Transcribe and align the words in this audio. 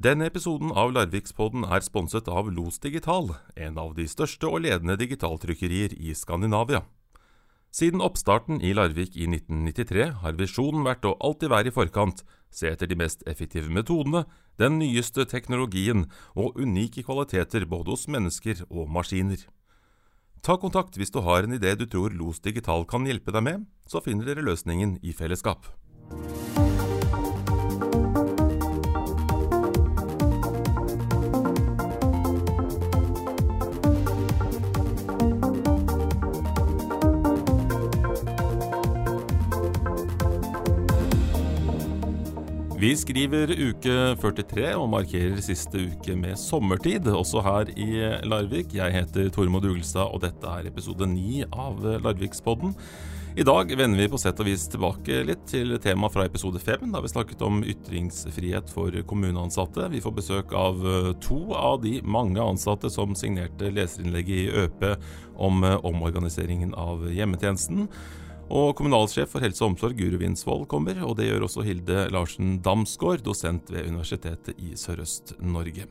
Denne 0.00 0.30
episoden 0.30 0.70
av 0.72 0.94
Larvikspodden 0.96 1.66
er 1.68 1.82
sponset 1.84 2.28
av 2.32 2.46
Los 2.48 2.78
Digital, 2.80 3.34
en 3.52 3.76
av 3.76 3.90
de 3.98 4.06
største 4.08 4.48
og 4.48 4.62
ledende 4.64 4.94
digitaltrykkerier 4.96 5.92
i 5.92 6.14
Skandinavia. 6.16 6.86
Siden 7.68 8.00
oppstarten 8.00 8.62
i 8.64 8.70
Larvik 8.72 9.12
i 9.12 9.26
1993 9.28 10.06
har 10.22 10.38
visjonen 10.38 10.86
vært 10.88 11.04
å 11.04 11.12
alltid 11.20 11.52
være 11.52 11.68
i 11.68 11.74
forkant, 11.76 12.24
se 12.48 12.72
etter 12.72 12.88
de 12.88 12.96
mest 12.96 13.26
effektive 13.28 13.68
metodene, 13.68 14.24
den 14.56 14.80
nyeste 14.80 15.28
teknologien 15.28 16.06
og 16.32 16.56
unike 16.56 17.04
kvaliteter 17.04 17.68
både 17.68 17.92
hos 17.92 18.08
mennesker 18.08 18.64
og 18.70 18.88
maskiner. 18.88 19.44
Ta 20.40 20.56
kontakt 20.56 20.96
hvis 20.96 21.12
du 21.12 21.20
har 21.28 21.44
en 21.44 21.60
idé 21.60 21.76
du 21.76 21.84
tror 21.84 22.16
Los 22.16 22.40
Digital 22.40 22.88
kan 22.88 23.04
hjelpe 23.04 23.36
deg 23.36 23.44
med, 23.44 23.68
så 23.84 24.00
finner 24.00 24.32
dere 24.32 24.48
løsningen 24.48 24.96
i 25.04 25.12
fellesskap. 25.12 25.68
Vi 42.80 42.94
skriver 42.96 43.50
uke 43.52 43.94
43 44.22 44.70
og 44.72 44.86
markerer 44.88 45.42
siste 45.44 45.82
uke 45.90 46.14
med 46.16 46.38
sommertid, 46.40 47.10
også 47.12 47.42
her 47.44 47.68
i 47.76 47.90
Larvik. 48.24 48.72
Jeg 48.72 48.94
heter 48.94 49.26
Tormod 49.34 49.66
Ugelstad, 49.68 50.08
og 50.08 50.22
dette 50.22 50.48
er 50.48 50.70
episode 50.70 51.04
9 51.04 51.42
av 51.52 51.82
Larvikspodden. 52.06 52.72
I 53.36 53.44
dag 53.44 53.74
vender 53.76 54.00
vi 54.00 54.06
på 54.08 54.20
sett 54.22 54.40
og 54.40 54.48
vis 54.48 54.64
tilbake 54.72 55.18
litt 55.28 55.42
til 55.50 55.76
temaet 55.84 56.14
fra 56.14 56.24
episode 56.24 56.62
5, 56.62 56.88
da 56.94 57.04
vi 57.04 57.12
snakket 57.12 57.44
om 57.44 57.60
ytringsfrihet 57.68 58.72
for 58.72 58.96
kommuneansatte. 59.12 59.90
Vi 59.92 60.00
får 60.00 60.16
besøk 60.16 60.56
av 60.56 60.80
to 61.20 61.42
av 61.52 61.82
de 61.84 61.98
mange 62.00 62.40
ansatte 62.40 62.88
som 62.88 63.12
signerte 63.12 63.68
leserinnlegget 63.76 64.40
i 64.40 64.64
ØP 64.64 64.88
om 65.36 65.68
omorganiseringen 65.68 66.72
av 66.72 67.04
hjemmetjenesten. 67.12 67.90
Og 68.50 68.72
kommunalsjef 68.74 69.30
for 69.30 69.44
helse 69.44 69.62
og 69.62 69.72
omsorg, 69.72 69.94
Guru 69.94 70.18
Winsvold, 70.18 70.64
kommer, 70.70 70.98
og 71.06 71.14
det 71.20 71.28
gjør 71.28 71.44
også 71.46 71.62
Hilde 71.62 72.08
Larsen 72.10 72.56
Damsgaard, 72.64 73.22
dosent 73.22 73.70
ved 73.70 73.86
Universitetet 73.86 74.58
i 74.58 74.72
Sørøst-Norge. 74.74 75.84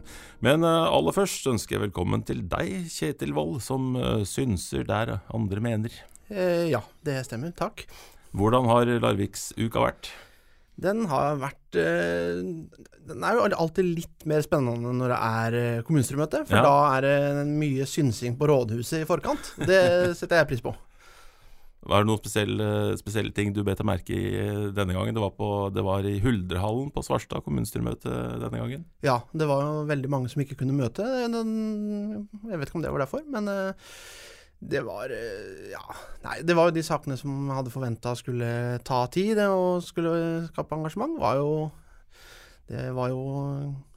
Men 0.44 0.66
aller 0.68 1.16
først 1.16 1.48
ønsker 1.48 1.78
jeg 1.78 1.86
velkommen 1.88 2.26
til 2.28 2.42
deg, 2.52 2.90
Kjetil 2.92 3.32
Wold, 3.38 3.62
som 3.64 3.94
synser 4.28 4.84
der 4.90 5.22
andre 5.32 5.64
mener. 5.64 5.96
Eh, 6.28 6.68
ja, 6.74 6.82
det 7.08 7.22
stemmer. 7.30 7.56
Takk. 7.56 7.86
Hvordan 8.36 8.68
har 8.70 8.92
Larviksuka 9.06 9.86
vært? 9.88 10.12
Den 10.80 11.08
har 11.12 11.40
vært 11.42 11.76
eh, 11.76 12.38
Den 13.10 13.24
er 13.26 13.36
jo 13.36 13.48
alltid 13.50 13.88
litt 13.98 14.28
mer 14.30 14.44
spennende 14.46 14.94
når 15.00 15.12
det 15.16 15.22
er 15.32 15.82
kommunestyremøte, 15.88 16.44
for 16.48 16.60
Ja. 16.60 16.68
da 16.68 16.76
er 17.00 17.08
det 17.08 17.48
mye 17.50 17.88
synsing 17.90 18.36
på 18.40 18.52
rådhuset 18.52 19.02
i 19.02 19.08
forkant. 19.10 19.56
Det 19.64 19.80
setter 20.20 20.44
jeg 20.44 20.52
pris 20.52 20.64
på. 20.68 20.76
Var 21.80 22.04
det 22.04 22.10
noen 22.10 22.20
spesielle, 22.20 22.66
spesielle 23.00 23.32
ting 23.36 23.54
du 23.56 23.62
bet 23.64 23.80
deg 23.80 23.88
merke 23.88 24.16
i 24.16 24.32
denne 24.76 24.96
gangen? 24.96 25.16
Det 25.16 25.22
var, 25.24 25.32
på, 25.38 25.50
det 25.72 25.84
var 25.86 26.04
i 26.04 26.18
Huldrehallen 26.20 26.90
på 26.92 27.04
Svarstad 27.08 27.46
kommunestyremøte 27.46 28.12
denne 28.42 28.60
gangen. 28.60 28.84
Ja, 29.06 29.22
det 29.32 29.48
var 29.48 29.64
jo 29.64 29.86
veldig 29.88 30.12
mange 30.12 30.32
som 30.32 30.44
ikke 30.44 30.58
kunne 30.60 30.76
møte. 30.76 31.06
Jeg 31.08 32.60
vet 32.60 32.68
ikke 32.68 32.82
om 32.82 32.84
det 32.84 32.92
var 32.92 33.06
derfor, 33.06 33.24
men 33.32 33.48
eh, 33.48 33.94
det 34.60 34.84
var 34.84 35.14
eh, 35.16 35.72
Ja, 35.72 35.86
nei, 36.26 36.42
det 36.44 36.58
var 36.60 36.68
jo 36.68 36.76
de 36.76 36.84
sakene 36.84 37.16
som 37.20 37.48
hadde 37.56 37.72
forventa 37.72 38.12
skulle 38.20 38.52
ta 38.84 39.06
tid 39.16 39.40
og 39.48 39.80
skulle 39.88 40.50
skape 40.50 40.76
engasjement, 40.76 41.16
var 41.22 41.40
jo 41.40 41.54
Det 42.68 42.90
var 42.94 43.16
jo 43.16 43.24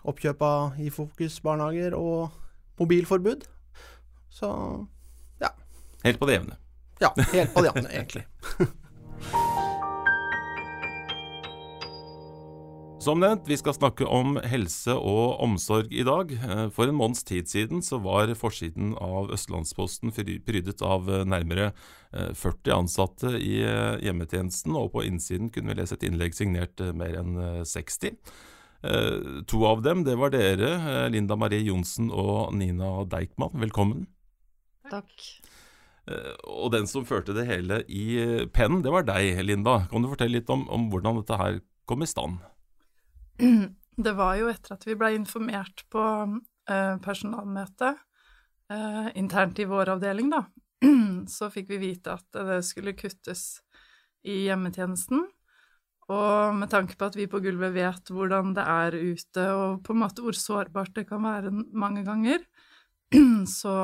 oppkjøp 0.07 0.47
av 0.47 0.79
i 0.81 0.89
Fokus 0.95 1.43
barnehager 1.43 1.99
og 1.99 2.31
mobilforbud. 2.79 3.43
Så 4.33 4.49
Helt 6.03 6.19
på 6.19 6.27
det 6.27 6.35
jevne. 6.41 6.57
Ja, 7.03 7.13
helt 7.33 7.53
på 7.55 7.65
jevne, 7.67 7.89
egentlig. 7.93 8.25
Som 13.03 13.19
nevnt, 13.19 13.49
vi 13.51 13.57
skal 13.59 13.75
snakke 13.75 14.07
om 14.07 14.37
helse 14.47 14.95
og 14.95 15.41
omsorg 15.43 15.91
i 15.91 16.05
dag. 16.07 16.31
Eh, 16.37 16.69
For 16.71 16.87
en 16.87 16.95
måneds 17.01 17.25
tid 17.27 17.51
siden 17.51 17.83
så 17.83 17.99
var 17.99 18.31
forsiden 18.39 18.93
av 18.95 19.33
Østlandsposten 19.35 20.13
prydet 20.15 20.79
av 20.87 21.11
eh, 21.11 21.25
nærmere 21.27 21.73
eh, 22.15 22.31
40 22.39 22.77
ansatte 22.77 23.33
i 23.43 23.57
eh, 23.67 23.99
hjemmetjenesten, 24.07 24.79
og 24.79 24.93
på 24.95 25.03
innsiden 25.09 25.51
kunne 25.51 25.73
vi 25.75 25.81
lese 25.81 25.99
et 25.99 26.07
innlegg 26.07 26.39
signert 26.39 26.79
eh, 26.79 26.95
mer 26.95 27.19
enn 27.25 27.35
eh, 27.43 27.61
60. 27.67 28.15
Eh, 28.87 29.43
To 29.51 29.65
av 29.67 29.83
dem, 29.83 30.07
det 30.07 30.15
var 30.23 30.31
dere, 30.31 30.71
eh, 30.79 31.09
Linda 31.11 31.35
Marie 31.35 31.67
Johnsen 31.67 32.07
og 32.15 32.55
Nina 32.55 33.01
Deichman. 33.11 33.59
Velkommen. 33.67 34.07
Takk. 34.95 35.42
Eh, 36.11 36.33
Og 36.49 36.73
den 36.75 36.89
som 36.91 37.07
førte 37.07 37.35
det 37.37 37.47
hele 37.47 37.83
i 37.87 38.07
eh, 38.19 38.47
pennen, 38.51 38.83
det 38.83 38.93
var 38.95 39.07
deg, 39.07 39.39
Linda. 39.45 39.85
Kan 39.91 40.03
du 40.03 40.11
fortelle 40.11 40.41
litt 40.41 40.51
om, 40.51 40.65
om 40.73 40.89
hvordan 40.91 41.21
dette 41.21 41.39
her 41.39 41.61
kom 41.87 42.03
i 42.03 42.11
stand? 42.11 42.43
Det 43.93 44.15
var 44.17 44.39
jo 44.41 44.47
etter 44.49 44.73
at 44.73 44.87
vi 44.89 44.95
ble 44.97 45.11
informert 45.19 45.83
på 45.93 46.03
eh, 46.71 46.95
personalmøte 47.05 47.93
internt 49.21 49.59
i 49.61 49.67
vår 49.69 49.91
avdeling, 49.93 50.31
da. 50.33 50.47
Så 51.29 51.51
fikk 51.53 51.67
vi 51.75 51.77
vite 51.83 52.15
at 52.15 52.25
det 52.33 52.63
skulle 52.65 52.95
kuttes 52.97 53.59
i 54.25 54.47
hjemmetjenesten. 54.47 55.27
Og 56.09 56.57
med 56.57 56.71
tanke 56.73 56.97
på 56.97 57.11
at 57.11 57.19
vi 57.19 57.29
på 57.29 57.43
gulvet 57.45 57.75
vet 57.77 58.09
hvordan 58.09 58.55
det 58.57 58.65
er 58.65 58.97
ute, 58.97 59.45
og 59.45 59.83
på 59.85 59.93
en 59.93 60.01
måte 60.07 60.25
hvor 60.25 60.39
sårbart 60.39 60.97
det 60.97 61.05
kan 61.11 61.21
være 61.21 61.53
mange 61.53 62.01
ganger, 62.07 62.41
så 63.61 63.75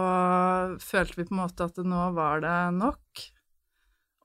følte 0.81 1.21
vi 1.21 1.27
på 1.29 1.35
en 1.35 1.43
måte 1.43 1.67
at 1.69 1.81
nå 1.85 2.05
var 2.17 2.43
det 2.45 2.59
nok. 2.79 3.25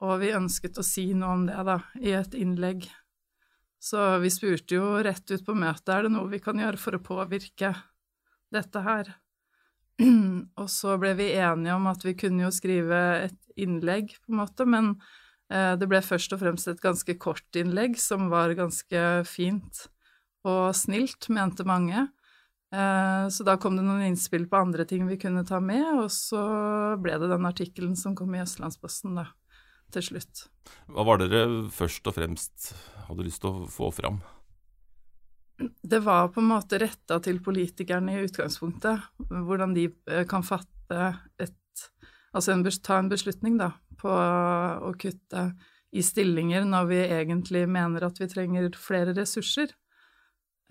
Og 0.03 0.19
vi 0.19 0.33
ønsket 0.35 0.79
å 0.79 0.85
si 0.85 1.09
noe 1.15 1.37
om 1.37 1.47
det, 1.47 1.57
da, 1.67 1.79
i 1.99 2.13
et 2.17 2.35
innlegg. 2.35 2.87
Så 3.83 3.99
vi 4.23 4.31
spurte 4.31 4.77
jo 4.77 5.01
rett 5.03 5.27
ut 5.31 5.43
på 5.43 5.55
møtet 5.59 5.91
er 5.91 6.05
det 6.05 6.13
noe 6.13 6.31
vi 6.31 6.39
kan 6.43 6.59
gjøre 6.59 6.79
for 6.79 6.95
å 6.95 7.03
påvirke 7.03 7.73
dette 8.53 8.83
her. 8.83 9.11
Og 10.61 10.69
så 10.71 10.95
ble 11.01 11.13
vi 11.19 11.33
enige 11.35 11.75
om 11.75 11.89
at 11.91 12.05
vi 12.05 12.15
kunne 12.17 12.45
jo 12.45 12.53
skrive 12.55 13.01
et 13.25 13.39
innlegg, 13.59 14.15
på 14.23 14.33
en 14.33 14.39
måte, 14.39 14.65
men 14.65 14.93
eh, 15.51 15.75
det 15.79 15.87
ble 15.91 15.99
først 16.03 16.35
og 16.35 16.41
fremst 16.41 16.71
et 16.71 16.83
ganske 16.83 17.17
kort 17.21 17.59
innlegg 17.59 17.99
som 18.01 18.31
var 18.31 18.55
ganske 18.57 19.03
fint 19.29 19.85
og 20.47 20.73
snilt, 20.75 21.29
mente 21.31 21.67
mange. 21.67 22.07
Eh, 22.73 23.28
så 23.29 23.45
da 23.45 23.53
kom 23.61 23.75
det 23.78 23.85
noen 23.85 24.01
innspill 24.07 24.47
på 24.50 24.57
andre 24.57 24.85
ting 24.89 25.06
vi 25.06 25.19
kunne 25.22 25.45
ta 25.45 25.59
med, 25.61 25.85
og 26.01 26.09
så 26.13 26.41
ble 27.01 27.19
det 27.22 27.29
den 27.29 27.45
artikkelen 27.45 27.95
som 28.00 28.16
kom 28.17 28.34
i 28.34 28.41
Østlandsposten, 28.41 29.19
da, 29.19 29.28
til 29.94 30.07
slutt. 30.07 30.47
Hva 30.89 31.06
var 31.06 31.22
dere 31.22 31.67
først 31.73 32.07
og 32.09 32.17
fremst 32.17 32.72
hadde 33.09 33.28
lyst 33.28 33.44
til 33.44 33.51
å 33.51 33.67
få 33.69 33.91
fram? 33.94 34.23
Det 35.62 36.00
var 36.01 36.31
på 36.33 36.41
en 36.41 36.50
måte 36.50 36.79
retta 36.81 37.19
til 37.22 37.38
politikerne 37.45 38.16
i 38.16 38.23
utgangspunktet, 38.25 39.06
hvordan 39.29 39.78
de 39.78 39.91
eh, 40.09 40.25
kan 40.29 40.45
fatte 40.45 41.12
et 41.38 41.59
Altså 42.33 42.50
en, 42.50 42.63
ta 42.81 42.95
en 42.97 43.09
beslutning, 43.12 43.59
da, 43.59 43.67
på 44.01 44.09
å 44.09 44.88
kutte 44.97 45.44
i 45.94 46.01
stillinger 46.01 46.63
når 46.66 46.88
vi 46.89 46.97
egentlig 47.03 47.62
mener 47.69 48.07
at 48.07 48.17
vi 48.17 48.25
trenger 48.31 48.72
flere 48.73 49.13
ressurser. 49.13 49.69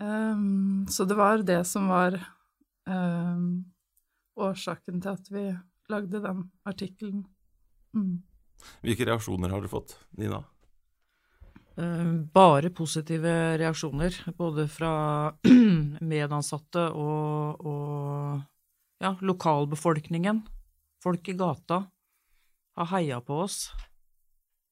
Ehm, 0.01 0.85
så 0.89 1.05
det 1.05 1.17
var 1.19 1.43
det 1.45 1.61
som 1.69 1.87
var 1.91 2.17
um, 2.89 3.65
årsaken 4.39 5.01
til 5.03 5.13
at 5.13 5.29
vi 5.31 5.45
lagde 5.91 6.23
den 6.23 6.47
artikkelen. 6.65 7.25
Mm. 7.93 8.23
Hvilke 8.81 9.05
reaksjoner 9.07 9.51
har 9.53 9.61
du 9.61 9.69
fått, 9.71 9.97
Nina? 10.17 10.43
Eh, 11.75 12.13
Bare 12.33 12.69
positive 12.69 13.57
reaksjoner, 13.57 14.15
både 14.37 14.67
fra 14.71 14.93
medansatte 16.13 16.87
og, 16.91 17.65
og 17.65 19.03
ja, 19.03 19.15
lokalbefolkningen. 19.21 20.43
Folk 21.03 21.27
i 21.27 21.35
gata 21.37 21.83
har 22.77 22.89
heia 22.95 23.19
på 23.21 23.43
oss. 23.43 23.67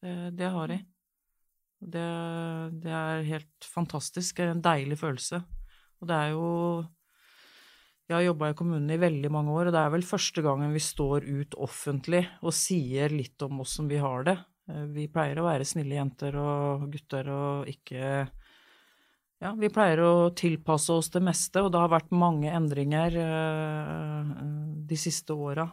Det, 0.02 0.32
det 0.38 0.50
har 0.50 0.72
de. 0.72 0.80
Det, 1.82 2.08
det 2.84 2.94
er 2.94 3.24
helt 3.26 3.66
fantastisk. 3.66 4.38
Det 4.38 4.46
er 4.46 4.54
en 4.54 4.66
deilig 4.66 5.00
følelse. 5.02 5.42
Og 6.02 6.10
det 6.10 6.18
er 6.18 6.34
jo 6.36 6.50
Jeg 8.10 8.18
har 8.18 8.26
jobba 8.26 8.50
i 8.52 8.56
kommunen 8.60 8.92
i 8.92 9.00
veldig 9.00 9.30
mange 9.32 9.54
år, 9.56 9.70
og 9.70 9.74
det 9.74 9.82
er 9.82 9.92
vel 9.94 10.04
første 10.04 10.42
gangen 10.44 10.74
vi 10.76 10.82
står 10.84 11.24
ut 11.24 11.56
offentlig 11.56 12.26
og 12.42 12.52
sier 12.54 13.14
litt 13.14 13.40
om 13.46 13.62
åssen 13.64 13.88
vi 13.88 14.02
har 14.04 14.26
det. 14.28 14.38
Eh, 14.70 14.86
Vi 14.92 15.08
pleier 15.08 15.40
å 15.40 15.48
være 15.48 15.68
snille 15.68 15.96
jenter 15.96 16.36
og 16.36 16.90
gutter 16.92 17.32
og 17.32 17.72
ikke 17.72 18.28
Ja, 19.42 19.56
vi 19.58 19.72
pleier 19.74 20.04
å 20.06 20.14
tilpasse 20.38 20.94
oss 20.94 21.10
det 21.10 21.24
meste, 21.26 21.64
og 21.64 21.72
det 21.74 21.80
har 21.82 21.90
vært 21.90 22.12
mange 22.14 22.52
endringer 22.52 23.16
eh, 23.18 24.36
de 24.86 24.98
siste 25.00 25.34
åra. 25.34 25.66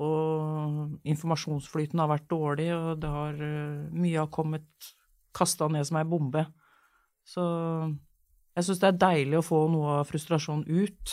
Og 0.00 0.96
informasjonsflyten 1.04 2.00
har 2.00 2.08
vært 2.08 2.30
dårlig, 2.30 2.70
og 2.72 3.04
har 3.04 3.36
eh, 3.36 3.90
Mye 3.92 4.22
har 4.22 4.30
kommet 4.32 4.94
kasta 5.36 5.68
ned 5.72 5.86
som 5.88 5.98
ei 6.00 6.08
bombe. 6.08 6.46
Så 7.24 7.42
Jeg 8.52 8.66
syns 8.66 8.80
det 8.82 8.88
er 8.90 9.00
deilig 9.00 9.38
å 9.38 9.46
få 9.46 9.58
noe 9.72 10.00
av 10.02 10.08
frustrasjonen 10.10 10.66
ut, 10.68 11.12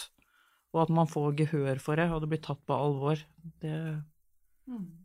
og 0.75 0.81
at 0.83 0.89
man 0.91 1.07
får 1.07 1.37
gehør 1.39 1.79
for 1.79 1.95
det, 1.95 2.09
og 2.11 2.23
det 2.23 2.29
blir 2.33 2.41
tatt 2.43 2.59
på 2.67 2.75
alvor. 2.75 3.21
Det, 3.63 3.75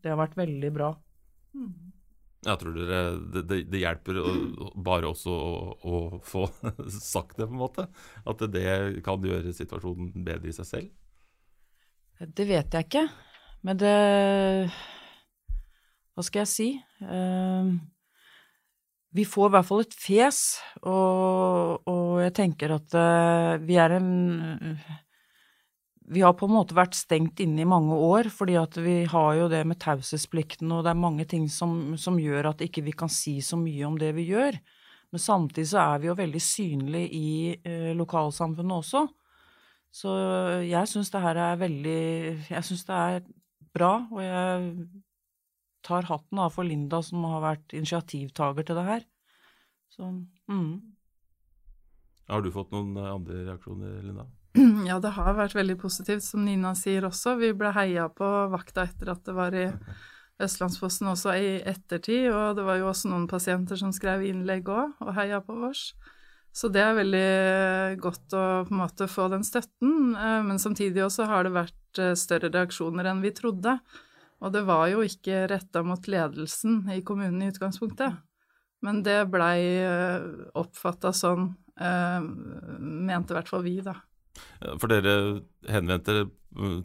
det 0.03 0.11
har 0.11 0.19
vært 0.19 0.35
veldig 0.41 0.71
bra. 0.75 0.89
Jeg 2.45 2.61
tror 2.61 2.75
dere, 2.77 2.99
det, 3.33 3.43
det, 3.49 3.59
det 3.73 3.81
hjelper 3.81 4.19
å, 4.21 4.33
bare 4.85 5.09
også 5.09 5.33
å, 5.33 5.55
å 5.87 6.01
få 6.27 6.45
sagt 7.15 7.39
det, 7.39 7.47
på 7.47 7.55
en 7.55 7.63
måte. 7.63 7.87
At 8.29 8.43
det 8.53 8.67
kan 9.07 9.25
gjøre 9.25 9.55
situasjonen 9.57 10.13
bedre 10.27 10.51
i 10.51 10.57
seg 10.57 10.69
selv. 10.69 10.93
Det 12.19 12.47
vet 12.47 12.75
jeg 12.77 12.87
ikke, 12.87 13.09
men 13.67 13.79
det 13.81 13.95
Hva 16.15 16.23
skal 16.23 16.45
jeg 16.45 16.51
si? 16.53 16.69
Eh, 17.03 17.73
vi 19.15 19.25
får 19.29 19.49
i 19.49 19.55
hvert 19.55 19.69
fall 19.69 19.85
et 19.85 19.95
fjes, 19.95 20.43
og, 20.83 21.87
og 21.91 22.21
jeg 22.25 22.35
tenker 22.35 22.75
at 22.75 22.97
eh, 22.99 23.51
vi 23.63 23.79
er 23.79 23.99
en 24.01 24.11
vi 26.05 26.21
har 26.21 26.35
på 26.37 26.45
en 26.45 26.53
måte 26.53 26.77
vært 26.77 26.97
stengt 26.99 27.41
inne 27.41 27.63
i 27.63 27.69
mange 27.69 27.97
år, 27.97 28.29
fordi 28.33 28.59
at 28.61 28.77
vi 28.77 28.97
har 29.09 29.39
jo 29.39 29.47
det 29.49 29.63
med 29.65 29.79
taushetsplikten, 29.81 30.73
og 30.75 30.83
det 30.85 30.93
er 30.93 31.01
mange 31.01 31.25
ting 31.31 31.47
som, 31.49 31.95
som, 31.97 32.19
gjør 32.21 32.51
at 32.51 32.65
ikke 32.67 32.85
vi 32.85 32.93
kan 32.93 33.09
si 33.09 33.39
så 33.41 33.57
mye 33.57 33.87
om 33.89 33.97
det 34.01 34.11
vi 34.19 34.27
gjør. 34.29 34.59
Men 35.15 35.23
samtidig 35.23 35.71
så 35.71 35.81
er 35.81 36.03
vi 36.03 36.11
jo 36.11 36.19
veldig 36.19 36.43
synlige 36.43 37.09
i 37.17 37.31
eh, 37.57 37.95
lokalsamfunnet 37.97 38.77
også. 38.83 39.07
Så 39.95 40.13
jeg 40.67 40.91
syns 40.91 41.13
det 41.15 41.23
her 41.23 41.39
er 41.39 41.59
veldig 41.61 41.99
Jeg 42.51 42.65
syns 42.67 42.83
det 42.89 42.95
er 42.99 43.21
bra, 43.75 43.93
og 44.11 44.21
jeg 44.25 44.73
tar 45.85 46.09
hatten 46.09 46.41
av 46.41 46.55
for 46.55 46.67
Linda 46.67 47.03
som 47.05 47.25
har 47.29 47.43
vært 47.45 47.75
initiativtaker 47.77 48.67
til 48.67 48.81
det 48.81 48.87
her. 48.89 49.05
Så 49.95 50.09
mm. 50.51 50.73
Har 52.33 52.43
du 52.43 52.51
fått 52.53 52.73
noen 52.73 52.97
andre 52.99 53.45
reaksjoner, 53.51 54.01
Linda? 54.03 54.27
Ja, 54.89 54.99
det 55.03 55.15
har 55.17 55.37
vært 55.37 55.57
veldig 55.57 55.77
positivt, 55.83 56.25
som 56.25 56.45
Nina 56.47 56.75
sier 56.79 57.07
også. 57.09 57.37
Vi 57.41 57.53
ble 57.59 57.73
heia 57.75 58.09
på 58.13 58.29
vakta 58.53 58.87
etter 58.89 59.13
at 59.15 59.25
det 59.27 59.35
var 59.37 59.55
i 59.59 59.69
Østlandsposten 60.45 61.11
også 61.11 61.37
i 61.39 61.53
ettertid, 61.63 62.31
og 62.33 62.59
det 62.59 62.67
var 62.67 62.81
jo 62.81 62.91
også 62.91 63.11
noen 63.13 63.29
pasienter 63.31 63.79
som 63.79 63.93
skrev 63.95 64.25
innlegg 64.27 64.71
òg, 64.71 64.97
og 65.05 65.15
heia 65.19 65.41
på 65.45 65.57
oss. 65.71 65.93
Så 66.55 66.71
det 66.71 66.83
er 66.85 66.95
veldig 66.95 68.01
godt 68.03 68.35
å 68.39 68.43
på 68.67 68.75
en 68.75 68.81
måte 68.81 69.09
få 69.11 69.27
den 69.33 69.43
støtten, 69.47 70.15
eh, 70.15 70.41
men 70.47 70.61
samtidig 70.63 71.03
også 71.03 71.27
har 71.27 71.47
det 71.47 71.55
vært 71.57 72.03
eh, 72.03 72.15
større 72.19 72.51
reaksjoner 72.55 73.11
enn 73.11 73.23
vi 73.25 73.33
trodde. 73.35 73.79
Og 74.43 74.53
det 74.55 74.65
var 74.67 74.89
jo 74.91 75.05
ikke 75.07 75.45
retta 75.51 75.85
mot 75.87 76.09
ledelsen 76.11 76.83
i 76.93 77.03
kommunen 77.07 77.43
i 77.45 77.51
utgangspunktet, 77.53 78.19
men 78.85 79.03
det 79.07 79.21
blei 79.33 79.59
eh, 79.85 80.27
oppfatta 80.59 81.15
sånn, 81.17 81.53
mente 81.75 83.33
i 83.33 83.35
hvert 83.35 83.49
fall 83.51 83.65
vi, 83.65 83.79
da. 83.83 83.97
For 84.79 84.87
dere 84.91 85.15
henvendte 85.67 86.27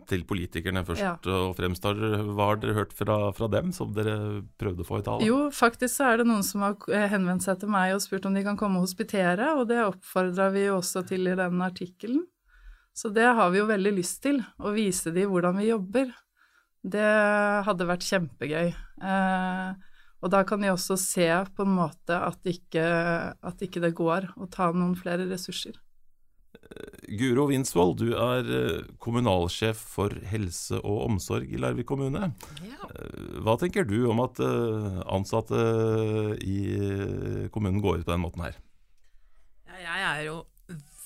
til 0.10 0.24
politikerne 0.26 0.82
først 0.86 1.04
ja. 1.04 1.14
og 1.36 1.54
fremst. 1.58 1.86
Hva 1.86 2.48
har 2.48 2.60
dere 2.62 2.76
hørt 2.78 2.94
fra, 2.98 3.18
fra, 3.36 3.50
dem 3.54 3.72
som 3.76 3.92
dere 3.94 4.42
prøvde 4.60 4.86
å 4.86 4.88
få 4.88 5.02
i 5.02 5.06
tale? 5.06 5.28
Jo, 5.28 5.40
faktisk 5.54 5.94
så 6.00 6.10
er 6.12 6.22
det 6.22 6.30
noen 6.30 6.46
som 6.46 6.66
har 6.66 6.78
henvendt 7.14 7.46
seg 7.46 7.62
til 7.62 7.72
meg 7.74 7.94
og 7.96 8.04
spurt 8.04 8.26
om 8.30 8.38
de 8.38 8.46
kan 8.46 8.58
komme 8.60 8.82
og 8.82 8.88
hospitere, 8.88 9.52
og 9.58 9.68
det 9.70 9.82
oppfordra 9.86 10.50
vi 10.56 10.66
jo 10.68 10.80
også 10.80 11.06
til 11.10 11.30
i 11.30 11.38
den 11.38 11.62
artikkelen. 11.66 12.26
Så 12.98 13.14
det 13.14 13.28
har 13.38 13.54
vi 13.54 13.62
jo 13.62 13.70
veldig 13.70 13.94
lyst 13.96 14.24
til, 14.26 14.42
å 14.58 14.74
vise 14.76 15.14
de 15.16 15.28
hvordan 15.30 15.62
vi 15.62 15.70
jobber. 15.70 16.10
Det 16.80 17.12
hadde 17.68 17.88
vært 17.90 18.08
kjempegøy. 18.08 18.72
Eh, 18.72 19.70
og 20.20 20.32
da 20.34 20.44
kan 20.48 20.64
de 20.64 20.72
også 20.72 20.98
se 21.00 21.28
på 21.56 21.66
en 21.66 21.76
måte 21.80 22.16
at 22.16 22.48
ikke, 22.48 22.84
at 23.36 23.62
ikke 23.64 23.84
det 23.84 23.94
går 23.98 24.32
å 24.40 24.48
ta 24.52 24.72
noen 24.76 24.98
flere 25.00 25.28
ressurser. 25.30 25.80
Guro 27.18 27.48
Winsvold, 27.50 27.98
du 27.98 28.14
er 28.14 28.50
eh, 28.54 28.90
kommunalsjef 29.02 29.80
for 29.96 30.14
helse 30.30 30.78
og 30.84 31.06
omsorg 31.08 31.50
i 31.50 31.60
Larvik 31.62 31.88
kommune. 31.90 32.30
Ja. 32.62 32.90
Eh, 32.90 33.40
hva 33.46 33.56
tenker 33.62 33.88
du 33.90 34.04
om 34.12 34.22
at 34.22 34.42
eh, 34.44 35.00
ansatte 35.10 35.64
i 36.46 36.60
kommunen 37.54 37.82
går 37.82 38.02
ut 38.02 38.06
på 38.06 38.14
den 38.14 38.24
måten 38.26 38.46
her? 38.46 38.60
Jeg 39.80 40.06
er 40.06 40.24
jo 40.28 40.42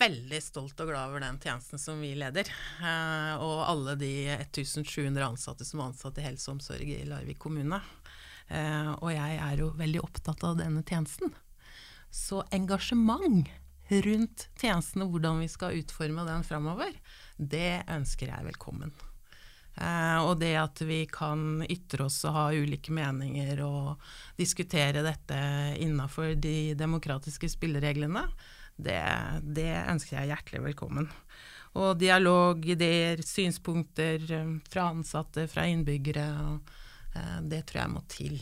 veldig 0.04 0.40
stolt 0.44 0.82
og 0.84 0.90
glad 0.92 1.12
over 1.12 1.24
den 1.24 1.40
tjenesten 1.40 1.80
som 1.82 2.02
vi 2.04 2.12
leder. 2.18 2.50
Og 3.40 3.64
alle 3.64 3.96
de 4.00 4.12
1700 4.36 5.24
ansatte 5.24 5.68
som 5.68 5.80
er 5.80 5.92
ansatt 5.92 6.20
i 6.20 6.26
helse 6.26 6.50
og 6.50 6.58
omsorg 6.58 6.90
i 6.92 7.06
Larvik 7.08 7.40
kommune. 7.44 7.80
Og 9.00 9.10
jeg 9.14 9.40
er 9.40 9.62
jo 9.62 9.72
veldig 9.80 10.04
opptatt 10.04 10.44
av 10.44 10.60
denne 10.60 10.84
tjenesten. 10.84 11.32
Så 12.14 12.44
engasjement 12.54 13.48
rundt 14.04 14.48
tjenesten 14.60 15.06
og 15.06 15.16
hvordan 15.16 15.42
vi 15.44 15.50
skal 15.52 15.80
utforme 15.80 16.26
den 16.28 16.46
framover, 16.48 16.94
det 17.38 17.84
ønsker 17.92 18.32
jeg 18.32 18.48
velkommen. 18.52 18.94
Eh, 19.74 20.20
og 20.22 20.38
det 20.42 20.54
at 20.62 20.84
vi 20.86 21.04
kan 21.10 21.64
ytre 21.66 22.06
oss 22.06 22.20
og 22.30 22.36
ha 22.36 22.44
ulike 22.54 22.94
meninger 22.94 23.64
og 23.66 24.04
diskutere 24.38 25.02
dette 25.06 25.40
innafor 25.82 26.36
de 26.38 26.76
demokratiske 26.78 27.50
spillereglene, 27.56 28.28
det, 28.86 29.02
det, 29.58 29.70
ønsker 29.92 30.20
jeg 30.20 30.34
hjertelig 30.34 30.64
velkommen. 30.70 31.10
Og 31.80 31.96
dialog, 31.98 32.62
ideer, 32.70 33.24
synspunkter 33.26 34.28
eh, 34.30 34.52
fra 34.70 34.90
ansatte, 34.92 35.48
fra 35.50 35.66
innbyggere, 35.70 36.28
eh, 37.16 37.40
det 37.50 37.64
tror 37.70 37.84
jeg 37.84 37.94
må 37.96 38.04
til. 38.12 38.38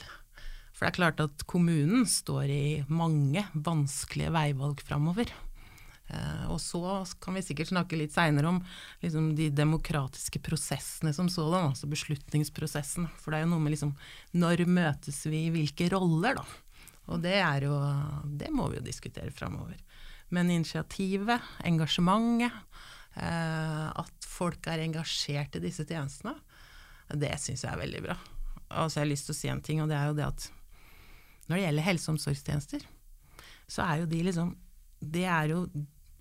For 0.72 0.84
det 0.84 0.90
er 0.92 0.98
klart 0.98 1.24
at 1.24 1.46
kommunen 1.48 2.04
står 2.10 2.52
i 2.52 2.66
mange 2.90 3.46
vanskelige 3.54 4.34
veivalg 4.34 4.84
framover. 4.84 5.32
Eh, 6.12 6.46
og 6.52 6.60
så 6.60 6.82
kan 7.24 7.38
vi 7.38 7.44
sikkert 7.46 7.72
snakke 7.72 8.00
litt 8.00 8.16
seinere 8.16 8.50
om 8.50 8.60
liksom, 9.04 9.32
de 9.38 9.48
demokratiske 9.56 10.42
prosessene 10.44 11.14
som 11.16 11.30
sådan, 11.32 11.70
altså 11.72 11.88
beslutningsprosessen. 11.92 13.08
For 13.22 13.32
det 13.32 13.40
er 13.40 13.46
jo 13.46 13.54
noe 13.54 13.64
med 13.64 13.76
liksom 13.76 13.96
Når 14.36 14.66
møtes 14.68 15.22
vi 15.30 15.46
hvilke 15.54 15.88
roller, 15.94 16.42
da? 16.42 16.46
Og 17.12 17.24
det 17.24 17.38
er 17.40 17.68
jo 17.68 17.78
Det 18.42 18.52
må 18.54 18.68
vi 18.72 18.80
jo 18.80 18.86
diskutere 18.86 19.32
framover. 19.32 19.78
Men 20.32 20.52
initiativet, 20.54 21.44
engasjementet, 21.68 22.56
eh, 23.20 23.88
at 23.92 24.28
folk 24.28 24.68
er 24.72 24.86
engasjert 24.86 25.58
i 25.60 25.64
disse 25.64 25.86
tjenestene, 25.88 26.38
det 27.12 27.34
syns 27.44 27.66
jeg 27.66 27.74
er 27.74 27.82
veldig 27.82 28.04
bra. 28.06 28.18
Og 28.80 28.88
så 28.88 29.02
har 29.02 29.06
jeg 29.06 29.14
lyst 29.14 29.28
til 29.28 29.36
å 29.36 29.40
si 29.42 29.52
en 29.52 29.64
ting, 29.64 29.82
og 29.84 29.92
det 29.92 29.98
er 30.00 30.12
jo 30.12 30.18
det 30.20 30.28
at 30.30 30.50
når 31.48 31.58
det 31.58 31.64
gjelder 31.66 31.88
helse- 31.90 32.08
og 32.08 32.16
omsorgstjenester, 32.16 32.84
så 33.72 33.88
er 33.88 34.02
jo 34.02 34.12
de 34.12 34.22
liksom 34.28 34.56
Det 35.02 35.24
er 35.26 35.50
jo 35.50 35.66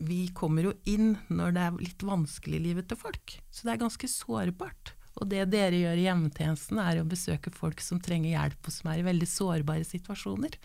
Vi 0.00 0.30
kommer 0.32 0.64
jo 0.64 0.72
inn 0.88 1.18
når 1.28 1.52
det 1.52 1.62
er 1.62 1.82
litt 1.84 2.02
vanskelig 2.02 2.56
i 2.56 2.62
livet 2.70 2.88
til 2.88 2.96
folk. 2.96 3.34
Så 3.52 3.66
det 3.66 3.74
er 3.74 3.82
ganske 3.82 4.08
sårbart. 4.08 4.94
Og 5.20 5.28
det 5.28 5.44
dere 5.52 5.76
gjør 5.76 5.98
i 6.00 6.06
hjemmetjenesten, 6.06 6.78
er 6.80 7.02
å 7.02 7.08
besøke 7.08 7.52
folk 7.52 7.82
som 7.84 8.00
trenger 8.00 8.32
hjelp, 8.32 8.62
og 8.64 8.72
som 8.72 8.88
er 8.88 9.02
i 9.02 9.04
veldig 9.04 9.28
sårbare 9.28 9.84
situasjoner. 9.84 10.56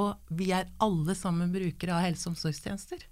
Og 0.00 0.34
vi 0.34 0.50
er 0.54 0.70
alle 0.82 1.14
sammen 1.18 1.52
brukere 1.54 1.94
av 1.94 2.04
helse- 2.06 2.28
og 2.28 2.34
omsorgstjenester. 2.34 3.04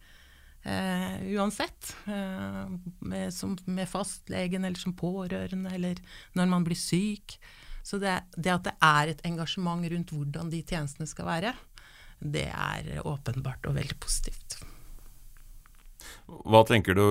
Eh, 0.62 1.22
uansett. 1.34 1.96
Eh, 2.06 2.64
med, 2.98 3.34
som, 3.34 3.56
med, 3.64 3.88
fastlegen 3.88 4.64
eller 4.64 4.78
som 4.78 4.94
pårørende, 4.94 5.74
eller 5.74 6.02
når 6.38 6.50
man 6.50 6.66
blir 6.66 6.78
syk. 6.78 7.38
Så 7.82 7.98
det, 8.02 8.20
det, 8.36 8.54
at 8.54 8.66
det 8.66 8.76
er 8.78 9.10
et 9.10 9.24
engasjement 9.26 9.86
rundt 9.90 10.14
hvordan 10.14 10.50
de 10.52 10.62
tjenestene 10.62 11.08
skal 11.10 11.26
være, 11.26 11.54
det 12.22 12.46
er 12.54 13.00
åpenbart 13.02 13.66
og 13.66 13.74
veldig 13.80 13.98
positivt. 14.02 14.60
Hva 16.26 16.62
tenker 16.66 16.94
du 16.94 17.02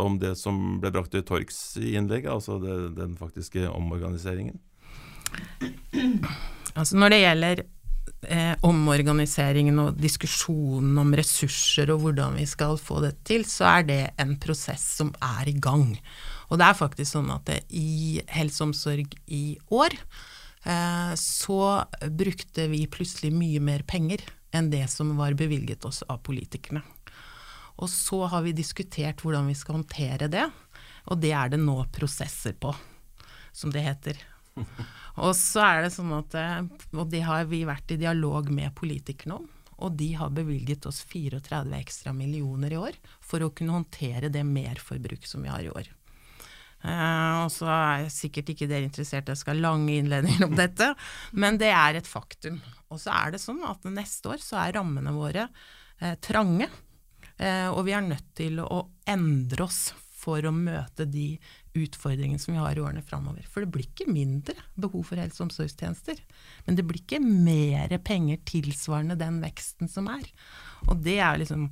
om 0.00 0.18
det 0.20 0.34
som 0.40 0.76
ble 0.80 0.92
brakt 0.92 1.12
til 1.14 1.24
torgs 1.26 1.58
i 1.80 1.94
innlegget, 1.96 2.30
altså 2.32 2.58
det, 2.60 2.76
den 2.98 3.16
faktiske 3.16 3.64
omorganiseringen? 3.72 4.60
Altså 6.76 6.96
når 7.00 7.14
det 7.14 7.22
gjelder 7.22 7.64
eh, 8.28 8.54
omorganiseringen 8.66 9.78
og 9.82 9.98
diskusjonen 10.00 10.98
om 11.02 11.14
ressurser 11.18 11.92
og 11.94 12.04
hvordan 12.04 12.38
vi 12.40 12.46
skal 12.48 12.78
få 12.80 13.00
det 13.04 13.14
til, 13.28 13.46
så 13.48 13.68
er 13.78 13.88
det 13.88 14.02
en 14.22 14.36
prosess 14.42 14.84
som 14.98 15.12
er 15.22 15.50
i 15.50 15.56
gang. 15.56 15.96
Og 16.50 16.60
det 16.60 16.68
er 16.68 16.78
faktisk 16.78 17.14
sånn 17.14 17.32
at 17.34 17.50
i 17.68 18.20
helse 18.32 18.62
omsorg 18.64 19.16
i 19.32 19.56
år 19.72 19.96
eh, 19.96 21.12
så 21.18 21.60
brukte 22.10 22.68
vi 22.72 22.84
plutselig 22.90 23.32
mye 23.34 23.62
mer 23.64 23.86
penger 23.88 24.24
enn 24.52 24.68
det 24.72 24.84
som 24.92 25.14
var 25.16 25.36
bevilget 25.38 25.86
oss 25.88 26.02
av 26.12 26.20
politikerne. 26.26 26.82
Og 27.80 27.88
så 27.88 28.26
har 28.28 28.44
vi 28.44 28.52
diskutert 28.54 29.24
hvordan 29.24 29.48
vi 29.48 29.56
skal 29.56 29.80
håndtere 29.80 30.28
det, 30.30 30.44
og 31.08 31.18
det 31.22 31.32
er 31.34 31.54
det 31.54 31.60
nå 31.62 31.78
prosesser 31.94 32.54
på, 32.60 32.74
som 33.56 33.72
det 33.72 33.86
heter. 33.86 34.20
Og 35.20 35.34
så 35.36 35.64
er 35.66 35.82
det 35.84 35.92
sånn 35.92 36.12
at, 36.16 36.36
eh, 36.38 36.60
og 36.96 37.10
det 37.12 37.24
har 37.26 37.44
vi 37.50 37.64
vært 37.68 37.92
i 37.92 38.00
dialog 38.00 38.48
med 38.54 38.72
politikerne 38.78 39.40
om, 39.40 39.48
og 39.82 39.96
de 39.98 40.12
har 40.16 40.30
bevilget 40.32 40.86
oss 40.88 41.02
34 41.10 41.74
ekstra 41.80 42.14
millioner 42.16 42.72
i 42.72 42.78
år 42.80 42.96
for 43.20 43.42
å 43.42 43.50
kunne 43.52 43.74
håndtere 43.74 44.30
det 44.32 44.44
merforbruk 44.46 45.26
som 45.28 45.42
vi 45.44 45.50
har 45.52 45.66
i 45.66 45.72
år. 45.72 45.90
Uh, 46.82 47.44
og 47.44 47.50
så 47.54 47.68
er 47.70 48.08
sikkert 48.10 48.48
ikke 48.50 48.66
dere 48.66 48.88
interessert 48.88 49.28
jeg 49.30 49.38
skal 49.38 49.54
ha 49.54 49.68
lange 49.68 49.94
innledninger 50.00 50.48
om 50.48 50.56
dette, 50.58 50.88
men 51.38 51.58
det 51.60 51.70
er 51.70 51.98
et 51.98 52.08
faktum. 52.10 52.58
Og 52.90 52.98
så 53.02 53.12
er 53.14 53.34
det 53.34 53.42
sånn 53.42 53.62
at 53.66 53.86
neste 53.86 54.32
år 54.32 54.42
så 54.42 54.58
er 54.64 54.74
rammene 54.78 55.14
våre 55.14 55.46
uh, 55.46 56.14
trange. 56.22 56.66
uh, 57.38 57.68
og 57.70 57.84
vi 57.86 57.94
er 57.94 58.06
nødt 58.06 58.32
til 58.38 58.58
å 58.64 58.82
endre 59.06 59.68
oss 59.68 59.92
for 60.22 60.44
å 60.46 60.52
møte 60.54 61.06
de 61.08 61.34
utfordringene 61.78 62.40
som 62.40 62.54
vi 62.54 62.60
har 62.60 62.78
i 62.78 62.82
årene 62.82 63.02
framover. 63.06 63.46
For 63.48 63.64
det 63.64 63.72
blir 63.74 63.88
ikke 63.88 64.10
mindre 64.12 64.54
behov 64.78 65.08
for 65.08 65.20
helse- 65.20 65.40
og 65.40 65.48
omsorgstjenester. 65.48 66.20
Men 66.66 66.78
det 66.78 66.86
blir 66.86 67.02
ikke 67.02 67.22
mer 67.22 67.96
penger 68.04 68.42
tilsvarende 68.48 69.18
den 69.18 69.40
veksten 69.42 69.90
som 69.90 70.10
er. 70.12 70.26
Og 70.88 71.02
det 71.02 71.18
er 71.20 71.42
liksom 71.42 71.70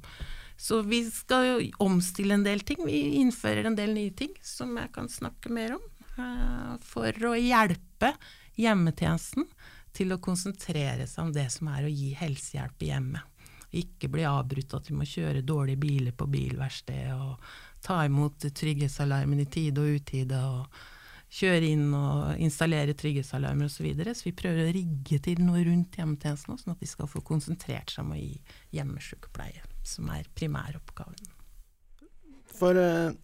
Så 0.60 0.82
vi 0.84 0.98
skal 1.08 1.46
jo 1.46 1.70
omstille 1.80 2.34
en 2.34 2.42
del 2.44 2.60
ting. 2.60 2.82
Vi 2.84 3.16
innfører 3.16 3.64
en 3.64 3.78
del 3.78 3.94
nye 3.94 4.10
ting 4.12 4.34
som 4.44 4.74
jeg 4.76 4.92
kan 4.92 5.08
snakke 5.08 5.48
mer 5.48 5.78
om. 5.78 5.86
Eh, 6.20 6.74
for 6.84 7.30
å 7.30 7.32
hjelpe 7.32 8.12
hjemmetjenesten 8.60 9.46
til 9.96 10.12
å 10.12 10.20
konsentrere 10.22 11.06
seg 11.08 11.24
om 11.24 11.32
det 11.32 11.46
som 11.54 11.70
er 11.72 11.86
å 11.86 11.92
gi 11.92 12.12
helsehjelp 12.18 12.84
i 12.84 12.90
hjemmet. 12.92 13.40
Ikke 13.80 14.10
bli 14.10 14.24
avbrutt 14.26 14.74
at 14.74 14.88
vi 14.90 14.96
må 14.98 15.06
kjøre 15.06 15.46
dårlige 15.46 15.80
biler 15.80 16.14
på 16.16 16.26
bilverkstedet 16.30 17.14
og 17.14 17.50
ta 17.84 18.02
imot 18.06 18.48
trygghetsalarmen 18.56 19.42
i 19.42 19.50
tide 19.50 19.82
og 19.82 20.00
utide. 20.00 20.40
og 20.40 20.88
kjøre 21.30 21.70
inn 21.70 21.90
og 21.94 22.42
installere 22.42 22.94
trygghetsalarmer 22.98 23.68
osv. 23.68 23.76
Så, 23.78 23.86
videre. 23.86 24.14
så 24.18 24.26
vi 24.26 24.36
prøver 24.36 24.66
å 24.66 24.74
rigge 24.74 25.20
til 25.22 25.42
noe 25.46 25.62
rundt 25.66 25.98
hjemmetjenesten, 25.98 26.58
sånn 26.58 26.74
at 26.74 26.82
de 26.82 26.90
skal 26.90 27.10
få 27.10 27.22
konsentrert 27.26 27.92
seg 27.92 28.04
om 28.04 28.14
å 28.16 28.20
gi 28.20 28.34
hjemmesykepleie, 28.76 29.62
som 29.86 30.10
er 30.12 30.26
primæroppgaven. 30.36 31.30
For 32.58 32.76
uh, 32.76 33.14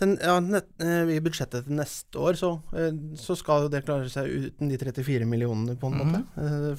den, 0.00 0.16
ja, 0.16 0.38
nett, 0.42 0.70
uh, 0.82 1.12
i 1.12 1.20
budsjettet 1.22 1.68
til 1.68 1.76
neste 1.76 2.18
år 2.24 2.40
så, 2.40 2.54
uh, 2.72 2.88
så, 3.20 3.36
skal 3.38 3.66
jo 3.66 3.74
det 3.74 3.84
klare 3.84 4.08
seg 4.10 4.32
uten 4.48 4.72
de 4.72 4.80
34 4.80 5.28
millionene, 5.28 5.76
på 5.78 5.92
en 5.92 6.00
mm 6.00 6.02
måte. 6.08 6.24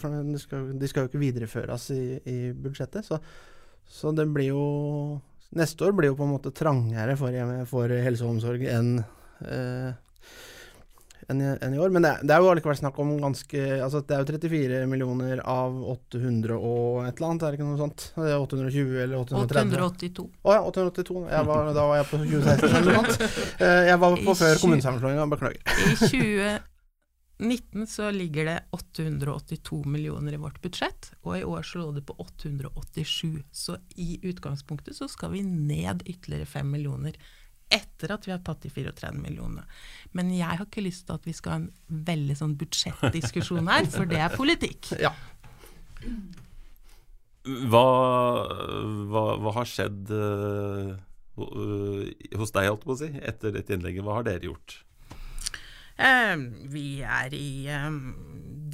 for 0.01 0.17
de 0.25 0.41
skal, 0.41 0.74
de 0.74 0.89
skal, 0.89 1.05
jo 1.05 1.13
ikke 1.13 1.22
videreføres 1.22 1.89
i, 1.94 2.03
i 2.25 2.39
budsjettet. 2.65 3.05
Så, 3.05 3.22
så, 3.86 4.12
det 4.12 4.25
blir 4.34 4.55
jo 4.55 4.65
Neste 5.56 5.86
år 5.86 5.94
blir 5.96 6.12
jo 6.12 6.18
på 6.20 6.25
en 6.25 6.34
måte 6.34 6.54
trangere 6.56 7.14
for, 7.20 7.36
for 7.70 7.92
helse 8.08 8.25
og 8.25 8.36
omsorg 8.36 8.66
enn 8.72 8.98
enn 11.30 11.42
i, 11.42 11.48
enn 11.66 11.74
i 11.74 11.80
år. 11.82 11.94
Men 11.94 12.06
det, 12.06 12.12
det, 12.24 12.34
er 12.36 12.44
jo 12.44 12.52
allikevel 12.52 12.78
snakk 12.78 13.00
om 13.02 13.16
ganske 13.22 13.64
Altså 13.86 14.02
det 14.06 14.18
er 14.18 14.22
jo 14.22 14.28
34 14.36 14.82
millioner 14.92 15.42
av 15.42 15.78
800 15.96 16.58
og 16.58 17.02
et 17.06 17.18
eller 17.18 17.32
annet, 17.32 17.46
er 17.48 17.56
det 17.56 17.60
ikke 17.60 17.70
noe 17.70 17.82
sånt? 17.82 18.08
Det 18.18 18.30
er 18.30 18.38
820 18.38 19.02
eller 19.06 19.18
830? 19.24 19.82
882. 19.90 20.28
Å 20.28 20.52
oh, 20.52 20.54
ja, 20.54 20.62
882. 20.70 21.25
Var, 21.50 21.74
da 21.80 21.90
var 21.90 22.00
jeg 22.02 22.10
på 22.12 22.22
2016 22.22 22.70
eller 22.70 22.88
noe 22.92 23.02
sånt. 23.02 23.44
Eh, 23.66 23.82
jeg 23.90 24.00
var 24.06 24.22
på 24.22 24.32
I 24.36 24.40
før 24.44 24.64
kommunesammenslåinga, 24.64 25.28
beklager. 25.32 25.62
I 26.06 26.75
2019 27.38 27.88
så 27.88 28.12
ligger 28.12 28.46
det 28.46 28.60
882 28.72 29.84
millioner 29.86 30.34
i 30.34 30.39
vårt 30.39 30.62
budsjett, 30.62 31.12
og 31.22 31.38
i 31.38 31.44
år 31.44 31.65
så 31.68 31.82
lå 31.82 31.89
det 31.98 32.06
på 32.08 32.15
887. 32.18 33.44
Så 33.51 33.75
i 33.96 34.20
utgangspunktet 34.24 34.96
så 34.96 35.08
skal 35.12 35.34
vi 35.34 35.44
ned 35.44 36.06
ytterligere 36.06 36.46
5 36.46 36.72
millioner 36.72 37.18
etter 37.74 38.13
at 38.13 38.27
vi 38.27 38.32
har 38.32 38.39
tatt 38.46 38.62
de 38.63 38.70
34 38.72 39.12
millionene. 39.18 39.65
Men 40.15 40.32
jeg 40.32 40.48
har 40.48 40.63
ikke 40.63 40.86
lyst 40.86 41.08
til 41.08 41.18
at 41.18 41.27
vi 41.27 41.34
skal 41.36 41.51
ha 41.51 41.60
en 41.63 42.06
veldig 42.08 42.38
sånn 42.39 42.56
budsjettdiskusjon 42.62 43.68
her, 43.68 43.89
for 43.92 44.08
det 44.08 44.22
er 44.22 44.38
politikk. 44.38 44.94
Ja. 45.01 45.12
Hva, 47.44 47.86
hva, 49.12 49.25
hva, 49.42 49.56
har 49.60 49.70
skjedd 49.70 50.13
uh, 50.13 50.96
hos 51.36 52.56
deg, 52.56 52.72
holdt 52.72 52.86
på 52.86 52.96
å 52.96 53.00
si, 53.01 53.12
etter 53.20 53.54
dette 53.58 53.75
innlegget? 53.75 54.06
Hva 54.06 54.22
har 54.22 54.30
dere 54.30 54.54
gjort? 54.54 54.85
Vi 55.96 56.88
er 57.00 57.34
i 57.34 57.70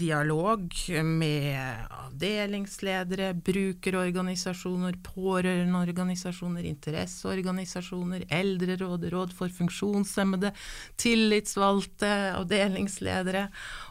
dialog 0.01 0.73
med 1.05 1.57
avdelingsledere, 1.93 3.31
brukerorganisasjoner, 3.45 4.97
pårørendeorganisasjoner, 5.05 6.65
interesseorganisasjoner, 6.71 8.25
eldreråd, 8.33 9.07
råd 9.13 9.35
for 9.37 9.53
funksjonshemmede, 9.53 10.53
tillitsvalgte, 11.01 12.11
avdelingsledere. 12.39 13.47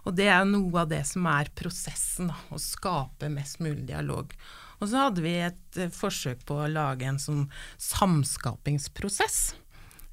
Og 0.06 0.18
det 0.18 0.30
er 0.32 0.46
noe 0.48 0.84
av 0.84 0.90
det 0.92 1.04
som 1.08 1.26
er 1.30 1.52
prosessen, 1.54 2.32
å 2.50 2.60
skape 2.60 3.30
mest 3.32 3.62
mulig 3.62 3.86
dialog. 3.90 4.34
Og 4.80 4.88
så 4.88 5.06
hadde 5.06 5.24
vi 5.24 5.34
et 5.44 5.80
uh, 5.80 5.90
forsøk 5.92 6.46
på 6.48 6.56
å 6.56 6.70
lage 6.72 7.04
en 7.06 7.20
sånn 7.20 7.44
samskapingsprosess 7.90 9.42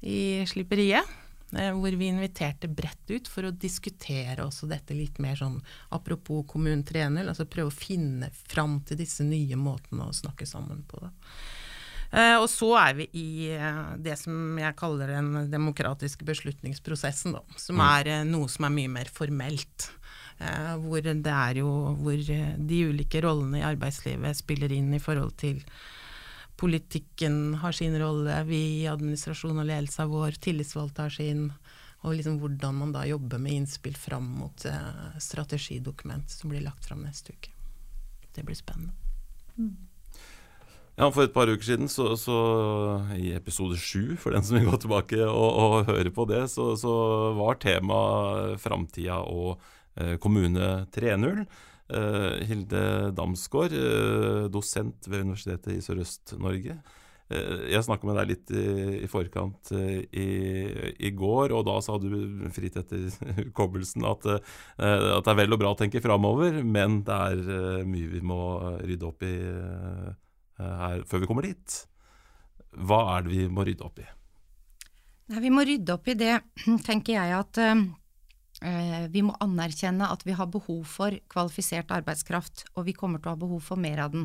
i 0.04 0.44
slipperiet 0.46 1.08
Eh, 1.08 1.27
hvor 1.50 1.94
vi 1.96 2.10
inviterte 2.10 2.68
bredt 2.68 3.10
ut 3.10 3.28
for 3.30 3.48
å 3.48 3.54
diskutere 3.54 4.44
også 4.44 4.68
dette 4.68 4.96
litt 4.96 5.16
mer 5.22 5.38
sånn 5.38 5.56
apropos 5.94 6.44
kommunen 6.50 6.84
3.0, 6.84 7.22
altså 7.24 7.48
prøve 7.48 7.72
å 7.72 7.78
finne 7.78 8.28
fram 8.36 8.80
til 8.84 9.00
disse 9.00 9.24
nye 9.24 9.56
måtene 9.56 10.08
å 10.08 10.16
snakke 10.16 10.48
sammen 10.48 10.82
på. 10.88 11.00
Da. 11.06 11.12
Eh, 12.10 12.36
og 12.40 12.48
så 12.52 12.70
er 12.80 12.94
vi 12.96 13.08
i 13.20 13.28
eh, 13.52 13.80
det 14.00 14.16
som 14.20 14.56
jeg 14.60 14.76
kaller 14.80 15.12
den 15.12 15.50
demokratiske 15.52 16.24
beslutningsprosessen, 16.28 17.36
da, 17.36 17.42
som 17.60 17.80
mm. 17.80 17.86
er 17.88 18.12
noe 18.28 18.48
som 18.52 18.68
er 18.68 18.76
mye 18.80 18.96
mer 19.00 19.12
formelt. 19.12 19.92
Hvor 20.38 21.02
det 21.02 21.32
er 21.34 21.56
jo 21.58 21.66
hvor 21.98 22.20
de 22.22 22.76
ulike 22.86 23.18
rollene 23.24 23.58
i 23.58 23.64
arbeidslivet 23.66 24.38
spiller 24.38 24.70
inn 24.70 24.92
i 24.94 25.00
forhold 25.02 25.32
til 25.40 25.64
politikken 26.58 27.54
har 27.62 27.72
sin 27.72 27.94
rolle, 28.00 28.42
vi 28.44 28.62
i 28.82 28.86
administrasjon 28.90 29.60
og 29.62 29.68
ledelse 29.68 30.02
av 30.02 30.10
vår, 30.10 30.40
tillitsvalgte 30.42 31.04
har 31.06 31.14
sin, 31.14 31.44
og 32.02 32.16
liksom 32.18 32.40
hvordan 32.42 32.80
man 32.80 32.94
da 32.94 33.04
jobber 33.06 33.38
med 33.42 33.60
innspill 33.60 33.94
fram 33.98 34.26
mot 34.40 34.64
eh, 34.66 35.20
strategidokument 35.22 36.30
som 36.30 36.50
blir 36.50 36.64
lagt 36.66 36.88
fram 36.88 37.04
neste 37.06 37.34
uke. 37.34 37.54
Det 38.34 38.42
blir 38.46 38.58
spennende. 38.58 38.94
Mm. 39.58 39.76
Ja, 40.98 41.12
For 41.14 41.28
et 41.28 41.34
par 41.34 41.46
uker 41.46 41.62
siden, 41.62 41.86
så, 41.86 42.10
så 42.18 42.36
i 43.14 43.30
episode 43.38 43.78
sju, 43.78 44.16
for 44.18 44.34
den 44.34 44.42
som 44.42 44.58
vil 44.58 44.66
gå 44.66 44.80
tilbake 44.82 45.22
og, 45.22 45.48
og 45.62 45.92
høre 45.92 46.10
på 46.10 46.26
det, 46.26 46.42
så, 46.50 46.72
så 46.78 46.94
var 47.38 47.60
tema 47.62 47.98
framtida 48.58 49.20
og 49.22 49.62
eh, 49.94 50.16
Kommune 50.18 50.88
3.0. 50.94 51.44
Uh, 51.88 52.44
Hilde 52.44 53.12
Damsgaard, 53.16 53.72
uh, 53.72 54.46
dosent 54.52 55.06
ved 55.08 55.22
Universitetet 55.24 55.72
i 55.72 55.80
Sørøst-Norge. 55.80 56.74
Uh, 57.32 57.62
jeg 57.72 57.84
snakka 57.86 58.04
med 58.04 58.18
deg 58.18 58.28
litt 58.28 58.50
i, 58.52 59.08
forkant 59.08 59.70
i, 59.72 60.26
i, 60.92 61.10
går, 61.16 61.54
og 61.56 61.64
da 61.64 61.78
sa 61.84 61.96
du 62.00 62.10
fritt 62.52 62.76
etter 62.76 63.06
hukommelsen 63.38 64.04
at, 64.08 64.28
at, 64.28 65.24
det 65.24 65.32
er 65.32 65.38
vel 65.40 65.56
og 65.56 65.62
bra 65.62 65.72
å 65.72 65.78
tenke 65.80 66.02
framover, 66.04 66.60
men 66.60 67.00
det 67.08 67.16
er 67.32 67.86
mye 67.88 68.10
vi 68.12 68.20
må 68.20 68.42
rydde 68.82 69.08
opp 69.08 69.24
i 69.24 69.34
her 70.58 71.06
før 71.08 71.22
vi 71.22 71.30
kommer 71.30 71.48
dit. 71.48 71.78
Hva 72.84 73.00
er 73.14 73.24
det 73.24 73.32
vi 73.32 73.48
må 73.48 73.64
rydde 73.64 73.88
opp 73.88 74.04
i? 74.04 74.06
Nei, 75.32 75.40
vi 75.44 75.52
må 75.52 75.64
rydde 75.64 75.96
opp 75.96 76.12
i 76.12 76.18
det, 76.20 76.36
tenker 76.88 77.16
jeg, 77.16 77.40
at 77.40 77.62
Eh, 77.64 77.74
vi 78.58 79.20
må 79.22 79.36
anerkjenne 79.38 80.08
at 80.10 80.24
vi 80.26 80.34
har 80.34 80.48
behov 80.50 80.80
for 80.90 81.14
kvalifisert 81.30 81.92
arbeidskraft, 81.94 82.64
og 82.74 82.88
vi 82.88 82.94
kommer 82.96 83.22
til 83.22 83.30
å 83.30 83.34
ha 83.36 83.38
behov 83.38 83.60
for 83.68 83.78
mer 83.78 84.02
av 84.02 84.16
den. 84.16 84.24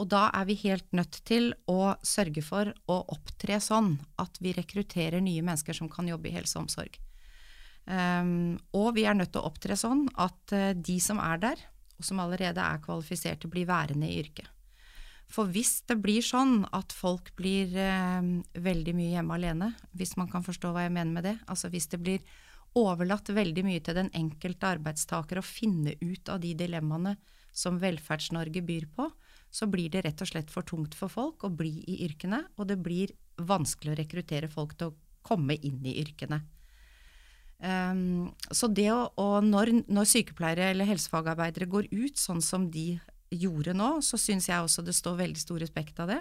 Og 0.00 0.08
da 0.10 0.26
er 0.34 0.46
vi 0.48 0.56
helt 0.64 0.86
nødt 0.96 1.20
til 1.28 1.52
å 1.70 1.94
sørge 2.02 2.42
for 2.42 2.70
å 2.90 2.96
opptre 3.14 3.60
sånn 3.62 3.94
at 4.18 4.40
vi 4.42 4.54
rekrutterer 4.56 5.22
nye 5.22 5.44
mennesker 5.44 5.76
som 5.76 5.90
kan 5.90 6.08
jobbe 6.10 6.30
i 6.30 6.34
helse 6.34 6.58
og 6.58 6.66
omsorg. 6.66 6.98
Um, 7.84 8.56
og 8.74 8.94
vi 8.96 9.04
er 9.06 9.14
nødt 9.14 9.34
til 9.34 9.42
å 9.42 9.50
opptre 9.50 9.76
sånn 9.76 10.06
at 10.16 10.54
uh, 10.56 10.72
de 10.74 10.96
som 11.04 11.20
er 11.22 11.38
der, 11.42 11.62
og 11.94 12.08
som 12.08 12.22
allerede 12.22 12.62
er 12.64 12.82
kvalifiserte, 12.82 13.50
blir 13.50 13.68
værende 13.68 14.08
i 14.08 14.18
yrket. 14.22 14.48
For 15.30 15.48
hvis 15.52 15.78
det 15.88 15.98
blir 16.02 16.24
sånn 16.24 16.64
at 16.74 16.92
folk 16.92 17.30
blir 17.38 17.76
uh, 17.76 18.24
veldig 18.66 18.96
mye 18.96 19.14
hjemme 19.14 19.38
alene, 19.38 19.70
hvis 19.94 20.16
man 20.18 20.32
kan 20.32 20.46
forstå 20.46 20.72
hva 20.74 20.88
jeg 20.88 20.96
mener 20.96 21.14
med 21.14 21.28
det, 21.28 21.36
altså 21.46 21.70
hvis 21.70 21.90
det 21.92 22.02
blir 22.02 22.24
overlatt 22.78 23.30
veldig 23.30 23.64
mye 23.66 23.82
til 23.84 23.96
den 23.98 24.10
enkelte 24.16 24.72
arbeidstaker 24.76 25.38
å 25.38 25.46
finne 25.46 25.94
ut 26.00 26.30
av 26.32 26.40
de 26.42 26.54
dilemmaene 26.58 27.16
som 27.54 27.78
Velferds-Norge 27.78 28.64
byr 28.66 28.88
på, 28.96 29.08
så 29.54 29.68
blir 29.70 29.92
det 29.92 30.02
rett 30.06 30.22
og 30.24 30.30
slett 30.30 30.50
for 30.50 30.66
tungt 30.66 30.96
for 30.98 31.12
folk 31.12 31.46
å 31.46 31.52
bli 31.54 31.76
i 31.86 32.00
yrkene, 32.08 32.42
og 32.58 32.66
det 32.70 32.80
blir 32.82 33.14
vanskelig 33.38 33.94
å 33.94 33.98
rekruttere 34.00 34.50
folk 34.50 34.74
til 34.78 34.90
å 34.90 34.96
komme 35.24 35.54
inn 35.62 35.84
i 35.86 35.94
yrkene. 36.02 36.40
Um, 37.64 38.32
så 38.50 38.68
det 38.68 38.90
å, 38.92 39.06
og 39.22 39.46
når, 39.46 39.70
når, 39.86 40.08
sykepleiere 40.10 40.72
eller 40.72 40.88
helsefagarbeidere 40.90 41.70
går 41.70 41.86
ut 41.94 42.18
sånn 42.18 42.42
som 42.44 42.66
de 42.70 42.98
gjorde 43.30 43.72
nå, 43.78 44.00
så 44.04 44.18
syns 44.20 44.50
jeg 44.50 44.66
også 44.66 44.82
det 44.84 44.96
står 44.98 45.20
veldig 45.22 45.40
stor 45.40 45.62
respekt 45.62 46.02
av 46.02 46.10
det. 46.10 46.20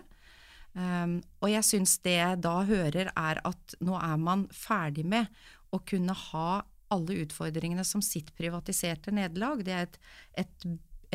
Um, 0.74 1.18
og 1.42 1.52
jeg 1.52 1.66
syns 1.68 1.98
det 2.06 2.16
jeg 2.16 2.40
da 2.42 2.56
hører 2.66 3.12
er 3.12 3.42
at 3.46 3.76
nå 3.84 3.98
er 3.98 4.16
man 4.22 4.48
ferdig 4.54 5.04
med 5.06 5.28
å 5.74 5.82
kunne 5.88 6.16
ha 6.30 6.64
alle 6.94 7.20
utfordringene 7.24 7.86
som 7.88 8.04
sitt 8.06 8.32
privatiserte 8.38 9.14
nederlag. 9.14 9.64
Det 9.66 9.74
er 9.74 9.88
et, 9.88 10.00
et, 10.44 10.66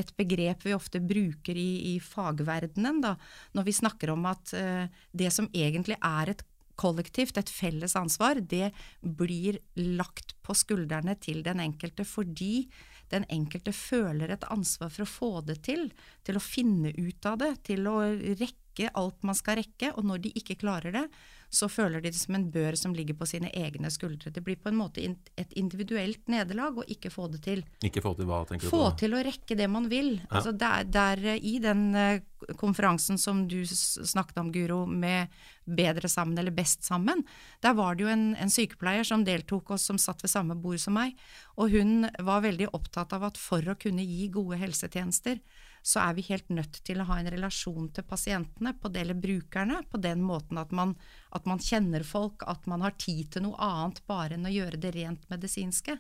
et, 0.03 0.12
begrep 0.19 0.67
vi 0.67 0.75
ofte 0.75 1.00
bruker 1.03 1.59
i, 1.59 1.95
i 1.95 1.97
fagverdenen 2.03 3.03
da, 3.05 3.15
når 3.55 3.69
vi 3.69 3.79
snakker 3.79 4.15
om 4.15 4.27
at 4.31 4.55
uh, 4.59 4.87
det 5.15 5.31
som 5.35 5.50
egentlig 5.55 5.99
er 6.03 6.35
et 6.35 6.47
kollektivt, 6.79 7.38
et 7.38 7.50
felles 7.50 7.97
ansvar, 7.99 8.38
det 8.38 8.71
blir 9.03 9.59
lagt 9.99 10.37
på 10.47 10.55
skuldrene 10.55 11.17
til 11.19 11.43
den 11.47 11.62
enkelte 11.62 12.07
fordi 12.07 12.69
den 13.11 13.25
enkelte 13.33 13.73
føler 13.73 14.31
et 14.31 14.45
ansvar 14.53 14.93
for 14.93 15.05
å 15.05 15.11
få 15.11 15.31
det 15.49 15.62
til, 15.67 15.88
til 16.27 16.38
å 16.38 16.45
finne 16.45 16.93
ut 16.95 17.27
av 17.27 17.41
det, 17.41 17.55
til 17.71 17.88
å 17.88 17.97
rekke 18.38 18.93
alt 19.00 19.25
man 19.27 19.35
skal 19.35 19.59
rekke, 19.59 19.95
og 19.97 20.07
når 20.07 20.27
de 20.27 20.35
ikke 20.38 20.59
klarer 20.61 20.95
det, 20.95 21.05
så 21.50 21.69
føler 21.73 22.02
de 22.05 22.11
det 22.12 22.21
som 22.21 22.37
en 22.37 22.47
bør 22.52 22.76
som 22.76 22.95
ligger 22.97 23.17
på 23.17 23.26
sine 23.28 23.49
egne 23.57 23.90
skuldre. 23.93 24.31
Det 24.35 24.43
blir 24.45 24.59
på 24.61 24.69
en 24.69 24.78
måte 24.78 25.05
et 25.38 25.52
individuelt 25.57 26.28
nederlag 26.28 26.81
å 26.81 26.87
ikke 26.90 27.12
få 27.12 27.28
det 27.33 27.40
til. 27.47 27.62
Ikke 27.85 28.02
få 28.05 28.12
til 28.19 28.28
hva, 28.28 28.43
tenker 28.49 28.67
du 28.67 28.71
på? 28.71 28.76
Få 28.76 28.90
til 29.00 29.17
å 29.17 29.23
rekke 29.25 29.57
det 29.57 29.69
man 29.73 29.88
vil. 29.88 30.19
Ja. 30.19 30.28
Altså 30.40 30.52
der, 30.52 30.88
der, 30.93 31.25
I 31.37 31.55
den 31.64 31.87
uh, 31.97 32.52
konferansen 32.61 33.21
som 33.21 33.47
du 33.49 33.62
snakket 33.69 34.43
om, 34.43 34.52
Guro, 34.52 34.83
med 34.87 35.33
Bedre 35.64 36.09
sammen 36.09 36.38
eller 36.40 36.55
Best 36.55 36.85
sammen, 36.85 37.25
der 37.64 37.76
var 37.76 37.97
det 37.97 38.05
jo 38.07 38.12
en, 38.12 38.28
en 38.40 38.52
sykepleier 38.52 39.09
som 39.09 39.25
deltok 39.25 39.75
og 39.75 39.81
som 39.81 40.00
satt 40.00 40.25
ved 40.25 40.33
samme 40.33 40.57
bord 40.57 40.81
som 40.81 40.97
meg, 40.97 41.17
og 41.57 41.73
hun 41.73 42.09
var 42.25 42.45
veldig 42.45 42.71
opptatt 42.76 43.12
av 43.17 43.26
at 43.28 43.40
for 43.40 43.64
å 43.69 43.76
kunne 43.81 44.05
gi 44.05 44.31
gode 44.33 44.61
helsetjenester, 44.61 45.40
så 45.83 46.01
er 46.03 46.17
vi 46.17 46.27
helt 46.29 46.49
nødt 46.53 46.81
til 46.85 47.01
å 47.01 47.07
ha 47.09 47.19
en 47.21 47.31
relasjon 47.33 47.91
til 47.95 48.07
pasientene, 48.09 48.75
på 48.75 48.91
det 48.93 49.05
eller 49.05 49.19
brukerne, 49.19 49.83
på 49.91 50.01
den 50.03 50.23
måten 50.27 50.61
at 50.61 50.73
man, 50.75 50.95
at 51.35 51.47
man, 51.49 51.63
kjenner 51.63 52.07
folk, 52.07 52.45
at 52.47 52.67
man 52.71 52.85
har 52.85 52.97
tid 53.01 53.33
til 53.35 53.47
noe 53.49 53.59
annet 53.63 54.03
bare 54.11 54.39
enn 54.39 54.49
å 54.49 54.55
gjøre 54.55 54.81
det 54.81 54.95
rent 54.97 55.29
medisinske. 55.33 55.99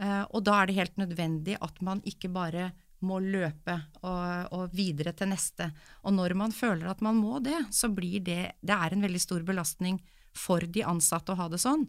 Uh, 0.00 0.24
og 0.30 0.44
da 0.46 0.60
er 0.60 0.70
det 0.70 0.78
helt 0.78 1.00
nødvendig 1.00 1.58
at 1.60 1.82
man 1.84 2.00
ikke 2.08 2.30
bare 2.32 2.70
må 3.04 3.18
løpe 3.24 3.76
og, 4.04 4.52
og, 4.52 4.64
videre 4.76 5.12
til 5.16 5.30
neste. 5.32 5.70
Og 6.04 6.14
når 6.16 6.36
man 6.36 6.52
føler 6.52 6.90
at 6.90 7.02
man 7.04 7.18
må 7.20 7.40
det, 7.44 7.56
så 7.72 7.88
blir 7.92 8.20
det 8.24 8.56
Det 8.60 8.76
er 8.76 8.92
en 8.92 9.04
veldig 9.04 9.20
stor 9.20 9.44
belastning 9.44 10.00
for 10.36 10.60
de 10.60 10.84
ansatte 10.86 11.32
å 11.32 11.40
ha 11.40 11.48
det 11.48 11.60
sånn. 11.62 11.86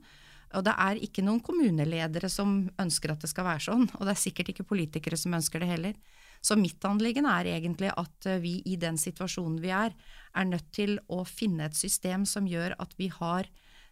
Og 0.56 0.66
det 0.68 0.74
er 0.84 1.00
ikke 1.00 1.24
noen 1.24 1.40
kommuneledere 1.44 2.30
som 2.32 2.66
ønsker 2.80 3.14
at 3.14 3.24
det 3.24 3.30
skal 3.32 3.48
være 3.48 3.64
sånn, 3.68 3.86
og 3.96 4.04
det 4.04 4.16
er 4.16 4.20
sikkert 4.20 4.52
ikke 4.52 4.68
politikere 4.68 5.20
som 5.20 5.36
ønsker 5.38 5.64
det 5.64 5.70
heller. 5.70 5.96
Så 6.42 6.58
mitt 6.58 6.82
anliggende 6.90 7.34
er 7.38 7.52
egentlig 7.54 7.92
at 7.94 8.28
eh, 8.30 8.42
vi 8.42 8.58
i 8.66 8.78
den 8.82 8.98
situasjonen 8.98 9.60
vi 9.62 9.74
er, 9.76 9.94
er 10.34 10.48
nødt 10.50 10.72
til 10.74 10.98
å 11.14 11.22
finne 11.28 11.70
et 11.70 11.78
system 11.78 12.26
som 12.26 12.50
gjør 12.50 12.76
at 12.82 12.96
vi 12.98 13.12
har 13.14 13.50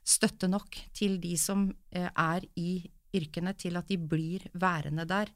støtte 0.09 0.49
nok 0.49 0.79
til 0.97 1.19
de 1.21 1.35
som 1.37 1.67
eh, 1.93 2.09
er 2.09 2.47
i 2.57 2.81
yrkene, 3.15 3.55
til 3.57 3.77
at 3.77 3.89
de 3.89 3.97
blir 3.97 4.45
værende 4.53 5.05
der 5.09 5.31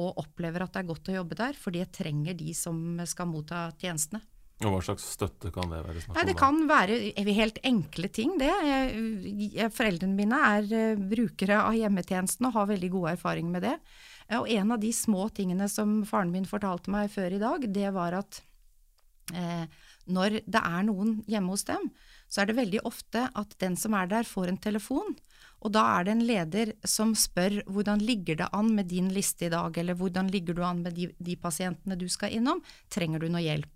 og 0.00 0.18
opplever 0.24 0.64
at 0.64 0.74
det 0.74 0.82
er 0.82 0.88
godt 0.88 1.10
å 1.10 1.18
jobbe 1.20 1.36
der, 1.38 1.58
for 1.58 1.74
det 1.74 1.92
trenger 1.94 2.34
de 2.36 2.54
som 2.56 2.78
skal 3.06 3.28
motta 3.30 3.68
tjenestene. 3.78 4.24
Og 4.62 4.70
Hva 4.70 4.80
slags 4.86 5.06
støtte 5.16 5.50
kan 5.54 5.70
det 5.70 5.80
være? 5.82 6.02
Nei, 6.14 6.24
det 6.28 6.36
kan 6.38 6.60
være 6.70 6.96
helt 7.34 7.58
enkle 7.66 8.08
ting, 8.14 8.36
det. 8.38 8.52
Foreldrene 9.74 10.14
mine 10.16 10.40
er 10.56 10.74
eh, 10.78 11.04
brukere 11.12 11.60
av 11.66 11.76
hjemmetjenesten 11.76 12.48
og 12.48 12.56
har 12.58 12.70
veldig 12.70 12.90
god 12.94 13.08
erfaring 13.16 13.50
med 13.52 13.66
det. 13.66 13.74
Og 14.32 14.48
en 14.48 14.72
av 14.72 14.80
de 14.80 14.90
små 14.96 15.28
tingene 15.36 15.68
som 15.68 15.98
faren 16.08 16.32
min 16.32 16.48
fortalte 16.48 16.92
meg 16.92 17.12
før 17.12 17.36
i 17.36 17.42
dag, 17.42 17.66
det 17.68 17.90
var 17.92 18.16
at 18.22 18.40
eh, 19.36 19.66
når 20.08 20.40
det 20.44 20.60
er 20.60 20.86
noen 20.88 21.18
hjemme 21.28 21.52
hos 21.52 21.66
dem, 21.68 21.90
så 22.28 22.42
er 22.42 22.48
det 22.48 22.58
veldig 22.58 22.82
ofte 22.88 23.28
at 23.36 23.52
den 23.60 23.76
som 23.76 23.94
er 23.96 24.08
der, 24.10 24.26
får 24.28 24.50
en 24.50 24.60
telefon. 24.60 25.14
Og 25.64 25.72
da 25.72 25.84
er 25.96 26.06
det 26.06 26.14
en 26.14 26.26
leder 26.28 26.72
som 26.88 27.14
spør 27.16 27.62
hvordan 27.70 28.02
ligger 28.04 28.40
det 28.40 28.50
an 28.52 28.72
med 28.76 28.90
din 28.92 29.08
liste 29.14 29.46
i 29.46 29.52
dag, 29.52 29.76
eller 29.80 29.96
hvordan 29.96 30.28
ligger 30.32 30.56
du 30.56 30.64
an 30.66 30.82
med 30.84 30.96
de, 30.96 31.08
de 31.16 31.36
pasientene 31.40 31.96
du 32.00 32.08
skal 32.12 32.34
innom, 32.36 32.60
trenger 32.92 33.24
du 33.24 33.30
noe 33.32 33.44
hjelp? 33.44 33.70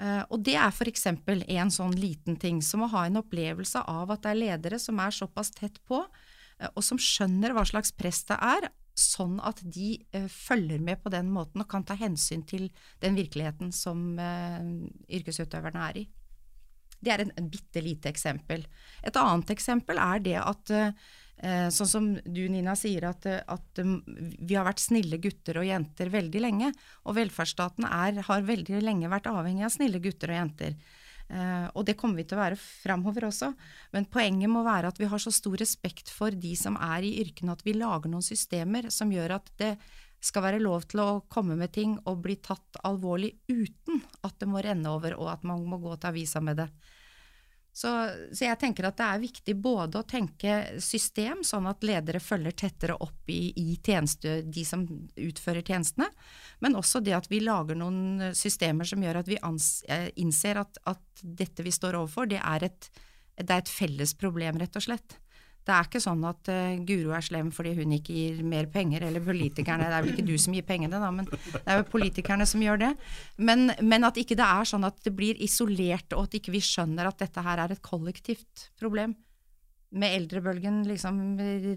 Uh, 0.00 0.22
og 0.32 0.40
det 0.46 0.54
er 0.56 0.70
f.eks. 0.72 1.10
en 1.10 1.72
sånn 1.74 1.92
liten 1.98 2.38
ting 2.40 2.62
som 2.64 2.86
å 2.86 2.92
ha 2.94 3.04
en 3.04 3.20
opplevelse 3.20 3.82
av 3.90 4.14
at 4.14 4.22
det 4.24 4.30
er 4.30 4.38
ledere 4.38 4.78
som 4.80 5.00
er 5.02 5.12
såpass 5.12 5.52
tett 5.52 5.76
på, 5.84 5.98
uh, 6.00 6.70
og 6.70 6.80
som 6.86 7.00
skjønner 7.00 7.52
hva 7.52 7.66
slags 7.68 7.92
press 7.92 8.22
det 8.30 8.38
er, 8.38 8.70
sånn 9.00 9.38
at 9.46 9.62
de 9.64 9.94
uh, 10.16 10.26
følger 10.30 10.82
med 10.84 11.02
på 11.02 11.12
den 11.12 11.30
måten 11.32 11.64
og 11.64 11.70
kan 11.70 11.86
ta 11.86 11.96
hensyn 11.98 12.44
til 12.48 12.68
den 13.02 13.18
virkeligheten 13.18 13.72
som 13.74 14.12
uh, 14.20 14.60
yrkesutøverne 15.08 15.86
er 15.90 16.02
i. 16.02 16.06
Det 17.00 17.14
er 17.14 17.24
en, 17.24 17.32
en 17.40 17.48
bitte 17.48 17.80
lite 17.80 18.10
eksempel. 18.12 18.66
Et 19.06 19.16
annet 19.16 19.50
eksempel 19.54 20.00
er 20.02 20.22
det 20.24 20.36
at 20.42 20.74
uh, 20.76 20.92
sånn 21.72 21.88
som 21.88 22.08
du 22.28 22.42
Nina 22.52 22.74
sier, 22.76 23.06
at, 23.08 23.24
at 23.24 23.80
um, 23.80 23.98
vi 24.06 24.58
har 24.58 24.66
vært 24.68 24.82
snille 24.84 25.16
gutter 25.22 25.62
og 25.62 25.68
jenter 25.70 26.12
veldig 26.12 26.42
lenge. 26.44 26.72
Og 27.08 27.16
velferdsstaten 27.16 27.88
er, 27.88 28.20
har 28.26 28.48
veldig 28.48 28.82
lenge 28.84 29.08
vært 29.12 29.30
avhengig 29.32 29.64
av 29.64 29.72
snille 29.72 30.02
gutter 30.04 30.34
og 30.34 30.42
jenter. 30.42 30.76
Uh, 31.30 31.70
og 31.78 31.84
det 31.86 31.94
kommer 31.98 32.18
vi 32.18 32.26
til 32.26 32.38
å 32.38 32.42
være 32.42 32.58
framover 32.58 33.28
også. 33.28 33.52
Men 33.94 34.08
poenget 34.10 34.50
må 34.50 34.64
være 34.66 34.90
at 34.90 34.98
vi 34.98 35.08
har 35.10 35.22
så 35.22 35.32
stor 35.34 35.56
respekt 35.62 36.10
for 36.10 36.34
de 36.34 36.56
som 36.58 36.78
er 36.82 37.06
i 37.06 37.16
yrkene, 37.22 37.54
at 37.54 37.62
vi 37.66 37.76
lager 37.78 38.10
noen 38.10 38.26
systemer 38.26 38.90
som 38.90 39.12
gjør 39.14 39.36
at 39.38 39.52
det 39.62 39.74
skal 40.20 40.44
være 40.44 40.60
lov 40.60 40.84
til 40.90 41.00
å 41.00 41.20
komme 41.32 41.56
med 41.56 41.72
ting 41.72 41.94
og 42.04 42.20
bli 42.24 42.36
tatt 42.44 42.80
alvorlig 42.84 43.32
uten 43.48 44.02
at 44.26 44.36
det 44.40 44.48
må 44.50 44.60
renne 44.60 44.92
over 44.92 45.16
og 45.16 45.30
at 45.32 45.46
man 45.48 45.62
må 45.64 45.78
gå 45.80 45.94
til 45.96 46.10
avisa 46.12 46.42
med 46.44 46.60
det. 46.60 46.68
Så, 47.72 47.90
så, 48.32 48.44
jeg 48.44 48.58
tenker 48.58 48.88
at 48.88 48.98
det 48.98 49.06
er 49.06 49.22
viktig 49.22 49.54
både 49.62 50.00
å 50.00 50.06
tenke 50.08 50.56
system, 50.82 51.44
sånn 51.46 51.68
at 51.70 51.84
ledere 51.86 52.20
følger 52.22 52.56
tettere 52.64 52.96
opp 52.98 53.30
i, 53.30 53.52
i 53.54 53.76
tjeneste, 53.78 54.40
de 54.42 54.64
som 54.66 54.82
utfører 55.14 55.62
tjenestene, 55.62 56.10
men 56.64 56.76
også 56.78 57.02
det 57.04 57.14
at 57.16 57.30
vi 57.30 57.42
lager 57.44 57.78
noen 57.78 58.32
systemer 58.36 58.88
som 58.90 59.02
gjør 59.06 59.22
at 59.22 59.30
vi 59.30 59.38
ans, 59.46 59.70
eh, 59.88 60.08
innser 60.20 60.60
at, 60.64 60.82
at, 60.90 61.06
dette 61.22 61.62
vi 61.62 61.72
står 61.72 61.98
overfor, 62.00 62.26
det 62.30 62.40
er, 62.40 62.64
et, 62.70 62.90
det 63.36 63.50
er 63.52 63.62
et 63.62 63.70
felles 63.70 64.14
problem, 64.18 64.58
rett 64.58 64.76
og 64.80 64.86
slett. 64.88 65.18
Det 65.70 65.76
er 65.76 65.86
ikke 65.86 66.02
sånn 66.02 66.24
at 66.26 66.50
uh, 66.50 66.80
Guro 66.86 67.14
er 67.14 67.22
slem 67.22 67.52
fordi 67.54 67.76
hun 67.78 67.94
ikke 67.94 68.16
gir 68.16 68.42
mer 68.42 68.66
penger, 68.72 69.06
eller 69.06 69.22
politikerne. 69.22 69.86
Det 69.86 69.98
er 69.98 70.04
vel 70.04 70.14
ikke 70.16 70.26
du 70.26 70.34
som 70.42 70.56
gir 70.56 70.66
pengene, 70.66 70.98
da, 70.98 71.12
men 71.14 71.30
det 71.30 71.62
er 71.62 71.78
jo 71.78 71.88
politikerne 71.92 72.48
som 72.50 72.64
gjør 72.64 72.82
det. 72.82 72.92
Men, 73.38 73.70
men, 73.78 74.06
at 74.08 74.18
ikke 74.18 74.38
det 74.38 74.46
er 74.46 74.66
sånn 74.66 74.88
at 74.88 74.98
det 75.06 75.14
blir 75.14 75.38
isolert, 75.38 76.10
og 76.16 76.26
at 76.26 76.38
ikke 76.40 76.56
vi 76.56 76.64
skjønner 76.64 77.06
at 77.06 77.22
dette 77.22 77.46
her 77.46 77.62
er 77.62 77.76
et 77.76 77.84
kollektivt 77.86 78.70
problem 78.82 79.14
med 79.90 80.14
eldrebølgen 80.14 80.82
liksom 80.86 81.16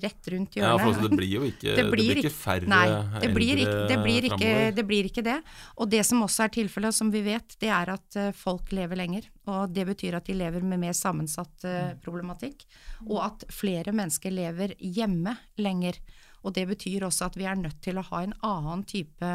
rett 0.01 0.27
rundt 0.29 0.57
hjørnet. 0.57 0.83
Ja, 0.83 0.85
for 0.85 1.07
det 1.07 1.17
blir 1.17 1.31
jo 1.31 1.45
ikke, 1.49 1.73
det 1.73 1.85
blir, 1.87 2.03
det 2.03 2.13
blir 2.13 2.21
ikke 2.21 2.33
færre 2.35 2.69
nei, 2.69 2.83
det 3.23 3.29
blir 3.33 3.61
ikke, 3.63 3.79
det 3.89 3.97
blir 4.03 4.27
ikke, 4.29 4.51
det 4.77 4.85
blir 4.89 5.09
ikke 5.09 5.25
det. 5.25 5.39
Og 5.81 5.89
det 5.89 6.03
som 6.07 6.21
også 6.25 6.45
er 6.45 6.53
tilfellet, 6.59 6.95
som 6.95 7.09
vi 7.13 7.23
vet, 7.25 7.57
det 7.63 7.71
er 7.73 7.93
at 7.95 8.19
eh, 8.19 8.29
folk 8.37 8.69
lever 8.75 9.01
lenger. 9.01 9.31
Og 9.49 9.73
det 9.73 9.87
betyr 9.89 10.19
at 10.19 10.29
de 10.29 10.37
lever 10.37 10.63
med 10.63 10.79
mer 10.85 10.93
sammensatt 10.95 11.65
uh, 11.67 11.95
problematikk. 12.03 12.63
Og 13.09 13.17
at 13.25 13.43
flere 13.51 13.91
mennesker 13.91 14.31
lever 14.31 14.77
hjemme 14.79 15.35
lenger. 15.59 15.99
Og 16.43 16.53
det 16.55 16.63
betyr 16.69 17.07
også 17.09 17.27
at 17.27 17.35
vi 17.39 17.49
er 17.49 17.59
nødt 17.59 17.81
til 17.83 17.99
å 17.99 18.05
ha 18.07 18.23
en 18.23 18.37
annen 18.45 18.85
type 18.87 19.33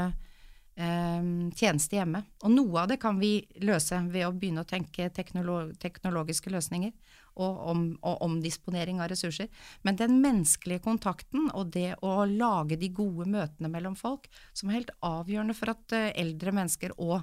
Ehm, 0.79 1.51
tjeneste 1.59 1.97
hjemme. 1.99 2.21
Og 2.47 2.53
noe 2.55 2.85
av 2.85 2.91
det 2.93 3.01
kan 3.03 3.17
vi 3.19 3.41
løse 3.67 3.99
ved 4.13 4.29
å 4.29 4.35
begynne 4.35 4.63
å 4.63 4.69
tenke 4.69 5.09
teknolog 5.11 5.73
teknologiske 5.83 6.53
løsninger 6.55 6.93
og, 7.39 7.61
om, 7.73 7.85
og 8.03 8.25
omdisponering 8.27 9.03
av 9.03 9.11
ressurser. 9.13 9.49
Men 9.87 9.99
den 10.01 10.19
menneskelige 10.23 10.83
kontakten 10.85 11.49
og 11.55 11.73
det 11.75 11.95
å 12.05 12.25
lage 12.29 12.79
de 12.81 12.91
gode 12.95 13.29
møtene 13.31 13.71
mellom 13.73 13.97
folk, 13.99 14.29
som 14.53 14.71
er 14.71 14.81
helt 14.81 14.97
avgjørende 15.07 15.57
for 15.57 15.75
at 15.75 15.97
uh, 15.97 16.11
eldre 16.19 16.55
mennesker 16.61 16.97
og 16.99 17.23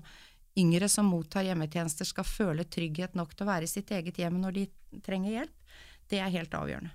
yngre 0.59 0.87
som 0.91 1.09
mottar 1.11 1.45
hjemmetjenester 1.47 2.07
skal 2.07 2.27
føle 2.27 2.63
trygghet 2.63 3.15
nok 3.19 3.35
til 3.35 3.45
å 3.45 3.51
være 3.51 3.67
i 3.67 3.71
sitt 3.71 3.91
eget 3.91 4.21
hjem 4.21 4.39
når 4.39 4.55
de 4.55 4.65
trenger 5.03 5.41
hjelp, 5.41 5.77
det 6.11 6.21
er 6.21 6.31
helt 6.31 6.55
avgjørende. 6.55 6.93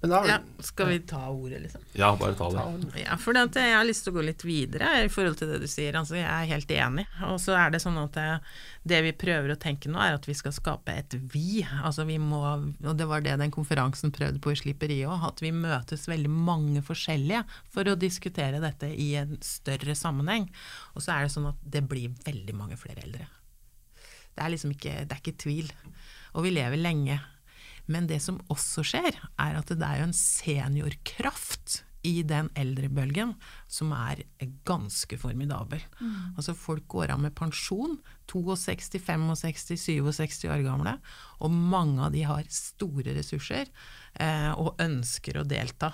Da, 0.00 0.18
ja, 0.28 0.40
skal 0.60 0.90
vi 0.90 0.98
ta 1.08 1.28
ordet, 1.32 1.62
liksom? 1.62 1.80
Ja, 1.96 2.10
bare 2.20 2.34
ta 2.36 2.50
det. 2.52 3.00
Ja, 3.00 3.16
for 3.16 3.34
jeg 3.34 3.72
har 3.72 3.86
lyst 3.88 4.04
til 4.04 4.12
å 4.12 4.18
gå 4.18 4.24
litt 4.26 4.42
videre 4.44 4.90
i 5.06 5.08
forhold 5.10 5.38
til 5.40 5.48
det 5.48 5.60
du 5.62 5.66
sier. 5.70 5.96
Altså, 5.96 6.18
jeg 6.18 6.28
er 6.28 6.50
helt 6.50 6.72
enig. 6.76 7.06
Og 7.30 7.38
så 7.40 7.54
er 7.56 7.72
det 7.72 7.80
sånn 7.80 7.96
at 8.02 8.12
det, 8.14 8.26
det, 8.84 9.00
vi 9.06 9.14
prøver 9.16 9.54
å 9.54 9.58
tenke 9.60 9.88
nå, 9.88 9.98
er 10.02 10.18
at 10.18 10.28
vi 10.28 10.36
skal 10.36 10.52
skape 10.54 10.92
et 10.92 11.16
vi. 11.32 11.64
Altså 11.80 12.04
vi 12.08 12.18
må, 12.20 12.42
og 12.44 12.92
det 12.98 13.08
var 13.08 13.24
det 13.24 13.38
den 13.40 13.54
konferansen 13.54 14.12
prøvde 14.14 14.42
på 14.44 14.52
i 14.52 14.58
Slipperiet 14.60 15.08
òg, 15.08 15.24
at 15.30 15.40
vi 15.42 15.54
møtes 15.56 16.04
veldig 16.12 16.32
mange 16.32 16.84
forskjellige 16.84 17.46
for 17.72 17.88
å 17.88 17.96
diskutere 17.98 18.60
dette 18.62 18.92
i 18.92 19.14
en 19.22 19.38
større 19.44 19.96
sammenheng. 19.96 20.50
Og 20.94 21.06
så 21.06 21.16
er 21.16 21.24
det 21.24 21.32
sånn 21.34 21.48
at 21.54 21.64
det 21.64 21.86
blir 21.88 22.12
veldig 22.26 22.58
mange 22.58 22.76
flere 22.80 23.00
eldre. 23.06 23.30
Det 24.36 24.44
er 24.44 24.52
liksom 24.52 24.76
ikke, 24.76 24.98
det 25.08 25.16
er 25.16 25.24
ikke 25.24 25.40
tvil. 25.40 25.72
Og 26.36 26.44
vi 26.44 26.52
lever 26.52 26.76
lenge. 26.76 27.16
Men 27.92 28.08
det 28.10 28.20
som 28.24 28.40
også 28.52 28.84
skjer, 28.86 29.18
er 29.38 29.58
at 29.58 29.70
det 29.70 29.82
er 29.82 30.00
jo 30.00 30.08
en 30.08 30.16
seniorkraft 30.16 31.82
i 32.06 32.20
den 32.26 32.48
eldrebølgen 32.58 33.34
som 33.70 33.92
er 33.96 34.22
ganske 34.66 35.18
formidabel. 35.18 35.82
Mm. 35.98 36.36
Altså 36.36 36.54
Folk 36.58 36.86
går 36.92 37.14
av 37.14 37.22
med 37.24 37.34
pensjon, 37.38 37.98
62, 38.30 39.00
65, 39.36 39.36
67 39.76 40.48
år 40.50 40.64
gamle, 40.64 40.96
og 41.38 41.52
mange 41.52 42.06
av 42.06 42.14
de 42.14 42.24
har 42.26 42.48
store 42.52 43.14
ressurser 43.16 43.68
eh, 44.20 44.52
og 44.56 44.80
ønsker 44.82 45.40
å 45.40 45.44
delta. 45.48 45.92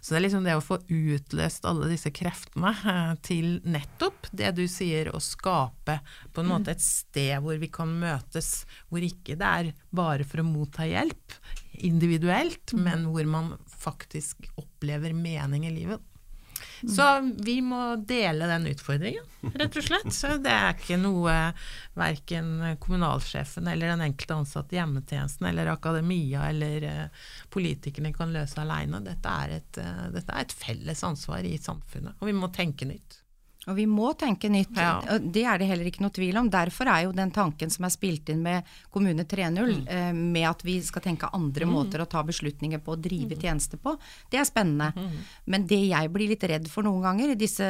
Så 0.00 0.14
det 0.14 0.20
er 0.20 0.24
liksom 0.26 0.46
det 0.46 0.56
å 0.56 0.64
få 0.64 0.78
utløst 0.86 1.66
alle 1.68 1.90
disse 1.90 2.12
kreftene 2.14 2.72
eh, 2.72 3.12
til 3.26 3.58
nettopp 3.66 4.30
det 4.32 4.54
du 4.58 4.64
sier, 4.70 5.10
å 5.14 5.22
skape 5.22 5.98
på 6.32 6.44
en 6.44 6.50
måte 6.52 6.74
et 6.74 6.84
sted 6.84 7.36
hvor 7.44 7.58
vi 7.60 7.70
kan 7.72 7.90
møtes, 8.00 8.64
hvor 8.88 9.04
ikke 9.04 9.38
det 9.40 9.50
er 9.50 9.74
bare 9.94 10.26
for 10.28 10.42
å 10.42 10.48
motta 10.48 10.88
hjelp 10.88 11.38
individuelt, 11.84 12.72
mm. 12.72 12.82
men 12.86 13.06
hvor 13.10 13.26
man 13.28 13.54
faktisk 13.66 14.46
opplever 14.60 15.14
mening 15.16 15.66
i 15.66 15.74
livet. 15.74 16.13
Så 16.88 17.32
vi 17.44 17.60
må 17.64 17.96
dele 17.96 18.48
den 18.50 18.66
utfordringen, 18.68 19.24
rett 19.54 19.76
og 19.80 19.86
slett. 19.86 20.10
Så 20.12 20.36
det 20.42 20.52
er 20.52 20.76
ikke 20.76 20.98
noe 21.00 21.34
verken 21.96 22.76
kommunalsjefen 22.82 23.68
eller 23.70 23.94
den 23.94 24.04
enkelte 24.08 24.38
ansatte 24.38 24.76
i 24.76 24.80
hjemmetjenesten 24.80 25.48
eller 25.48 25.72
akademia 25.72 26.48
eller 26.50 26.88
uh, 26.88 27.26
politikerne 27.54 28.12
kan 28.16 28.34
løse 28.34 28.60
aleine. 28.60 29.02
Dette, 29.04 29.34
uh, 29.80 30.06
dette, 30.14 30.30
er 30.30 30.46
et 30.46 30.56
felles 30.64 31.04
ansvar 31.06 31.46
i 31.46 31.56
samfunnet, 31.60 32.18
og 32.20 32.30
vi 32.30 32.36
må 32.36 32.52
tenke 32.54 32.88
nytt. 32.88 33.23
Og 33.70 33.76
vi 33.78 33.86
må 33.88 34.12
tenke 34.18 34.50
nytt. 34.52 34.76
Ja. 34.76 35.18
Det 35.18 35.44
er 35.48 35.60
det 35.60 35.68
heller 35.70 35.88
ikke 35.88 36.04
noe 36.04 36.14
tvil 36.14 36.36
om. 36.40 36.50
Derfor 36.52 36.90
er 36.92 37.06
jo 37.06 37.14
den 37.16 37.32
tanken 37.34 37.72
som 37.72 37.86
er 37.86 37.94
spilt 37.94 38.28
inn 38.32 38.42
med 38.44 38.68
Kommune 38.92 39.24
3.0, 39.28 39.60
mm. 39.60 39.82
eh, 39.88 40.10
med 40.14 40.48
at 40.48 40.64
vi 40.66 40.76
skal 40.84 41.04
tenke 41.04 41.30
andre 41.32 41.68
mm. 41.68 41.72
måter 41.72 42.04
å 42.04 42.08
ta 42.10 42.24
beslutninger 42.26 42.82
på 42.84 42.94
og 42.94 43.02
drive 43.04 43.38
mm. 43.38 43.40
tjenester 43.40 43.80
på, 43.80 43.96
det 44.32 44.40
er 44.40 44.48
spennende. 44.48 44.92
Mm. 44.94 45.18
Men 45.50 45.66
det 45.70 45.80
jeg 45.86 46.12
blir 46.14 46.32
litt 46.34 46.46
redd 46.50 46.70
for 46.70 46.86
noen 46.86 47.04
ganger, 47.04 47.32
i 47.32 47.40
disse 47.40 47.66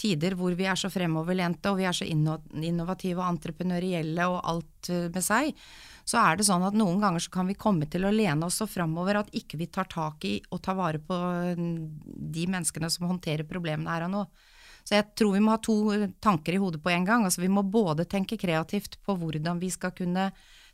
tider 0.00 0.36
hvor 0.38 0.56
vi 0.58 0.68
er 0.68 0.78
så 0.78 0.90
fremoverlente 0.92 1.72
og 1.72 1.80
vi 1.80 1.88
er 1.88 1.96
så 1.96 2.08
innovative 2.08 3.20
og 3.20 3.28
entreprenørielle 3.28 4.28
og 4.32 4.40
alt 4.54 4.92
eh, 4.92 5.08
med 5.12 5.24
seg, 5.24 5.52
så 6.08 6.18
er 6.18 6.38
det 6.38 6.46
sånn 6.48 6.64
at 6.66 6.74
noen 6.74 6.98
ganger 7.02 7.22
så 7.22 7.30
kan 7.30 7.46
vi 7.46 7.54
komme 7.58 7.86
til 7.90 8.06
å 8.06 8.14
lene 8.14 8.48
oss 8.48 8.58
så 8.58 8.66
framover 8.66 9.20
at 9.20 9.36
ikke 9.38 9.60
vi 9.60 9.68
tar 9.70 9.86
tak 9.90 10.24
i 10.26 10.38
og 10.50 10.62
tar 10.64 10.74
vare 10.74 10.98
på 10.98 11.18
de 11.54 12.46
menneskene 12.50 12.90
som 12.90 13.06
håndterer 13.06 13.46
problemene 13.46 13.92
her 13.92 14.08
og 14.08 14.16
nå. 14.16 14.24
Så 14.82 14.98
jeg 14.98 15.12
tror 15.18 15.36
vi 15.36 15.44
må 15.44 15.54
ha 15.54 15.60
to 15.62 15.76
tanker 16.22 16.56
i 16.56 16.60
hodet 16.62 16.82
på 16.82 16.90
en 16.92 17.06
gang. 17.06 17.26
Altså 17.26 17.44
vi 17.44 17.52
må 17.52 17.62
både 17.62 18.08
tenke 18.10 18.40
kreativt 18.40 18.98
på 19.06 19.16
hvordan 19.18 19.62
vi 19.62 19.70
skal 19.72 19.94
kunne 19.96 20.30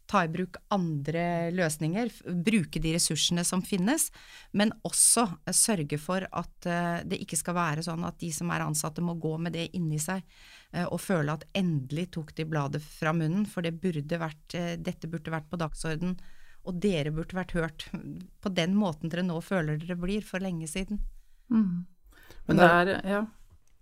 ta 0.08 0.22
i 0.24 0.30
bruk 0.32 0.56
andre 0.72 1.50
løsninger, 1.52 2.10
bruke 2.44 2.80
de 2.80 2.94
ressursene 2.94 3.44
som 3.44 3.60
finnes, 3.64 4.08
men 4.56 4.72
også 4.88 5.26
sørge 5.52 5.98
for 6.00 6.24
at 6.24 6.68
eh, 6.68 7.02
det 7.04 7.20
ikke 7.24 7.36
skal 7.36 7.58
være 7.58 7.84
sånn 7.84 8.06
at 8.08 8.16
de 8.22 8.30
som 8.32 8.48
er 8.54 8.64
ansatte 8.64 9.04
må 9.04 9.18
gå 9.20 9.34
med 9.36 9.52
det 9.58 9.66
inni 9.76 10.00
seg 10.00 10.22
eh, 10.72 10.86
og 10.86 11.02
føle 11.04 11.36
at 11.36 11.44
endelig 11.58 12.08
tok 12.16 12.32
de 12.40 12.48
bladet 12.48 12.80
fra 12.84 13.12
munnen, 13.12 13.44
for 13.44 13.66
det 13.66 13.76
burde 13.82 14.20
vært, 14.22 14.56
eh, 14.56 14.74
dette 14.80 15.10
burde 15.12 15.34
vært 15.34 15.50
på 15.52 15.60
dagsorden, 15.60 16.16
og 16.64 16.80
dere 16.80 17.12
burde 17.12 17.36
vært 17.36 17.56
hørt 17.58 17.88
på 18.42 18.54
den 18.56 18.74
måten 18.80 19.12
dere 19.12 19.26
nå 19.28 19.36
føler 19.44 19.76
dere 19.82 20.00
blir, 20.00 20.24
for 20.24 20.40
lenge 20.44 20.70
siden. 20.72 21.04
Mm. 21.52 21.84
Men 22.48 22.60
det 22.60 22.72
er, 22.72 22.94
ja. 23.04 23.26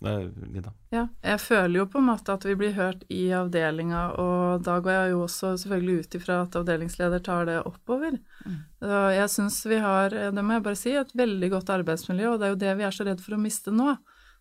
Lida? 0.05 0.75
Ja, 0.93 1.07
jeg 1.25 1.41
føler 1.41 1.81
jo 1.81 1.87
på 1.89 2.01
en 2.03 2.09
måte 2.11 2.35
at 2.37 2.45
vi 2.45 2.55
blir 2.59 2.75
hørt 2.77 3.07
i 3.13 3.31
avdelinga, 3.33 4.03
og 4.21 4.65
da 4.67 4.77
går 4.85 4.93
jeg 4.93 5.13
jo 5.15 5.23
også 5.25 5.55
selvfølgelig 5.63 6.05
ut 6.05 6.17
ifra 6.19 6.37
at 6.45 6.59
avdelingsleder 6.61 7.25
tar 7.25 7.49
det 7.49 7.57
oppover. 7.65 8.19
Mm. 8.45 8.59
Jeg 9.17 9.31
syns 9.33 9.63
vi 9.65 9.81
har, 9.81 10.13
det 10.13 10.45
må 10.45 10.59
jeg 10.59 10.67
bare 10.67 10.79
si, 10.79 10.93
et 10.93 11.17
veldig 11.17 11.51
godt 11.55 11.73
arbeidsmiljø, 11.79 12.35
og 12.35 12.41
det 12.41 12.49
er 12.49 12.55
jo 12.55 12.63
det 12.67 12.75
vi 12.77 12.87
er 12.89 12.97
så 12.97 13.09
redd 13.09 13.25
for 13.25 13.39
å 13.39 13.41
miste 13.41 13.73
nå, 13.73 13.97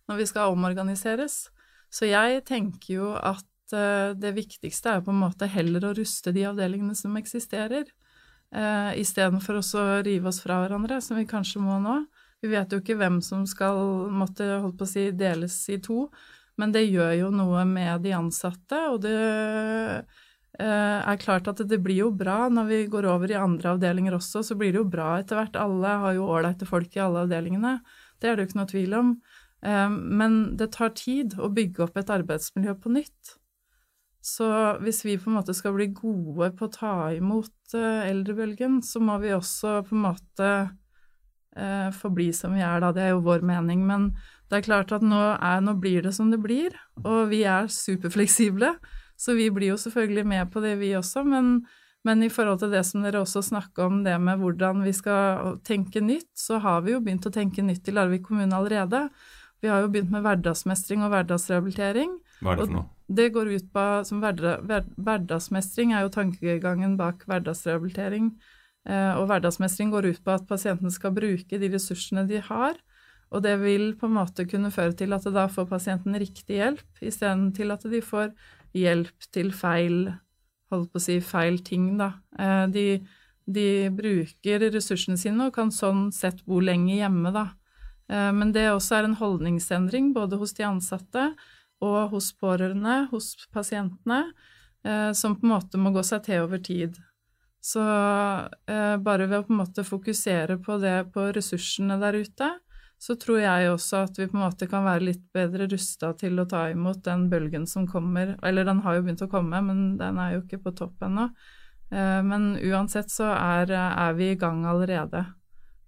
når 0.06 0.20
vi 0.20 0.28
skal 0.28 0.52
omorganiseres. 0.52 1.46
Så 1.92 2.10
jeg 2.10 2.44
tenker 2.46 2.92
jo 2.98 3.12
at 3.16 3.48
uh, 3.72 4.12
det 4.18 4.34
viktigste 4.36 4.92
er 4.92 5.06
på 5.06 5.14
en 5.14 5.22
måte 5.24 5.48
heller 5.50 5.88
å 5.88 5.94
ruste 5.96 6.34
de 6.36 6.44
avdelingene 6.50 6.96
som 6.98 7.16
eksisterer, 7.16 7.88
uh, 8.52 8.92
istedenfor 8.98 9.62
å 9.62 9.86
rive 10.04 10.28
oss 10.28 10.42
fra 10.44 10.60
hverandre, 10.62 11.00
som 11.00 11.16
vi 11.16 11.24
kanskje 11.28 11.64
må 11.64 11.80
nå. 11.80 12.02
Vi 12.46 12.54
vet 12.54 12.70
jo 12.70 12.78
ikke 12.78 12.94
hvem 13.00 13.18
som 13.24 13.42
skal 13.48 13.80
måtte 14.14 14.46
holdt 14.62 14.78
på 14.78 14.86
å 14.86 14.90
si, 14.90 15.08
deles 15.18 15.56
i 15.74 15.80
to, 15.82 16.06
men 16.60 16.72
det 16.72 16.86
gjør 16.86 17.12
jo 17.18 17.30
noe 17.34 17.64
med 17.68 18.04
de 18.06 18.12
ansatte, 18.16 18.78
og 18.92 19.00
det 19.02 19.16
eh, 19.18 21.00
er 21.02 21.18
klart 21.20 21.50
at 21.50 21.64
det 21.68 21.80
blir 21.82 22.04
jo 22.04 22.12
bra 22.14 22.46
når 22.48 22.68
vi 22.70 22.78
går 22.92 23.08
over 23.10 23.32
i 23.32 23.40
andre 23.40 23.74
avdelinger 23.74 24.14
også, 24.20 24.44
så 24.46 24.56
blir 24.58 24.72
det 24.72 24.80
jo 24.80 24.92
bra 24.94 25.16
etter 25.18 25.40
hvert. 25.40 25.58
Alle 25.58 25.96
har 26.04 26.14
jo 26.16 26.30
ålreite 26.30 26.68
folk 26.68 26.94
i 26.94 27.02
alle 27.02 27.26
avdelingene, 27.26 27.80
det 28.22 28.30
er 28.30 28.38
det 28.38 28.46
jo 28.46 28.50
ikke 28.52 28.60
noe 28.62 28.70
tvil 28.70 28.96
om. 29.00 29.10
Eh, 29.66 29.90
men 29.90 30.38
det 30.60 30.70
tar 30.78 30.94
tid 30.96 31.36
å 31.42 31.50
bygge 31.52 31.88
opp 31.88 31.98
et 31.98 32.14
arbeidsmiljø 32.14 32.78
på 32.78 32.94
nytt. 32.94 33.36
Så 34.26 34.46
hvis 34.82 35.04
vi 35.06 35.18
på 35.20 35.30
en 35.30 35.36
måte 35.38 35.54
skal 35.54 35.76
bli 35.76 35.90
gode 35.94 36.50
på 36.58 36.66
å 36.66 36.72
ta 36.72 36.94
imot 37.14 37.76
eh, 37.78 38.08
eldrebølgen, 38.08 38.80
så 38.82 39.02
må 39.02 39.20
vi 39.22 39.34
også 39.36 39.82
på 39.86 39.94
en 39.94 40.04
måte 40.08 40.48
eh, 41.56 41.88
forbli 41.96 42.30
som 42.36 42.54
vi 42.56 42.62
er, 42.64 42.80
da. 42.84 42.92
Det 42.94 43.02
er 43.04 43.14
jo 43.14 43.24
vår 43.26 43.44
mening. 43.46 43.82
Men 43.88 44.10
det 44.50 44.60
er 44.60 44.66
klart 44.68 44.92
at 44.94 45.04
nå, 45.04 45.22
er, 45.34 45.64
nå 45.64 45.76
blir 45.82 46.04
det 46.06 46.14
som 46.16 46.30
det 46.30 46.38
blir, 46.42 46.76
og 47.02 47.32
vi 47.32 47.42
er 47.48 47.70
superfleksible. 47.72 48.76
Så 49.16 49.34
vi 49.38 49.48
blir 49.50 49.72
jo 49.72 49.80
selvfølgelig 49.80 50.26
med 50.28 50.52
på 50.52 50.60
det, 50.60 50.76
vi 50.80 50.92
også. 50.98 51.24
Men, 51.24 51.64
men 52.04 52.22
i 52.22 52.30
forhold 52.32 52.60
til 52.62 52.74
det 52.74 52.84
som 52.86 53.02
dere 53.06 53.24
også 53.24 53.42
snakker 53.48 53.88
om, 53.88 54.02
det 54.04 54.18
med 54.20 54.42
hvordan 54.42 54.84
vi 54.84 54.92
skal 54.94 55.56
tenke 55.66 56.04
nytt, 56.04 56.30
så 56.36 56.60
har 56.62 56.84
vi 56.84 56.94
jo 56.94 57.00
begynt 57.02 57.26
å 57.26 57.34
tenke 57.34 57.64
nytt 57.64 57.88
i 57.88 57.96
Larvik 57.96 58.28
kommune 58.28 58.56
allerede. 58.56 59.06
Vi 59.64 59.72
har 59.72 59.80
jo 59.82 59.88
begynt 59.90 60.12
med 60.12 60.22
hverdagsmestring 60.26 61.02
og 61.02 61.14
hverdagsrehabilitering. 61.14 62.18
Hva 62.44 62.52
er 62.52 62.60
det 62.60 62.68
for 62.68 62.76
noe? 62.76 62.90
Det 63.06 63.28
går 63.32 63.52
ut 63.54 63.66
på 63.70 63.82
som 64.02 64.18
Hverdagsmestring 64.20 65.92
er 65.94 66.04
jo 66.04 66.12
tankegangen 66.12 66.96
bak 66.98 67.22
hverdagsrehabilitering. 67.30 68.32
Eh, 68.86 69.14
og 69.18 69.26
hverdagsmestring 69.26 69.90
går 69.90 70.12
ut 70.12 70.20
på 70.22 70.34
at 70.36 70.46
pasienten 70.46 70.92
skal 70.94 71.14
bruke 71.14 71.58
de 71.58 71.70
ressursene 71.72 72.22
de 72.28 72.38
har, 72.44 72.78
og 73.34 73.42
det 73.42 73.56
vil 73.58 73.90
på 73.98 74.06
en 74.06 74.14
måte 74.20 74.46
kunne 74.46 74.70
føre 74.70 74.94
til 74.94 75.14
at 75.16 75.26
da 75.34 75.48
får 75.50 75.66
pasienten 75.66 76.14
riktig 76.14 76.60
hjelp, 76.60 76.86
istedenfor 77.02 77.72
at 77.74 77.86
de 77.90 78.00
får 78.04 78.30
hjelp 78.76 79.30
til 79.34 79.50
feil 79.56 80.14
holdt 80.70 80.90
på 80.92 80.98
å 80.98 81.02
si 81.02 81.18
feil 81.22 81.60
ting, 81.66 81.94
da. 81.98 82.12
Eh, 82.38 82.64
de, 82.70 82.86
de 83.46 83.68
bruker 83.94 84.68
ressursene 84.74 85.18
sine 85.18 85.48
og 85.48 85.54
kan 85.54 85.70
sånn 85.74 86.08
sett 86.14 86.44
bo 86.46 86.60
lenge 86.62 86.94
hjemme, 86.94 87.34
da. 87.34 87.48
Eh, 88.10 88.30
men 88.34 88.54
det 88.54 88.68
også 88.70 89.00
er 89.00 89.10
en 89.10 89.18
holdningsendring 89.18 90.12
både 90.14 90.38
hos 90.38 90.54
de 90.58 90.66
ansatte 90.66 91.28
og 91.82 92.14
hos 92.14 92.30
pårørende, 92.38 93.08
hos 93.10 93.34
pasientene, 93.52 94.28
som 95.18 95.32
på 95.34 95.42
en 95.42 95.50
måte 95.50 95.78
må 95.82 95.90
gå 95.90 96.00
seg 96.06 96.22
til 96.22 96.44
over 96.44 96.60
tid. 96.62 96.94
Så 97.66 97.82
eh, 98.70 98.96
bare 99.02 99.26
ved 99.26 99.40
å 99.40 99.46
på 99.46 99.54
en 99.54 99.62
måte 99.64 99.82
fokusere 99.86 100.58
på 100.62 100.76
det 100.78 101.08
på 101.14 101.24
ressursene 101.34 101.96
der 101.98 102.20
ute, 102.22 102.50
så 103.02 103.16
tror 103.18 103.40
jeg 103.42 103.70
også 103.72 104.04
at 104.06 104.18
vi 104.20 104.28
på 104.30 104.38
en 104.38 104.44
måte 104.44 104.68
kan 104.70 104.86
være 104.86 105.08
litt 105.08 105.24
bedre 105.34 105.66
rusta 105.72 106.12
til 106.16 106.38
å 106.38 106.46
ta 106.48 106.68
imot 106.70 107.02
den 107.04 107.26
bølgen 107.32 107.66
som 107.68 107.88
kommer. 107.90 108.36
Eller 108.46 108.68
den 108.68 108.84
har 108.84 108.96
jo 108.96 109.02
begynt 109.04 109.24
å 109.26 109.30
komme, 109.32 109.60
men 109.66 109.96
den 109.98 110.20
er 110.22 110.36
jo 110.36 110.44
ikke 110.44 110.62
på 110.62 110.72
topp 110.78 111.02
ennå. 111.08 111.26
Eh, 111.90 112.20
men 112.28 112.54
uansett 112.62 113.10
så 113.10 113.32
er, 113.34 113.74
er, 113.74 114.14
vi 114.14 114.30
i 114.36 114.38
gang 114.38 114.62
allerede 114.70 115.24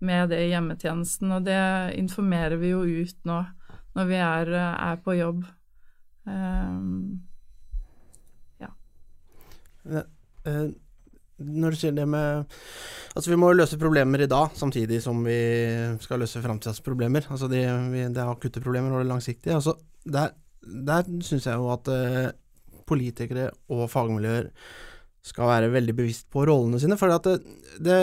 med 0.02 0.34
det 0.34 0.42
i 0.48 0.50
hjemmetjenesten, 0.50 1.30
og 1.38 1.46
det 1.46 1.62
informerer 1.98 2.58
vi 2.58 2.74
jo 2.74 2.82
ut 2.82 3.22
nå 3.26 3.38
når 3.94 4.10
vi 4.10 4.18
er, 4.22 4.52
er 4.58 5.00
på 5.06 5.14
jobb. 5.14 5.46
Eh, 6.26 6.76
ja. 8.66 8.74
Uh, 9.88 10.68
når 11.38 11.74
du 11.74 11.80
sier 11.80 11.94
det 11.96 12.06
med 12.10 12.58
Altså, 13.14 13.32
vi 13.32 13.38
må 13.40 13.48
løse 13.50 13.78
problemer 13.80 14.20
i 14.22 14.28
dag, 14.30 14.52
samtidig 14.54 15.00
som 15.02 15.24
vi 15.26 15.38
skal 16.02 16.20
løse 16.22 16.42
framtidas 16.44 16.78
problemer. 16.84 17.24
Altså, 17.32 17.48
de, 17.50 17.64
det 17.64 18.20
er 18.20 18.28
akutte 18.28 18.62
problemer 18.62 18.92
og 18.94 19.02
det 19.02 19.08
langsiktige. 19.10 19.56
Altså, 19.56 19.74
der 20.06 20.36
der 20.68 21.08
syns 21.24 21.48
jeg 21.48 21.56
jo 21.56 21.70
at 21.72 21.88
eh, 21.92 22.28
politikere 22.88 23.48
og 23.72 23.88
fagmiljøer 23.92 24.50
skal 25.28 25.50
være 25.50 25.72
veldig 25.72 25.94
bevisst 25.96 26.28
på 26.32 26.44
rollene 26.48 26.78
sine. 26.80 26.96
For 27.00 27.12
det, 27.24 27.34
det, 27.84 27.96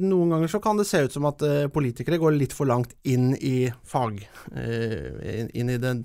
noen 0.00 0.32
ganger 0.32 0.52
så 0.52 0.60
kan 0.64 0.78
det 0.80 0.86
se 0.88 1.02
ut 1.04 1.16
som 1.16 1.26
at 1.28 1.42
eh, 1.44 1.66
politikere 1.72 2.20
går 2.22 2.36
litt 2.38 2.54
for 2.56 2.70
langt 2.70 2.94
inn 3.10 3.32
i 3.36 3.68
fag, 3.88 4.22
eh, 4.56 5.44
inn 5.52 5.74
i 5.74 5.80
det, 5.82 5.96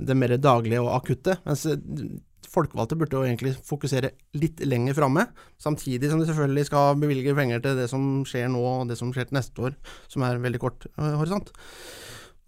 det 0.00 0.18
mer 0.18 0.36
daglige 0.42 0.82
og 0.84 0.92
akutte. 0.98 1.38
Mens 1.46 1.66
folkevalgte 2.52 2.98
burde 3.00 3.16
jo 3.16 3.24
egentlig 3.26 3.54
fokusere 3.66 4.12
litt 4.36 4.60
lenger 4.66 4.96
framme, 4.98 5.26
samtidig 5.62 6.10
som 6.10 6.20
de 6.20 6.28
selvfølgelig 6.28 6.68
skal 6.68 6.98
bevilge 7.00 7.36
penger 7.36 7.62
til 7.64 7.78
det 7.80 7.88
som 7.92 8.08
skjer 8.28 8.50
nå 8.52 8.62
og 8.62 8.90
det 8.90 8.98
som 9.00 9.12
skjer 9.14 9.30
til 9.30 9.38
neste 9.38 9.68
år, 9.68 9.78
som 10.12 10.26
er 10.26 10.42
veldig 10.42 10.60
kort 10.62 10.86
uh, 10.98 11.14
horisont. 11.20 11.52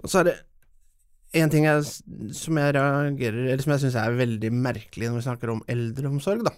Og 0.03 0.11
så 0.11 0.21
er 0.21 0.31
det 0.31 0.37
en 1.41 1.51
ting 1.51 1.67
jeg, 1.67 1.83
som 2.37 2.61
jeg 2.61 2.77
reagerer, 2.77 3.41
eller 3.49 3.65
som 3.65 3.75
jeg 3.75 3.87
syns 3.87 3.99
er 3.99 4.21
veldig 4.21 4.53
merkelig 4.55 5.11
når 5.11 5.19
vi 5.19 5.27
snakker 5.27 5.55
om 5.55 5.65
eldreomsorg, 5.71 6.45
da. 6.47 6.55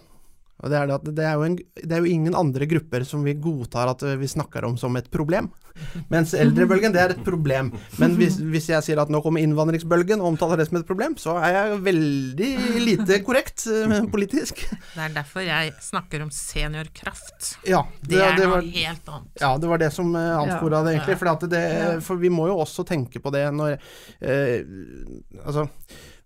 Og 0.63 0.71
det 0.73 0.77
er, 0.79 0.89
det, 0.89 1.13
det, 1.13 1.25
er 1.29 1.43
en, 1.45 1.55
det 1.57 1.93
er, 1.93 2.01
jo 2.01 2.09
ingen 2.09 2.35
andre 2.37 2.65
grupper 2.69 3.03
som 3.05 3.21
vi 3.25 3.35
godtar 3.37 3.91
at 3.91 4.01
vi 4.17 4.29
snakker 4.29 4.65
om 4.65 4.77
som 4.79 4.95
et 4.97 5.09
problem. 5.13 5.51
Mens 6.13 6.33
eldrebølgen, 6.33 6.93
det 6.95 7.01
er 7.03 7.13
et 7.13 7.21
problem. 7.25 7.69
Men 8.01 8.15
hvis, 8.17 8.39
hvis 8.41 8.71
jeg 8.71 8.85
sier 8.85 9.01
at 9.01 9.11
nå 9.13 9.21
kommer 9.21 9.43
innvandringsbølgen 9.45 10.23
og 10.23 10.31
omtaler 10.31 10.57
det 10.57 10.67
som 10.69 10.79
et 10.79 10.87
problem, 10.89 11.13
så 11.21 11.37
er 11.45 11.53
jeg 11.53 11.79
veldig 11.85 12.49
lite 12.81 13.19
korrekt 13.27 13.67
uh, 13.69 13.99
politisk. 14.13 14.65
Det 14.95 15.05
er 15.05 15.13
derfor 15.19 15.45
jeg 15.45 15.75
snakker 15.85 16.25
om 16.25 16.33
seniorkraft. 16.33 17.53
Ja, 17.67 17.83
det, 18.01 18.17
det 18.17 18.25
er 18.25 18.43
noe 18.49 18.63
helt 18.65 19.13
annet. 19.13 19.31
Ja, 19.43 19.53
det 19.61 19.71
var 19.71 19.85
det 19.85 19.93
som 19.93 20.09
uh, 20.17 20.41
anspora 20.41 20.81
det, 20.87 20.97
egentlig. 20.97 21.19
For, 21.21 22.05
for, 22.09 22.21
vi 22.25 22.33
må 22.33 22.49
jo 22.49 22.57
også 22.65 22.87
tenke 22.87 23.21
på 23.21 23.33
det 23.33 23.45
når 23.53 23.77
eh, 24.25 24.65
Altså, 25.43 25.67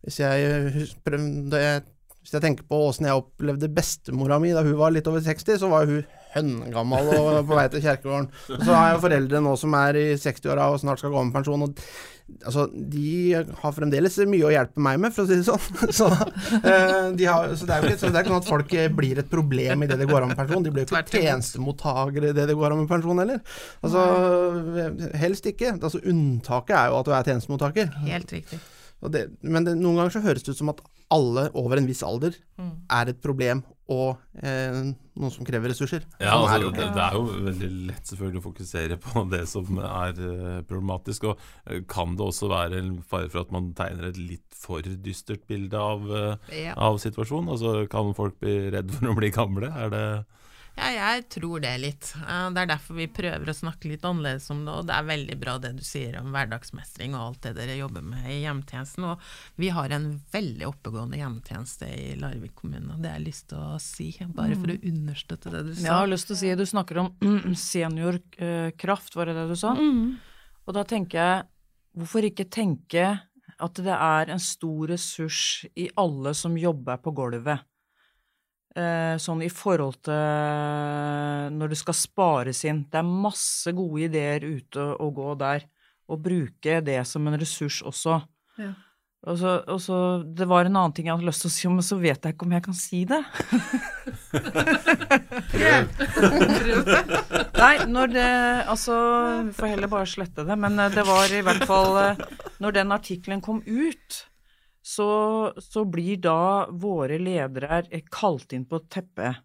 hvis 0.06 0.18
jeg 0.22 0.86
prøvde 1.06 1.60
hvis 2.22 2.36
jeg 2.36 2.44
tenker 2.44 2.66
på 2.70 2.80
åssen 2.88 3.08
jeg 3.10 3.18
opplevde 3.18 3.70
bestemora 3.74 4.38
mi 4.42 4.54
da 4.54 4.62
hun 4.66 4.78
var 4.78 4.94
litt 4.94 5.08
over 5.10 5.24
60, 5.26 5.58
så 5.62 5.70
var 5.72 5.90
hun 5.90 6.04
høngammal 6.32 7.10
og 7.18 7.42
på 7.50 7.58
vei 7.58 7.68
til 7.74 7.84
kjerkegården. 7.84 8.30
Og 8.56 8.64
så 8.64 8.72
har 8.78 8.94
jeg 8.94 9.04
foreldre 9.04 9.42
nå 9.44 9.54
som 9.60 9.76
er 9.82 10.00
i 10.00 10.08
60-åra 10.22 10.70
og 10.72 10.80
snart 10.84 11.02
skal 11.02 11.12
gå 11.12 11.20
av 11.20 11.28
med 11.28 11.36
pensjon. 11.36 11.66
og 11.68 11.86
Altså, 12.48 12.64
de 12.72 13.34
har 13.36 13.74
fremdeles 13.76 14.16
mye 14.30 14.46
å 14.48 14.52
hjelpe 14.54 14.80
meg 14.80 15.02
med, 15.04 15.12
for 15.12 15.26
å 15.26 15.28
si 15.28 15.36
det 15.42 15.44
sånn. 15.44 15.90
Så, 16.00 16.08
eh, 16.62 17.10
de 17.20 17.28
har, 17.28 17.52
så 17.60 17.68
det 17.68 17.76
er 17.76 17.84
jo 17.84 17.90
ikke, 17.90 18.00
så 18.00 18.12
det 18.14 18.22
er 18.22 18.30
sånn 18.30 18.38
at 18.38 18.48
folk 18.48 18.76
eh, 18.80 18.88
blir 19.02 19.20
et 19.20 19.28
problem 19.28 19.84
idet 19.84 19.98
de 20.00 20.08
går 20.08 20.24
av 20.24 20.32
med 20.32 20.40
pensjon. 20.40 20.64
De 20.64 20.72
blir 20.72 20.86
jo 20.86 20.94
ikke 20.94 21.20
tjenestemottakere 21.26 22.32
idet 22.32 22.48
de 22.48 22.56
går 22.56 22.72
av 22.72 22.80
med 22.80 22.88
pensjon 22.94 23.20
heller. 23.20 23.42
Altså, 23.84 24.06
helst 25.20 25.52
ikke. 25.52 25.74
Altså, 25.82 26.00
unntaket 26.08 26.78
er 26.78 26.94
jo 26.94 27.02
at 27.02 27.10
du 27.10 27.18
er 27.18 27.28
tjenestemottaker. 27.34 27.92
Helt 28.08 28.32
riktig. 28.38 28.62
Og 29.02 29.12
det, 29.14 29.26
men 29.42 29.66
det, 29.66 29.76
noen 29.80 29.98
ganger 29.98 30.14
så 30.14 30.22
høres 30.26 30.44
det 30.46 30.54
ut 30.54 30.60
som 30.62 30.70
at 30.74 30.82
alle 31.12 31.48
over 31.60 31.78
en 31.82 31.88
viss 31.90 32.04
alder 32.08 32.36
Mm. 32.62 32.74
er 32.94 33.10
et 33.10 33.22
problem 33.24 33.64
og 33.90 34.20
eh, 34.46 34.76
noen 35.18 35.32
som 35.34 35.44
krever 35.48 35.72
ressurser. 35.74 36.04
Ja, 36.22 36.36
altså, 36.38 36.54
er 36.54 36.60
det 36.60 36.68
jo 36.68 36.72
det, 36.78 36.86
det 36.96 37.02
er 37.04 37.16
jo 37.18 37.24
veldig 37.48 37.70
lett 37.90 38.06
selvfølgelig 38.12 38.40
å 38.40 38.46
fokusere 38.46 38.98
på 39.02 39.24
det 39.34 39.42
som 39.50 39.80
er 39.82 40.22
eh, 40.22 40.62
problematisk. 40.70 41.26
Og 41.32 41.42
eh, 41.66 41.82
kan 41.90 42.14
det 42.16 42.24
også 42.28 42.48
være 42.54 42.78
en 42.80 42.94
fare 43.04 43.28
for 43.34 43.42
at 43.44 43.52
man 43.52 43.72
tegner 43.76 44.12
et 44.12 44.20
litt 44.22 44.46
for 44.62 44.86
dystert 44.86 45.44
bilde 45.50 45.76
av, 45.82 46.06
eh, 46.08 46.62
Ja. 46.68 46.78
av 46.78 47.02
situasjonen? 47.02 47.50
Altså, 47.58 47.74
kan 47.92 48.14
folk 48.16 48.38
bli 48.40 48.70
redd 48.78 48.94
for 48.94 49.10
å 49.12 49.18
bli 49.18 49.32
gamle? 49.34 49.74
Er 49.74 49.90
det 49.92 50.06
Ja, 50.80 50.88
jeg 50.96 51.26
tror 51.30 51.62
det 51.62 51.72
litt. 51.82 52.08
Eh, 52.18 52.50
Det 52.56 52.62
er 52.62 52.70
derfor 52.72 52.96
vi 52.98 53.08
prøver 53.12 53.50
å 53.52 53.56
snakke 53.56 53.90
litt 53.92 54.06
annerledes 54.08 54.50
om 54.54 54.64
det, 54.66 54.74
og 54.74 54.88
det 54.88 54.96
er 54.96 55.08
veldig 55.10 55.38
bra 55.40 55.58
det 55.62 55.74
du 55.78 55.84
sier 55.86 56.18
om 56.20 56.32
hverdagsmestring 56.34 57.14
og 57.16 57.26
alt 57.26 57.42
det 57.46 57.54
dere 57.60 57.76
jobber 57.78 58.06
med 58.06 58.26
i 58.32 58.40
hjemmetjenesten. 58.42 59.06
Og 59.12 59.20
vi 59.62 59.70
har 59.76 59.94
en 59.94 60.08
veldig 60.34 60.68
oppegående 60.70 61.20
hjemmetjeneste 61.20 61.90
i 61.92 62.16
Larvik 62.20 62.56
kommune, 62.56 62.96
og 62.96 63.02
det 63.04 63.12
har 63.12 63.20
jeg 63.20 63.28
lyst 63.28 63.48
til 63.52 63.62
å 63.62 63.80
si, 63.84 64.10
bare 64.36 64.58
for 64.58 64.74
å 64.74 64.80
understøtte 64.92 65.54
det 65.54 65.64
du 65.68 65.74
sa. 65.76 65.82
Jeg 65.86 65.98
har 66.00 66.12
lyst 66.12 66.28
til 66.32 66.38
å 66.38 66.42
si, 66.42 66.54
du 66.56 66.66
snakker 66.66 67.02
om 67.04 67.12
mm, 67.22 67.56
seniorkraft, 67.56 69.16
var 69.16 69.30
det 69.32 69.36
det 69.38 69.48
du 69.52 69.58
sa? 69.60 69.76
Mm. 69.78 70.16
Og 70.68 70.78
da 70.78 70.86
tenker 70.88 71.20
jeg, 71.22 71.44
hvorfor 71.98 72.26
ikke 72.28 72.48
tenke 72.50 73.10
at 73.62 73.78
det 73.84 73.94
er 73.94 74.32
en 74.34 74.42
stor 74.42 74.88
ressurs 74.90 75.66
i 75.78 75.90
alle 76.00 76.34
som 76.38 76.56
jobber 76.58 76.98
på 77.04 77.14
gulvet? 77.14 77.68
Eh, 78.72 79.18
sånn 79.20 79.42
i 79.44 79.50
forhold 79.52 79.98
til 80.08 81.58
når 81.58 81.74
det 81.74 81.80
skal 81.82 81.98
spares 81.98 82.64
inn. 82.64 82.86
Det 82.88 83.02
er 83.02 83.18
masse 83.28 83.74
gode 83.76 84.06
ideer 84.08 84.46
ute 84.48 84.86
å 84.96 85.10
gå 85.12 85.34
der. 85.40 85.68
Og 86.12 86.24
bruke 86.24 86.80
det 86.84 87.02
som 87.08 87.28
en 87.28 87.40
ressurs 87.40 87.82
også. 87.88 88.22
Ja. 88.60 88.72
Og 89.30 89.38
så, 89.38 89.52
og 89.70 89.78
så, 89.78 89.98
Det 90.26 90.48
var 90.50 90.66
en 90.66 90.74
annen 90.80 90.94
ting 90.98 91.06
jeg 91.06 91.14
hadde 91.14 91.28
lyst 91.28 91.44
til 91.46 91.52
å 91.52 91.54
si, 91.54 91.68
men 91.70 91.86
så 91.86 91.98
vet 92.02 92.24
jeg 92.26 92.34
ikke 92.34 92.48
om 92.48 92.56
jeg 92.56 92.64
kan 92.66 92.78
si 92.78 93.02
det. 93.06 93.22
Nei, 97.62 97.76
når 97.92 98.08
det 98.16 98.32
Altså, 98.72 98.96
vi 99.46 99.54
får 99.60 99.68
heller 99.76 99.90
bare 99.92 100.10
slette 100.10 100.42
det. 100.48 100.58
Men 100.58 100.80
eh, 100.80 100.94
det 100.96 101.06
var 101.06 101.30
i 101.30 101.44
hvert 101.46 101.66
fall 101.70 101.92
eh, 102.02 102.22
Når 102.64 102.72
den 102.80 102.96
artikkelen 102.98 103.42
kom 103.46 103.62
ut, 103.68 104.31
så, 104.92 105.12
så 105.62 105.86
blir 105.88 106.20
da 106.24 106.68
våre 106.72 107.20
ledere 107.22 107.84
eh, 107.90 108.04
kalt 108.12 108.54
inn 108.58 108.68
på 108.68 108.84
teppet. 108.92 109.42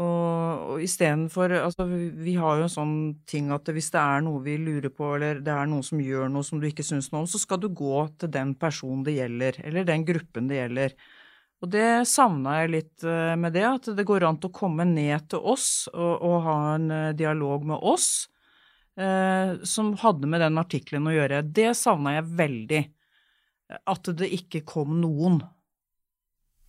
Og, 0.00 0.60
og 0.72 0.80
istedenfor 0.80 1.52
Altså, 1.58 1.84
vi, 1.84 2.32
har 2.40 2.56
jo 2.56 2.64
en 2.64 2.72
sånn 2.72 2.94
ting 3.28 3.50
at 3.52 3.68
hvis 3.68 3.90
det 3.92 4.00
er 4.00 4.22
noe 4.24 4.40
vi 4.44 4.56
lurer 4.56 4.88
på, 4.88 5.10
eller 5.18 5.42
det 5.44 5.52
er 5.52 5.68
noen 5.68 5.84
som 5.84 6.00
gjør 6.00 6.30
noe 6.32 6.46
som 6.46 6.62
du 6.62 6.68
ikke 6.70 6.86
syns 6.86 7.10
noe 7.12 7.26
om, 7.26 7.28
så 7.28 7.40
skal 7.42 7.60
du 7.60 7.68
gå 7.68 8.06
til 8.16 8.32
den 8.32 8.54
personen 8.56 9.04
det 9.04 9.18
gjelder, 9.18 9.60
eller 9.66 9.88
den 9.88 10.06
gruppen 10.08 10.48
det 10.48 10.62
gjelder. 10.62 10.96
Og 11.62 11.70
det 11.70 12.08
savna 12.10 12.56
jeg 12.62 12.72
litt 12.72 13.04
eh, 13.06 13.34
med 13.38 13.54
det, 13.54 13.66
at 13.68 13.92
det 13.94 14.06
går 14.08 14.24
an 14.26 14.40
til 14.42 14.50
å 14.50 14.56
komme 14.56 14.86
ned 14.88 15.28
til 15.30 15.44
oss 15.52 15.86
og, 15.92 16.14
og 16.24 16.38
ha 16.48 16.56
en 16.72 16.88
eh, 16.90 17.12
dialog 17.18 17.68
med 17.68 17.84
oss 17.92 18.08
eh, 18.98 19.60
som 19.62 19.92
hadde 20.00 20.30
med 20.30 20.42
den 20.42 20.58
artikkelen 20.58 21.06
å 21.06 21.14
gjøre. 21.14 21.44
Det 21.46 21.70
savna 21.78 22.16
jeg 22.16 22.32
veldig. 22.40 22.82
At 23.88 24.10
det 24.18 24.28
ikke 24.36 24.62
kom 24.68 24.98
noen. 25.02 25.40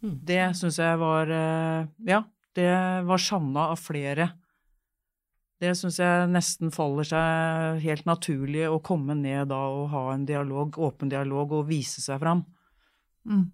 Mm. 0.04 0.16
Det 0.28 0.46
syns 0.60 0.80
jeg 0.82 1.00
var 1.00 1.32
eh, 1.32 1.90
Ja, 2.10 2.24
det 2.58 2.72
var 3.08 3.22
savna 3.22 3.70
av 3.74 3.82
flere. 3.82 4.30
Det 5.64 5.72
syns 5.80 6.00
jeg 6.02 6.30
nesten 6.32 6.74
faller 6.76 7.08
seg 7.08 7.84
helt 7.86 8.08
naturlig 8.10 8.66
å 8.68 8.82
komme 8.84 9.16
ned 9.16 9.48
da 9.54 9.62
og 9.72 9.92
ha 9.94 10.08
en 10.12 10.26
dialog, 10.28 10.76
åpen 10.76 11.12
dialog, 11.14 11.54
og 11.56 11.70
vise 11.70 12.04
seg 12.04 12.20
fram. 12.20 12.44
Mm. 13.24 13.46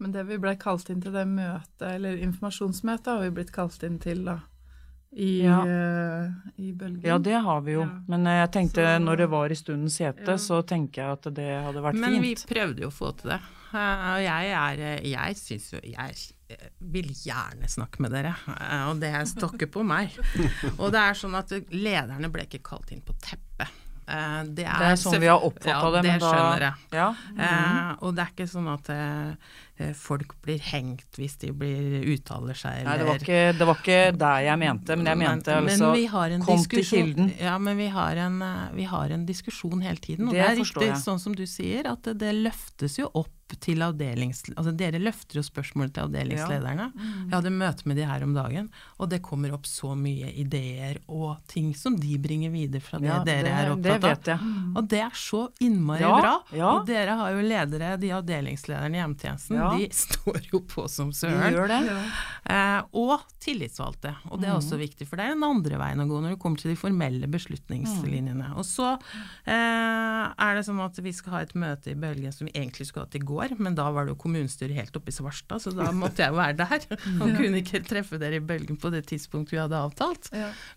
Men 0.00 0.14
det 0.14 0.22
vi 0.28 0.38
ble 0.40 0.54
kalt 0.60 0.88
inn 0.92 1.02
til 1.02 1.16
det 1.16 1.26
møtet, 1.28 1.82
eller 1.88 2.22
informasjonsmøtet, 2.22 3.10
har 3.10 3.24
vi 3.26 3.34
blitt 3.40 3.50
kalt 3.52 3.82
inn 3.84 3.98
til, 4.00 4.22
da. 4.28 4.38
I, 5.12 5.42
Ja. 5.42 5.56
uh, 5.66 6.30
i 6.56 6.72
bølgen. 6.72 7.02
Ja, 7.02 7.18
det 7.18 7.34
har 7.42 7.60
vi 7.66 7.72
jo. 7.72 7.80
Ja. 7.82 8.00
Men 8.08 8.26
uh, 8.26 8.32
jeg 8.44 8.50
tenkte 8.52 8.84
Så- 8.84 8.98
når 9.02 9.16
det 9.16 9.28
var 9.30 9.50
i 9.50 9.54
stundens 9.58 9.98
hete, 9.98 10.26
Ja. 10.30 10.36
så 10.38 10.62
tenker 10.62 11.02
jeg 11.02 11.10
at 11.12 11.34
det 11.34 11.48
hadde 11.64 11.82
vært 11.82 11.94
Men 11.98 12.20
vi 12.22 12.34
prøvde 12.36 12.80
jo 12.80 12.88
å 12.88 12.94
få 12.94 13.16
til 13.18 13.30
det. 13.30 13.40
Og 13.72 14.20
jeg 14.22 14.50
er 14.50 15.02
Jeg 15.06 15.36
syns 15.36 15.70
jo 15.72 15.80
Jeg 15.82 16.14
vil 16.80 17.06
gjerne 17.14 17.68
snakke 17.70 18.00
med 18.02 18.10
dere, 18.10 18.34
og 18.90 18.98
det 18.98 19.12
stokker 19.30 19.66
på 19.70 19.84
meg. 19.86 20.10
Og 20.80 20.90
det 20.90 20.98
er 20.98 21.14
sånn 21.14 21.36
at 21.38 21.48
lederne 21.70 22.28
ble 22.32 22.42
ikke 22.48 22.58
kalt 22.62 22.90
inn 22.90 23.00
på 23.06 23.14
teppet. 23.22 23.68
Eh, 24.10 24.42
Det 24.50 24.64
er, 24.66 24.78
Det 24.78 24.88
er 24.90 24.96
sånn 24.98 25.20
vi 25.22 25.28
har 25.30 25.38
oppfatta 25.38 25.70
ja, 25.70 25.90
det, 25.94 26.02
men 26.02 26.08
det 26.10 26.20
da 26.20 26.32
skjønner 26.32 26.64
jeg. 26.66 26.74
Ja. 26.98 27.14
Eh, 27.38 27.92
og 28.02 28.14
det 28.16 28.24
er 28.24 28.32
ikke 28.34 28.48
sånn 28.50 28.66
at 28.74 28.90
eh, 28.90 29.34
folk 29.96 30.34
blir 30.44 30.60
hengt 30.70 31.18
hvis 31.18 31.36
de 31.42 31.50
blir 31.56 32.04
uttaler 32.14 32.58
seg, 32.58 32.84
Nei, 32.86 32.96
det 33.00 33.08
var, 33.08 33.22
ikke, 33.24 33.40
det 33.58 33.68
var 33.70 33.80
ikke 33.80 33.98
der 34.20 34.44
jeg 34.46 34.60
mente, 34.62 34.96
men 34.98 35.10
jeg 35.12 35.20
mente 35.22 35.56
men, 35.56 35.72
altså 35.72 35.90
men 35.90 36.40
vi 36.40 36.44
kom 36.46 36.64
til 36.76 36.86
kilden. 36.92 37.32
Ja, 37.40 37.56
men 37.58 37.80
vi 37.80 37.88
har 37.94 38.22
en, 38.26 38.40
eh, 38.42 38.62
vi 38.76 38.88
har 38.90 39.10
en 39.16 39.26
diskusjon 39.28 39.82
hele 39.84 40.00
tiden. 40.02 40.28
Og 40.28 40.34
Det 40.34 40.40
det, 40.42 40.48
er 40.48 40.56
riktig, 40.62 40.88
jeg. 40.92 41.02
sånn 41.04 41.20
som 41.22 41.36
du 41.36 41.46
sier, 41.48 41.90
at 41.90 42.02
det, 42.06 42.18
det 42.22 42.34
løftes 42.40 42.98
jo 43.00 43.10
opp 43.14 43.36
til 43.58 43.82
avdelings... 43.82 44.44
Altså 44.54 44.70
dere 44.78 45.00
løfter 45.02 45.40
jo 45.40 45.42
spørsmålet 45.42 45.94
til 45.96 46.04
avdelingslederne. 46.06 46.84
Jeg 47.00 47.32
hadde 47.34 47.50
møte 47.50 47.88
med 47.90 47.98
de 47.98 48.04
her 48.06 48.22
om 48.22 48.34
dagen, 48.36 48.68
og 49.00 49.10
det 49.10 49.18
kommer 49.26 49.54
opp 49.56 49.66
så 49.66 49.96
mye 49.98 50.30
ideer 50.38 51.00
og 51.10 51.40
ting 51.50 51.72
som 51.74 51.96
de 51.98 52.14
bringer 52.22 52.52
videre 52.54 52.84
fra 52.84 53.00
det 53.02 53.08
Ja, 53.10 53.16
dere 53.26 53.42
det, 53.42 53.54
er 53.56 53.72
opptatt 53.74 54.30
av. 54.36 54.44
Og 54.78 54.86
det 54.92 55.00
er 55.02 55.18
så 55.18 55.42
innmari 55.66 56.04
Ja, 56.04 56.12
bra. 56.20 56.34
ja. 56.54 56.70
Og 56.76 56.86
dere 56.86 57.16
har 57.18 57.34
jo 57.34 57.42
ledere, 57.42 57.90
de 58.00 58.12
avdelingslederne 58.20 58.94
i 58.94 59.02
hjemmetjenesten, 59.02 59.56
Ja. 59.58 59.69
De 59.78 59.88
står 59.94 60.40
jo 60.52 60.60
på 60.66 60.84
som 60.90 61.12
søren. 61.14 61.52
gjør 61.54 61.68
det. 61.70 61.80
Eh, 62.50 62.80
og 62.98 63.20
tillitsvalgte. 63.40 64.14
Og 64.30 64.40
det 64.42 64.48
er 64.50 64.56
også 64.56 64.78
viktig, 64.80 65.06
for 65.08 65.16
det 65.20 65.26
er 65.28 65.34
den 65.36 65.44
andre 65.46 65.78
veien 65.80 66.00
å 66.02 66.06
gå 66.10 66.20
når 66.24 66.34
det 66.34 66.40
kommer 66.42 66.58
til 66.62 66.72
de 66.72 66.78
formelle 66.80 67.28
beslutningslinjene. 67.30 68.50
Og 68.58 68.64
så 68.66 68.94
eh, 69.46 70.24
er 70.34 70.56
det 70.58 70.64
sånn 70.66 70.80
at 70.84 70.98
vi 71.04 71.12
skal 71.16 71.36
ha 71.36 71.42
et 71.46 71.54
møte 71.58 71.92
i 71.92 71.98
Bølgen 72.00 72.32
som 72.34 72.48
vi 72.48 72.54
egentlig 72.56 72.88
skulle 72.90 73.06
hatt 73.06 73.18
i 73.18 73.22
går, 73.24 73.56
men 73.60 73.76
da 73.78 73.88
var 73.94 74.06
det 74.08 74.14
jo 74.14 74.20
kommunestyret 74.24 74.76
helt 74.76 74.96
oppe 74.98 75.12
i 75.12 75.16
Svarstad, 75.16 75.62
så 75.64 75.72
da 75.76 75.90
måtte 75.96 76.24
jeg 76.24 76.34
jo 76.34 76.40
være 76.40 76.58
der. 76.64 76.84
Og 77.22 77.30
kunne 77.38 77.62
ikke 77.62 77.82
treffe 77.86 78.20
dere 78.20 78.40
i 78.40 78.44
Bølgen 78.44 78.78
på 78.80 78.90
det 78.94 79.04
tidspunktet 79.10 79.56
vi 79.56 79.62
hadde 79.62 79.78
avtalt. 79.80 80.30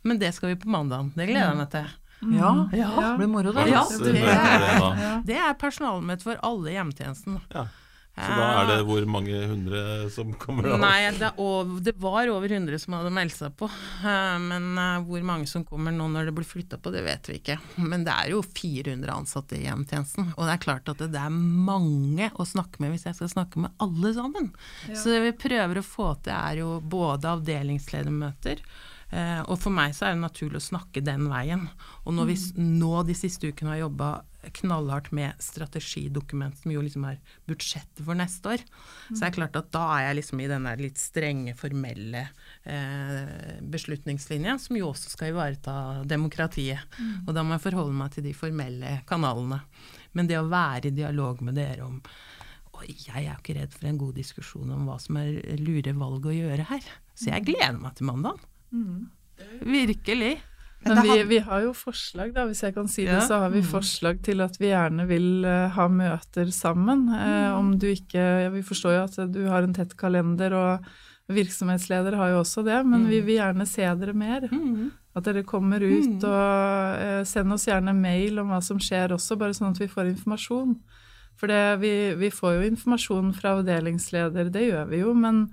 Men 0.03 0.19
det 0.21 0.33
skal 0.37 0.53
vi 0.53 0.61
på 0.63 0.71
mandag. 0.73 1.11
Det 1.17 1.27
gleder 1.29 1.49
jeg 1.53 1.61
meg 1.63 1.69
til. 1.75 1.91
Ja, 2.23 2.49
Ja. 2.71 2.89
det 2.95 3.07
blir 3.19 3.27
moro, 3.27 3.51
da. 3.51 3.65
Ja, 3.67 3.81
det 3.99 4.21
er-. 4.23 5.23
Det 5.27 5.35
er 5.35 5.57
personalmøte 5.59 6.23
for 6.23 6.39
alle 6.45 6.71
i 6.71 6.77
hjemmetjenesten. 6.77 7.41
Ja. 7.51 7.65
Så 8.13 8.29
da 8.37 8.47
er 8.61 8.67
det 8.69 8.75
hvor 8.85 9.05
mange 9.09 9.37
hundre 9.49 9.79
som 10.13 10.35
kommer 10.37 10.67
da? 10.69 10.75
Nei, 10.77 11.07
det, 11.17 11.31
over, 11.41 11.79
det 11.81 11.95
var 11.97 12.29
over 12.29 12.51
100 12.53 12.77
som 12.83 12.93
hadde 12.93 13.09
meldt 13.15 13.33
seg 13.33 13.55
på. 13.57 13.65
Eh, 14.05 14.35
Men 14.43 14.67
eh, 14.77 14.99
hvor 15.07 15.25
mange 15.25 15.49
som 15.49 15.63
kommer 15.65 15.95
nå 15.95 16.05
når 16.13 16.29
det 16.29 16.35
blir 16.37 16.45
flytta 16.45 16.77
på, 16.77 16.93
det 16.93 17.01
vet 17.07 17.31
vi 17.31 17.39
ikke. 17.39 17.57
Men 17.81 18.05
det 18.05 18.13
er 18.13 18.35
jo 18.35 18.43
400 18.45 19.15
ansatte 19.15 19.57
i 19.57 19.63
hjemmetjenesten. 19.65 20.29
Og 20.37 20.45
det 20.45 20.53
er 20.53 20.61
klart 20.67 20.93
at 20.93 21.01
det, 21.01 21.09
det 21.15 21.23
er 21.25 21.33
mange 21.33 22.29
å 22.37 22.45
snakke 22.45 22.83
med 22.85 22.93
hvis 22.93 23.07
jeg 23.09 23.17
skal 23.17 23.33
snakke 23.33 23.65
med 23.65 23.73
alle 23.81 24.13
sammen. 24.13 24.51
Så 24.93 25.09
det 25.09 25.23
vi 25.31 25.33
prøver 25.47 25.81
å 25.81 25.87
få 25.87 26.11
til 26.21 26.37
er 26.37 26.61
jo 26.61 26.75
både 26.85 27.33
avdelingsledermøter, 27.33 28.61
eh, 29.13 29.41
og 29.45 29.59
for 29.61 29.73
meg 29.73 29.93
så 29.95 30.07
er 30.07 30.15
det 30.15 30.23
naturlig 30.23 30.59
å 30.59 30.67
snakke 30.71 31.03
den 31.05 31.29
veien. 31.31 31.67
Og 32.03 32.15
når 32.17 32.31
vi 32.31 32.37
nå 32.59 33.03
de 33.07 33.15
siste 33.17 33.49
ukene 33.49 33.75
har 33.75 33.83
jobba 33.85 34.11
knallhardt 34.59 35.13
med 35.15 35.39
strategidokument, 35.39 36.57
som 36.59 36.73
jo 36.73 36.81
liksom 36.83 37.05
er 37.07 37.21
budsjettet 37.47 38.03
for 38.03 38.17
neste 38.19 38.55
år, 38.55 38.65
så 39.13 39.21
er 39.21 39.29
det 39.29 39.37
klart 39.37 39.55
at 39.59 39.71
da 39.71 39.85
er 39.95 40.07
jeg 40.09 40.19
liksom 40.19 40.43
i 40.43 40.49
den 40.51 40.67
litt 40.81 40.99
strenge, 40.99 41.55
formelle 41.55 42.25
eh, 42.67 43.57
beslutningslinja, 43.61 44.57
som 44.59 44.79
jo 44.79 44.91
også 44.91 45.13
skal 45.13 45.31
ivareta 45.31 45.75
demokratiet. 46.09 46.83
Og 47.23 47.33
da 47.35 47.45
må 47.45 47.55
jeg 47.55 47.67
forholde 47.69 47.95
meg 48.01 48.15
til 48.15 48.27
de 48.27 48.35
formelle 48.35 48.97
kanalene. 49.09 49.63
Men 50.13 50.29
det 50.29 50.41
å 50.41 50.49
være 50.49 50.91
i 50.91 50.97
dialog 50.97 51.41
med 51.45 51.57
dere 51.61 51.87
om 51.87 52.01
og 52.73 52.87
jeg 52.89 53.13
er 53.21 53.27
jo 53.27 53.35
ikke 53.37 53.53
redd 53.59 53.75
for 53.75 53.87
en 53.87 53.99
god 54.01 54.15
diskusjon 54.17 54.71
om 54.73 54.87
hva 54.89 54.95
som 55.01 55.19
er 55.21 55.59
lure 55.61 55.93
valg 55.97 56.25
å 56.25 56.33
gjøre 56.33 56.65
her. 56.71 56.87
Så 57.13 57.29
jeg 57.29 57.45
gleder 57.51 57.77
meg 57.77 57.93
til 57.97 58.09
mandag. 58.73 59.09
Virkelig. 59.61 60.33
Men 60.85 60.99
vi, 61.03 61.23
vi 61.23 61.37
har 61.39 61.61
jo 61.63 61.71
forslag, 61.73 62.33
da, 62.35 62.43
hvis 62.49 62.61
jeg 62.65 62.73
kan 62.75 62.87
si 62.91 63.05
det, 63.05 63.13
Ja. 63.13 63.19
så 63.27 63.37
har 63.39 63.49
vi 63.53 63.61
Mm. 63.61 63.69
forslag 63.71 64.21
til 64.23 64.41
at 64.41 64.57
vi 64.59 64.67
gjerne 64.73 65.07
vil 65.07 65.45
eh, 65.45 65.69
ha 65.69 65.87
møter 65.87 66.51
sammen. 66.51 67.07
Eh, 67.07 67.51
Mm. 67.51 67.57
om 67.59 67.77
du 67.79 67.87
ikke 67.87 68.19
ja, 68.43 68.49
Vi 68.49 68.61
forstår 68.61 68.91
jo 68.97 69.03
at 69.23 69.31
du 69.31 69.47
har 69.47 69.63
en 69.63 69.73
tett 69.73 69.95
kalender, 69.95 70.51
og 70.53 70.83
Virksomhetsledere 71.29 72.17
har 72.17 72.29
jo 72.33 72.41
også 72.41 72.63
det, 72.65 72.85
men 72.85 73.07
vi 73.07 73.21
vil 73.21 73.37
gjerne 73.39 73.65
se 73.65 73.81
dere 73.95 74.13
mer. 74.13 74.41
At 75.15 75.23
dere 75.23 75.43
kommer 75.43 75.79
ut, 75.79 76.23
og 76.23 76.97
eh, 76.99 77.23
send 77.23 77.53
oss 77.53 77.65
gjerne 77.65 77.93
mail 77.95 78.39
om 78.39 78.49
hva 78.49 78.61
som 78.61 78.77
skjer 78.77 79.09
også, 79.15 79.37
bare 79.37 79.53
sånn 79.53 79.69
at 79.71 79.79
vi 79.79 79.87
får 79.87 80.09
informasjon. 80.17 80.75
For 81.37 81.47
det, 81.47 81.79
vi, 81.79 82.13
vi 82.15 82.29
får 82.29 82.57
jo 82.61 82.69
informasjon 82.75 83.33
fra 83.33 83.55
avdelingsleder, 83.61 84.51
det 84.51 84.71
gjør 84.71 84.89
vi 84.89 84.99
jo, 84.99 85.13
men 85.13 85.47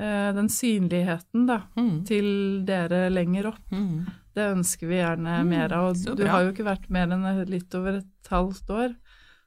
den 0.00 0.48
synligheten 0.48 1.46
da, 1.46 1.58
Mm. 1.76 2.04
til 2.08 2.64
dere 2.64 3.10
lenger 3.12 3.50
opp, 3.52 3.60
Mm. 3.70 4.06
det 4.34 4.46
ønsker 4.56 4.88
vi 4.88 4.96
gjerne 5.00 5.44
mer 5.46 5.72
av. 5.76 5.90
Og 5.92 6.16
du 6.16 6.24
har 6.26 6.42
jo 6.46 6.52
ikke 6.52 6.64
vært 6.64 6.88
mer 6.90 7.06
enn 7.12 7.24
litt 7.50 7.74
over 7.74 7.98
et 8.00 8.30
halvt 8.30 8.70
år, 8.70 8.94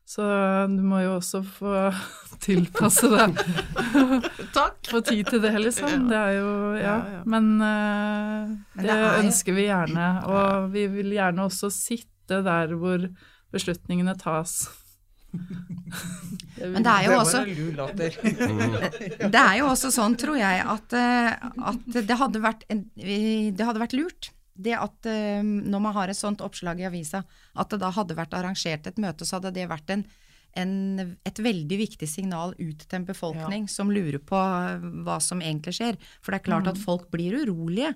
så 0.05 0.67
du 0.67 0.81
må 0.83 0.99
jo 1.03 1.13
også 1.17 1.41
få 1.47 1.73
tilpasse 2.45 3.07
deg. 3.09 3.37
Takk! 4.53 4.77
Få 4.91 4.99
tid 5.01 5.25
til 5.31 5.39
det, 5.41 5.53
liksom. 5.63 6.09
Det 6.09 6.17
er 6.19 6.33
jo 6.41 6.75
Ja. 6.81 6.97
Men, 7.25 7.61
eh, 7.61 8.47
Men 8.75 8.85
det, 8.85 8.89
er 8.91 9.21
ønsker 9.23 9.53
vi 9.55 9.67
gjerne. 9.69 10.25
Og 10.27 10.71
vi 10.73 10.87
vil 10.87 11.11
gjerne 11.15 11.45
også 11.47 11.71
sitte 11.71 12.43
der 12.43 12.67
hvor 12.75 13.07
beslutningene 13.53 14.15
tas. 14.19 14.67
Men 15.33 16.85
det 16.85 16.91
er 16.91 17.07
jo 17.07 17.17
også 17.19 17.41
Mm. 17.43 18.75
Det 19.33 19.39
er 19.41 19.57
jo 19.59 19.67
også 19.71 19.89
sånn, 19.93 20.15
tror 20.19 20.37
jeg, 20.37 20.63
at, 20.73 20.95
eh, 20.97 21.49
at 21.69 21.85
det, 21.95 22.17
hadde 22.19 22.41
vært 22.43 22.65
det 22.69 23.67
hadde 23.67 23.81
vært 23.81 23.95
lurt. 23.97 24.31
Det 24.53 24.75
at 24.77 25.07
eh, 25.09 25.41
når 25.43 25.81
man 25.81 25.95
har 25.95 26.11
et 26.11 26.17
sånt 26.19 26.43
oppslag 26.45 26.81
i 26.81 26.87
avisa, 26.87 27.23
at 27.57 27.73
det 27.73 27.81
da 27.81 27.89
hadde 27.95 28.17
vært 28.17 28.35
arrangert 28.37 28.89
et 28.89 28.99
møte, 29.01 29.25
så 29.25 29.39
hadde 29.39 29.53
det 29.55 29.65
vært 29.71 29.89
en, 29.95 30.03
en, 30.61 30.75
et 31.25 31.41
veldig 31.41 31.79
viktig 31.81 32.09
signal 32.09 32.53
ut 32.59 32.83
til 32.85 32.99
en 32.99 33.07
befolkning 33.07 33.65
som 33.71 33.91
lurer 33.93 34.21
på 34.21 34.37
eh, 34.37 34.85
hva 35.07 35.17
som 35.23 35.41
egentlig 35.41 35.75
skjer. 35.79 35.97
For 36.21 36.33
det 36.33 36.41
er 36.43 36.49
klart 36.51 36.69
at 36.69 36.81
folk 36.81 37.09
blir 37.13 37.39
urolige. 37.41 37.95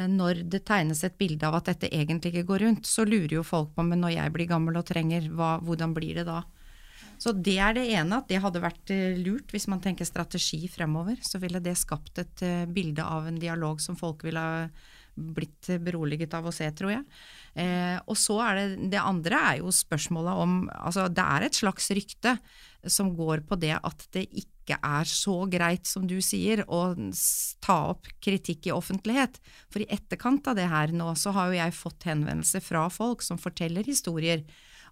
Når 0.00 0.44
det 0.48 0.62
tegnes 0.64 1.02
et 1.04 1.18
bilde 1.18 1.44
av 1.44 1.58
at 1.58 1.66
dette 1.66 1.88
egentlig 1.92 2.30
ikke 2.32 2.48
går 2.48 2.62
rundt, 2.64 2.86
så 2.88 3.04
lurer 3.04 3.34
jo 3.40 3.42
folk 3.44 3.74
på 3.74 3.84
men 3.84 4.00
når 4.00 4.14
jeg 4.14 4.32
blir 4.32 4.48
gammel 4.48 4.78
og 4.78 4.86
trenger, 4.88 5.26
hva, 5.34 5.58
hvordan 5.66 5.92
blir 5.92 6.22
det 6.22 6.24
da? 6.30 6.44
Så 7.20 7.34
det 7.36 7.58
er 7.60 7.74
det 7.76 7.88
ene, 7.92 8.20
at 8.22 8.30
det 8.30 8.40
hadde 8.40 8.62
vært 8.64 8.92
eh, 8.94 9.18
lurt 9.20 9.52
hvis 9.52 9.68
man 9.68 9.82
tenker 9.84 10.08
strategi 10.08 10.62
fremover. 10.72 11.20
Så 11.24 11.40
ville 11.42 11.60
det 11.60 11.76
skapt 11.76 12.22
et 12.22 12.46
eh, 12.46 12.64
bilde 12.70 13.04
av 13.04 13.28
en 13.28 13.40
dialog 13.40 13.82
som 13.82 13.98
folk 13.98 14.24
ville 14.24 14.46
blitt 15.20 15.68
beroliget 15.84 16.32
av 16.38 16.46
å 16.48 16.54
se, 16.54 16.68
tror 16.76 16.94
jeg. 16.94 17.02
Eh, 17.60 17.98
og 18.06 18.16
så 18.16 18.38
er 18.46 18.60
det 18.60 18.90
det 18.94 19.02
andre 19.02 19.42
er 19.50 19.58
jo 19.60 19.72
spørsmålet 19.74 20.38
om 20.38 20.52
Altså 20.70 21.08
det 21.10 21.24
er 21.24 21.44
et 21.44 21.58
slags 21.58 21.90
rykte 21.90 22.36
som 22.86 23.10
går 23.16 23.42
på 23.48 23.58
det 23.60 23.74
at 23.76 24.06
det 24.14 24.24
ikke 24.30 24.78
er 24.86 25.08
så 25.08 25.34
greit, 25.50 25.88
som 25.90 26.06
du 26.08 26.20
sier, 26.24 26.62
å 26.70 26.94
ta 27.60 27.76
opp 27.90 28.06
kritikk 28.22 28.70
i 28.70 28.72
offentlighet. 28.72 29.36
For 29.68 29.82
i 29.82 29.90
etterkant 29.92 30.46
av 30.48 30.56
det 30.56 30.68
her 30.70 30.94
nå, 30.94 31.10
så 31.18 31.34
har 31.36 31.50
jo 31.50 31.58
jeg 31.58 31.76
fått 31.76 32.06
henvendelser 32.08 32.64
fra 32.64 32.86
folk 32.92 33.24
som 33.26 33.40
forteller 33.40 33.84
historier 33.84 34.46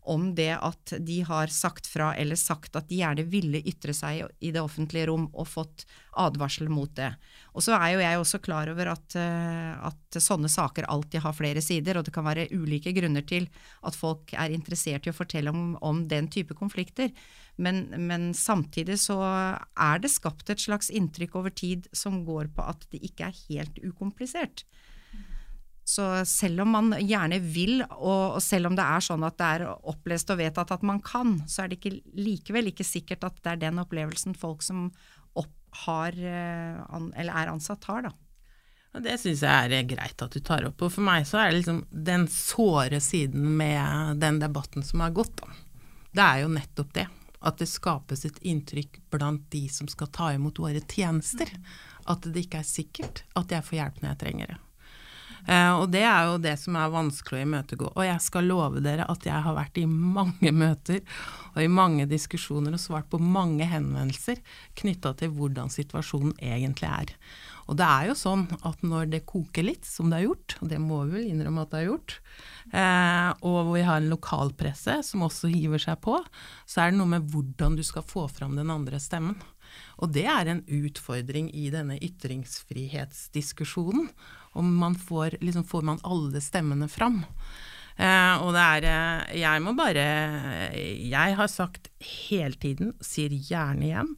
om 0.08 0.30
det 0.34 0.54
at 0.54 0.94
de 1.04 1.18
har 1.26 1.50
sagt 1.52 1.86
fra 1.90 2.12
eller 2.16 2.38
sagt 2.38 2.76
at 2.78 2.88
de 2.88 3.00
gjerne 3.00 3.24
ville 3.28 3.60
ytre 3.60 3.94
seg 3.96 4.24
i 4.40 4.52
det 4.54 4.62
offentlige 4.62 5.08
rom 5.10 5.26
og 5.32 5.48
fått 5.50 5.84
advarsel 6.18 6.70
mot 6.72 6.90
det. 6.96 7.10
Og 7.54 7.64
så 7.64 7.74
er 7.76 7.92
jo 7.92 8.02
jeg 8.02 8.20
også 8.20 8.40
klar 8.42 8.70
over 8.72 8.92
at, 8.94 9.16
eh, 9.18 9.74
at 9.90 10.20
sånne 10.22 10.50
saker 10.50 10.88
alltid 10.88 11.22
har 11.24 11.36
flere 11.36 11.62
sider, 11.64 11.98
og 11.98 12.06
det 12.06 12.14
kan 12.14 12.26
være 12.26 12.48
ulike 12.54 12.94
grunner 12.96 13.26
til 13.26 13.48
at 13.86 13.98
folk 13.98 14.32
er 14.32 14.54
interessert 14.54 15.06
i 15.06 15.12
å 15.12 15.16
fortelle 15.16 15.52
om, 15.52 15.76
om 15.84 16.06
den 16.08 16.30
type 16.32 16.56
konflikter. 16.58 17.12
Men, 17.58 17.88
men 17.98 18.30
samtidig 18.38 19.00
så 19.02 19.18
er 19.20 20.02
det 20.02 20.14
skapt 20.14 20.50
et 20.50 20.62
slags 20.62 20.92
inntrykk 20.94 21.40
over 21.40 21.54
tid 21.54 21.88
som 21.92 22.22
går 22.26 22.52
på 22.54 22.64
at 22.64 22.86
det 22.92 23.02
ikke 23.10 23.30
er 23.30 23.40
helt 23.48 23.82
ukomplisert. 23.82 24.64
Så 25.88 26.04
selv 26.28 26.66
om 26.66 26.74
man 26.74 26.90
gjerne 27.00 27.38
vil, 27.40 27.80
og 27.96 28.42
selv 28.44 28.68
om 28.68 28.74
det 28.76 28.84
er 28.84 29.04
sånn 29.06 29.24
at 29.24 29.38
det 29.40 29.46
er 29.56 29.62
opplest 29.88 30.28
og 30.34 30.36
vedtatt 30.42 30.74
at 30.74 30.84
man 30.84 31.00
kan, 31.00 31.38
så 31.48 31.64
er 31.64 31.70
det 31.70 31.78
ikke, 31.78 32.02
likevel 32.18 32.68
ikke 32.74 32.84
sikkert 32.84 33.24
at 33.24 33.38
det 33.40 33.54
er 33.54 33.62
den 33.62 33.80
opplevelsen 33.80 34.36
folk 34.36 34.60
som 34.66 34.90
opp, 35.32 35.54
har, 35.86 36.12
eh, 36.12 36.76
eller 36.92 37.32
er 37.32 37.54
ansatt, 37.54 37.88
har. 37.88 38.10
da. 38.10 38.12
Det 39.00 39.16
syns 39.20 39.46
jeg 39.46 39.72
er 39.78 39.88
greit 39.88 40.24
at 40.24 40.36
du 40.36 40.44
tar 40.44 40.66
opp. 40.68 40.84
Og 40.84 40.92
for 40.92 41.08
meg 41.08 41.24
så 41.28 41.40
er 41.40 41.50
det 41.50 41.62
liksom 41.62 41.80
den 42.10 42.28
såre 42.32 43.00
siden 43.04 43.56
med 43.56 44.20
den 44.20 44.42
debatten 44.44 44.84
som 44.84 45.06
har 45.06 45.16
gått, 45.16 45.40
da. 45.40 45.48
Det 46.12 46.24
er 46.24 46.44
jo 46.44 46.52
nettopp 46.52 46.94
det. 47.00 47.08
At 47.48 47.60
det 47.62 47.70
skapes 47.70 48.26
et 48.26 48.44
inntrykk 48.44 49.00
blant 49.14 49.44
de 49.54 49.64
som 49.72 49.88
skal 49.88 50.12
ta 50.12 50.32
imot 50.36 50.60
våre 50.60 50.84
tjenester. 50.84 51.48
At 52.04 52.28
det 52.28 52.48
ikke 52.48 52.60
er 52.60 52.72
sikkert 52.76 53.24
at 53.38 53.52
jeg 53.54 53.64
får 53.64 53.80
hjelp 53.80 54.02
når 54.02 54.12
jeg 54.12 54.24
trenger 54.26 54.52
det. 54.52 54.64
Eh, 55.46 55.72
og 55.78 55.88
det 55.92 56.02
er 56.08 56.28
jo 56.28 56.38
det 56.42 56.54
som 56.60 56.76
er 56.78 56.92
vanskelig 56.92 57.40
å 57.40 57.46
imøtegå. 57.46 57.90
Og 57.94 58.06
jeg 58.06 58.20
skal 58.24 58.48
love 58.50 58.82
dere 58.84 59.06
at 59.08 59.26
jeg 59.28 59.44
har 59.44 59.56
vært 59.56 59.78
i 59.80 59.86
mange 59.88 60.52
møter 60.62 61.00
og 61.54 61.60
i 61.62 61.70
mange 61.70 62.08
diskusjoner 62.10 62.72
og 62.76 62.82
svart 62.82 63.08
på 63.10 63.20
mange 63.22 63.66
henvendelser 63.68 64.42
knytta 64.78 65.14
til 65.18 65.32
hvordan 65.36 65.68
situasjonen 65.72 66.34
egentlig 66.38 66.90
er. 66.90 67.14
Og 67.68 67.76
det 67.76 67.84
er 67.84 68.06
jo 68.08 68.14
sånn 68.16 68.46
at 68.64 68.80
når 68.86 69.10
det 69.12 69.26
koker 69.28 69.66
litt, 69.66 69.84
som 69.84 70.08
det 70.08 70.16
har 70.22 70.30
gjort, 70.30 70.54
og 70.62 70.68
det 70.70 70.78
må 70.80 71.02
vi 71.04 71.18
vel 71.18 71.26
innrømme 71.28 71.62
at 71.66 71.70
det 71.72 71.78
har 71.82 71.90
gjort, 71.90 72.12
eh, 72.72 73.30
og 73.44 73.74
vi 73.74 73.82
har 73.84 73.98
en 74.00 74.08
lokalpresse 74.08 75.02
som 75.04 75.26
også 75.26 75.48
hiver 75.52 75.80
seg 75.82 76.00
på, 76.04 76.16
så 76.64 76.80
er 76.80 76.90
det 76.90 76.98
noe 77.02 77.12
med 77.12 77.28
hvordan 77.28 77.76
du 77.76 77.84
skal 77.84 78.04
få 78.08 78.24
fram 78.32 78.56
den 78.56 78.72
andre 78.72 78.98
stemmen. 79.02 79.36
Og 80.00 80.08
det 80.14 80.26
er 80.30 80.46
en 80.48 80.62
utfordring 80.64 81.50
i 81.52 81.70
denne 81.74 81.98
ytringsfrihetsdiskusjonen. 82.00 84.08
Om 84.58 84.74
man 84.80 84.98
får, 84.98 85.38
liksom 85.44 85.66
får 85.68 85.86
man 85.86 86.02
alle 86.06 86.42
stemmene 86.44 86.90
fram. 86.90 87.22
Eh, 87.98 88.34
og 88.44 88.52
det 88.54 88.62
er 88.62 88.84
eh, 88.86 89.38
Jeg 89.40 89.62
må 89.64 89.72
bare 89.74 90.04
Jeg 90.78 91.34
har 91.34 91.48
sagt 91.50 91.88
hele 91.98 92.54
tiden, 92.54 92.92
sier 93.02 93.34
gjerne 93.34 93.88
igjen, 93.88 94.12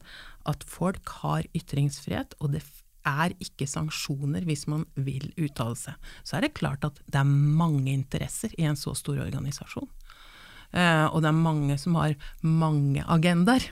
at 0.45 0.65
folk 0.69 1.09
har 1.21 1.49
ytringsfrihet, 1.57 2.35
og 2.41 2.53
det 2.53 2.61
er 3.07 3.33
ikke 3.41 3.65
sanksjoner 3.69 4.45
hvis 4.45 4.67
man 4.69 4.85
vil 4.93 5.31
uttale 5.41 5.77
seg. 5.77 6.11
Så 6.21 6.37
er 6.37 6.45
det 6.45 6.57
klart 6.57 6.85
at 6.85 7.01
det 7.07 7.21
er 7.21 7.29
mange 7.29 7.89
interesser 7.93 8.53
i 8.57 8.67
en 8.69 8.77
så 8.77 8.93
stor 8.97 9.21
organisasjon. 9.23 9.89
Eh, 10.71 11.05
og 11.11 11.21
det 11.21 11.27
er 11.31 11.35
mange 11.35 11.75
som 11.79 11.95
har 11.99 12.13
mange 12.41 13.03
agendaer. 13.03 13.65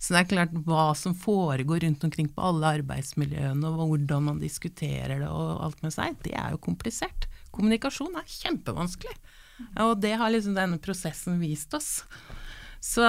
Så 0.00 0.14
det 0.14 0.22
er 0.22 0.30
klart 0.30 0.54
hva 0.64 0.86
som 0.96 1.14
foregår 1.14 1.82
rundt 1.84 2.04
omkring 2.08 2.30
på 2.32 2.44
alle 2.48 2.70
arbeidsmiljøene, 2.80 3.68
og 3.68 3.90
hvordan 3.90 4.22
man 4.30 4.40
diskuterer 4.40 5.20
det 5.20 5.28
og 5.28 5.64
alt 5.66 5.82
med 5.84 5.92
seg, 5.92 6.16
det 6.24 6.32
er 6.36 6.54
jo 6.54 6.62
komplisert. 6.64 7.28
Kommunikasjon 7.52 8.16
er 8.16 8.24
kjempevanskelig. 8.28 9.16
Og 9.80 9.94
det 10.00 10.14
har 10.20 10.32
liksom 10.32 10.56
denne 10.56 10.80
prosessen 10.80 11.38
vist 11.40 11.72
oss. 11.76 12.02
Så 12.80 13.04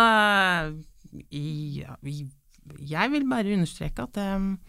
ja, 1.32 1.96
vi- 2.02 2.30
jeg 2.80 3.12
vil 3.12 3.28
bare 3.30 3.54
understreke 3.56 4.04
at 4.04 4.14
det, 4.14 4.60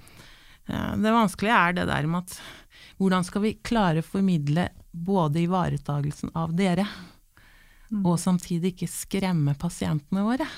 eh, 0.68 0.96
det 0.96 1.12
vanskelige 1.14 1.54
er 1.68 1.72
det 1.72 1.86
der 1.86 2.06
med 2.06 2.22
at 2.24 2.40
hvordan 2.98 3.24
skal 3.24 3.42
vi 3.42 3.54
klare 3.62 4.02
å 4.02 4.06
formidle 4.06 4.68
både 4.92 5.46
ivaretagelsen 5.46 6.30
av 6.34 6.54
dere, 6.56 6.86
og 8.04 8.18
samtidig 8.20 8.74
ikke 8.74 8.90
skremme 8.90 9.54
pasientene 9.58 10.24
våre 10.26 10.48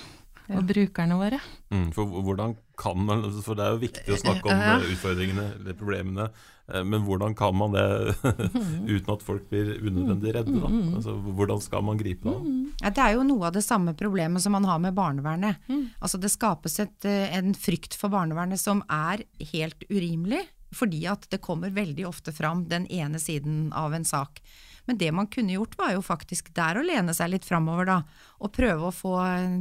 og 0.50 0.64
brukerne 0.66 1.14
våre. 1.14 1.38
Mm, 1.70 1.92
for 1.94 2.10
hvordan 2.26 2.56
kan 2.80 2.96
man 3.06 3.20
For 3.44 3.54
det 3.54 3.62
er 3.62 3.74
jo 3.76 3.82
viktig 3.84 4.14
å 4.14 4.16
snakke 4.18 4.48
om 4.50 4.58
Ja. 4.58 4.78
utfordringene 4.82 5.44
eller 5.60 5.76
problemene, 5.78 6.24
eh, 6.72 6.82
men 6.82 7.04
hvordan 7.06 7.36
kan 7.38 7.54
man 7.54 7.70
det 7.76 7.84
uten 8.96 9.12
at 9.14 9.22
folk 9.22 9.44
blir 9.50 9.76
unødvendig 9.78 10.32
redde? 10.34 10.56
Da? 10.58 10.70
Altså, 10.96 11.14
hvordan 11.22 11.60
skal 11.62 11.84
man 11.86 12.00
gripe 12.00 12.24
det 12.26 12.34
an? 12.34 12.72
Ja, 12.82 12.90
det 12.90 13.04
er 13.04 13.14
jo 13.14 13.22
noe 13.28 13.46
av 13.46 13.52
det 13.54 13.62
samme 13.62 13.94
problemet 13.94 14.42
som 14.42 14.56
man 14.56 14.64
har 14.66 14.80
med 14.82 14.96
barnevernet. 14.96 15.62
Altså 16.00 16.18
det 16.18 16.32
skapes 16.34 16.80
et, 16.82 17.04
eh, 17.04 17.30
en 17.36 17.54
frykt 17.54 17.94
for 17.94 18.10
barnevernet 18.10 18.58
som 18.58 18.82
er 18.90 19.22
helt 19.52 19.84
urimelig, 19.88 20.42
fordi 20.74 21.04
at 21.06 21.28
det 21.30 21.42
kommer 21.42 21.70
veldig 21.70 22.08
ofte 22.08 22.32
fram 22.34 22.64
den 22.66 22.86
ene 22.90 23.20
siden 23.22 23.70
av 23.72 23.94
en 23.94 24.04
sak. 24.04 24.40
Men 24.88 24.98
det 25.00 25.10
man 25.12 25.28
kunne 25.30 25.54
gjort 25.54 25.76
var 25.78 25.94
jo 25.94 26.02
faktisk 26.04 26.52
der 26.56 26.80
å 26.80 26.84
lene 26.84 27.14
seg 27.16 27.32
litt 27.32 27.48
framover, 27.48 27.88
da. 27.88 27.98
Og 28.40 28.52
prøve 28.54 28.88
å 28.88 28.94
få 28.94 29.14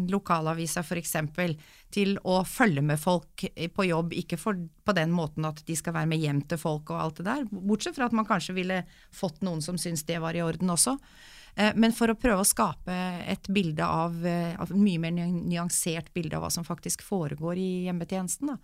lokalavisa 0.09 0.83
f.eks. 0.85 1.15
til 1.93 2.15
å 2.23 2.41
følge 2.47 2.83
med 2.85 3.01
folk 3.01 3.47
på 3.75 3.87
jobb, 3.89 4.13
ikke 4.13 4.39
for, 4.39 4.59
på 4.85 4.95
den 4.97 5.11
måten 5.15 5.47
at 5.49 5.63
de 5.67 5.75
skal 5.77 5.97
være 5.97 6.11
med 6.11 6.23
hjem 6.23 6.43
til 6.49 6.61
folk 6.61 6.93
og 6.93 7.01
alt 7.03 7.19
det 7.21 7.27
der. 7.29 7.49
Bortsett 7.51 7.97
fra 7.97 8.07
at 8.09 8.15
man 8.15 8.27
kanskje 8.29 8.57
ville 8.57 8.83
fått 9.11 9.43
noen 9.45 9.61
som 9.65 9.77
syntes 9.77 10.07
det 10.07 10.21
var 10.23 10.37
i 10.37 10.45
orden 10.45 10.71
også. 10.75 10.97
Eh, 11.55 11.73
Men 11.75 11.93
for 11.95 12.11
å 12.11 12.17
prøve 12.19 12.43
å 12.43 12.47
skape 12.47 12.95
et 13.29 13.49
bilde 13.51 13.85
av, 13.85 14.15
eh, 14.25 14.55
av 14.59 14.71
en 14.71 14.83
mye 14.83 14.99
mer 14.99 15.11
nyansert 15.11 16.13
bilde 16.13 16.37
av 16.37 16.45
hva 16.45 16.51
som 16.51 16.63
faktisk 16.67 17.03
foregår 17.03 17.57
i 17.57 17.69
hjemmetjenesten. 17.87 18.53
Da. 18.53 18.57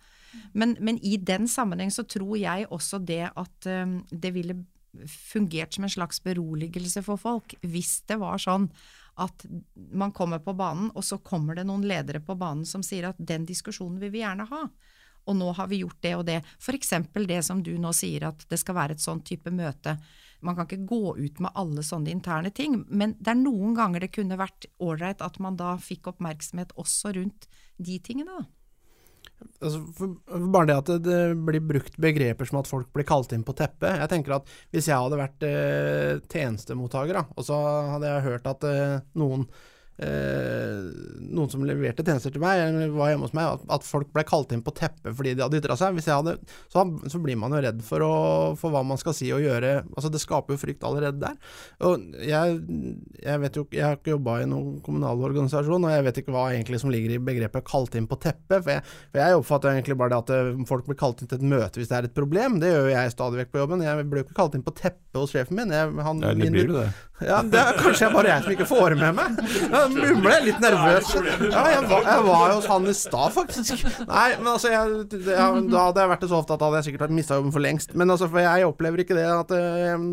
Men, 0.54 0.76
men 0.80 0.98
i 1.02 1.16
den 1.16 1.48
sammenheng 1.48 1.90
så 1.90 2.06
tror 2.08 2.36
jeg 2.38 2.68
også 2.70 3.04
det 3.04 3.30
at 3.34 3.66
eh, 3.66 3.86
det 4.10 4.32
ville 4.36 4.64
fungert 5.10 5.76
som 5.76 5.86
en 5.86 5.92
slags 5.92 6.22
beroligelse 6.24 7.02
for 7.06 7.20
folk 7.20 7.56
hvis 7.62 8.00
det 8.08 8.18
var 8.22 8.40
sånn 8.42 8.68
at 9.16 9.46
man 9.74 10.12
kommer 10.12 10.42
på 10.44 10.52
banen, 10.52 10.90
og 10.92 11.04
så 11.04 11.16
kommer 11.24 11.56
det 11.56 11.64
noen 11.64 11.86
ledere 11.88 12.20
på 12.20 12.36
banen 12.36 12.66
som 12.68 12.82
sier 12.84 13.08
at 13.08 13.20
den 13.20 13.46
diskusjonen 13.48 13.96
vil 14.02 14.12
vi 14.12 14.20
gjerne 14.20 14.48
ha. 14.50 14.66
og 15.26 15.34
nå 15.34 15.48
har 15.58 15.66
vi 15.66 15.80
gjort 15.80 16.02
det 16.04 16.12
og 16.14 16.26
det. 16.28 16.36
F.eks. 16.62 16.92
det 17.26 17.40
som 17.42 17.62
du 17.62 17.72
nå 17.82 17.90
sier, 17.96 18.28
at 18.28 18.44
det 18.46 18.60
skal 18.62 18.76
være 18.76 18.94
et 18.94 19.02
sånn 19.02 19.24
type 19.26 19.50
møte. 19.50 19.96
Man 20.40 20.54
kan 20.54 20.68
ikke 20.68 20.86
gå 20.86 21.16
ut 21.18 21.40
med 21.42 21.50
alle 21.58 21.82
sånne 21.82 22.12
interne 22.12 22.52
ting, 22.54 22.84
men 22.86 23.16
det 23.18 23.32
er 23.32 23.40
noen 23.40 23.74
ganger 23.74 24.04
det 24.04 24.12
kunne 24.14 24.38
vært 24.38 24.68
ålreit 24.78 25.24
at 25.24 25.40
man 25.42 25.58
da 25.58 25.74
fikk 25.82 26.12
oppmerksomhet 26.12 26.76
også 26.78 27.16
rundt 27.16 27.48
de 27.76 27.98
tingene, 27.98 28.38
da. 28.38 28.55
Altså, 29.60 29.80
bare 30.52 30.68
det 30.68 30.76
at 30.76 30.90
det, 31.04 31.20
blir 31.44 31.64
brukt 31.64 31.96
begreper 32.00 32.48
som 32.48 32.60
at 32.60 32.68
folk 32.68 32.88
blir 32.96 33.06
kalt 33.08 33.32
inn 33.36 33.44
på 33.44 33.54
teppet. 33.56 33.98
Jeg 34.00 34.10
tenker 34.12 34.36
at 34.38 34.52
Hvis 34.72 34.88
jeg 34.88 34.96
hadde 34.96 35.20
vært 35.20 35.46
eh, 35.48 36.20
tjenestemottaker, 36.32 37.22
og 37.36 37.46
så 37.46 37.58
hadde 37.94 38.12
jeg 38.12 38.26
hørt 38.30 38.48
at 38.52 38.68
eh, 38.68 38.98
noen 39.20 39.46
noen 39.96 41.48
som 41.48 41.62
leverte 41.64 42.04
tjenester 42.04 42.34
til 42.34 42.42
meg, 42.42 42.60
eller 42.66 42.92
var 42.92 43.12
hjemme 43.12 43.28
hos 43.28 43.34
meg, 43.36 43.62
at, 43.72 43.86
folk 43.86 44.10
ble 44.12 44.24
kalt 44.28 44.52
inn 44.52 44.64
på 44.64 44.74
teppet 44.76 45.14
fordi 45.16 45.32
de 45.36 45.44
hadde 45.44 45.60
ytra 45.60 45.76
seg. 45.78 45.96
Hadde, 46.06 46.36
så, 46.72 46.84
så, 47.08 47.20
blir 47.22 47.38
man 47.40 47.54
jo 47.56 47.62
redd 47.64 47.80
for, 47.86 48.04
å, 48.04 48.16
for, 48.60 48.74
hva 48.74 48.82
man 48.84 49.00
skal 49.00 49.16
si 49.16 49.30
og 49.32 49.44
gjøre. 49.44 49.72
Altså 49.94 50.10
Det 50.12 50.20
skaper 50.20 50.56
jo 50.56 50.60
frykt 50.60 50.84
allerede 50.86 51.22
der. 51.22 51.38
Og 51.88 52.04
jeg, 52.20 52.60
jeg 53.22 53.42
vet 53.42 53.56
jo 53.58 53.66
jeg 53.72 53.86
har 53.86 53.96
ikke 53.98 54.14
jobba 54.14 54.38
i 54.42 54.50
noen 54.50 54.78
kommunal 54.84 55.24
organisasjon, 55.30 55.88
og 55.88 55.94
jeg 55.94 56.06
vet 56.06 56.20
ikke 56.22 56.36
hva 56.36 56.46
egentlig 56.52 56.82
som 56.82 56.92
ligger 56.92 57.16
i 57.16 57.22
begrepet 57.30 57.66
'kalt 57.66 57.96
inn 57.98 58.08
på 58.10 58.20
teppet'. 58.20 58.62
For 58.62 58.74
jeg, 58.76 58.84
for 59.12 59.22
jeg 59.22 59.40
oppfatter 59.40 59.72
egentlig 59.72 59.98
bare 59.98 60.12
det 60.12 60.20
at 60.22 60.34
eh, 60.36 60.64
folk 60.68 60.86
blir 60.88 61.00
kalt 61.00 61.22
inn 61.22 61.30
til 61.30 61.40
et 61.40 61.50
møte 61.54 61.80
hvis 61.80 61.90
det 61.90 61.98
er 61.98 62.10
et 62.10 62.16
problem. 62.16 62.60
Det 62.62 62.72
gjør 62.72 62.92
jeg 62.92 63.16
stadig 63.16 63.42
vekk 63.42 63.54
på 63.54 63.64
jobben. 63.64 63.84
Jeg 63.86 64.06
ble 64.10 64.22
jo 64.22 64.28
ikke 64.28 64.38
kalt 64.42 64.56
inn 64.58 64.66
på 64.66 64.76
teppet 64.76 65.20
hos 65.20 65.32
sjefen 65.34 65.58
min. 65.58 65.72
Jeg, 65.74 65.92
han, 66.06 66.22
ja, 66.22 66.36
det 66.36 66.52
blir 66.52 66.70
du 66.70 66.76
det? 66.78 66.88
Ja, 67.24 67.40
det 67.40 67.56
er 67.56 67.78
kanskje 67.80 68.10
bare 68.12 68.28
jeg 68.28 68.44
som 68.44 68.52
ikke 68.52 68.68
får 68.68 68.96
med 69.00 69.16
meg. 69.16 69.38
Jeg 69.94 70.34
er 70.36 70.44
litt 70.44 70.62
nervøs. 70.62 71.12
Ja, 71.16 71.62
jeg 71.72 71.84
var, 71.90 72.06
jeg 72.06 72.24
var 72.26 72.52
hos 72.54 72.68
han 72.70 72.88
i 72.90 72.94
stad, 72.96 73.34
faktisk. 73.34 73.86
Nei, 74.08 74.28
men 74.40 74.50
altså 74.52 74.72
jeg, 74.72 75.06
jeg, 75.14 75.62
Da 75.70 75.86
hadde 75.88 76.04
jeg 76.04 76.12
vært 76.12 76.26
så 76.26 76.40
ofte 76.40 76.56
at 76.56 76.64
hadde 76.66 76.80
jeg 76.80 76.88
sikkert 76.90 77.14
mista 77.16 77.38
jobben 77.38 77.54
for 77.54 77.64
lengst. 77.64 77.94
Men 77.98 78.12
altså, 78.12 78.28
for 78.32 78.42
jeg 78.42 78.68
opplever 78.68 79.02
ikke 79.04 79.16
det 79.18 79.26
at, 79.30 79.54
eh, 79.56 80.06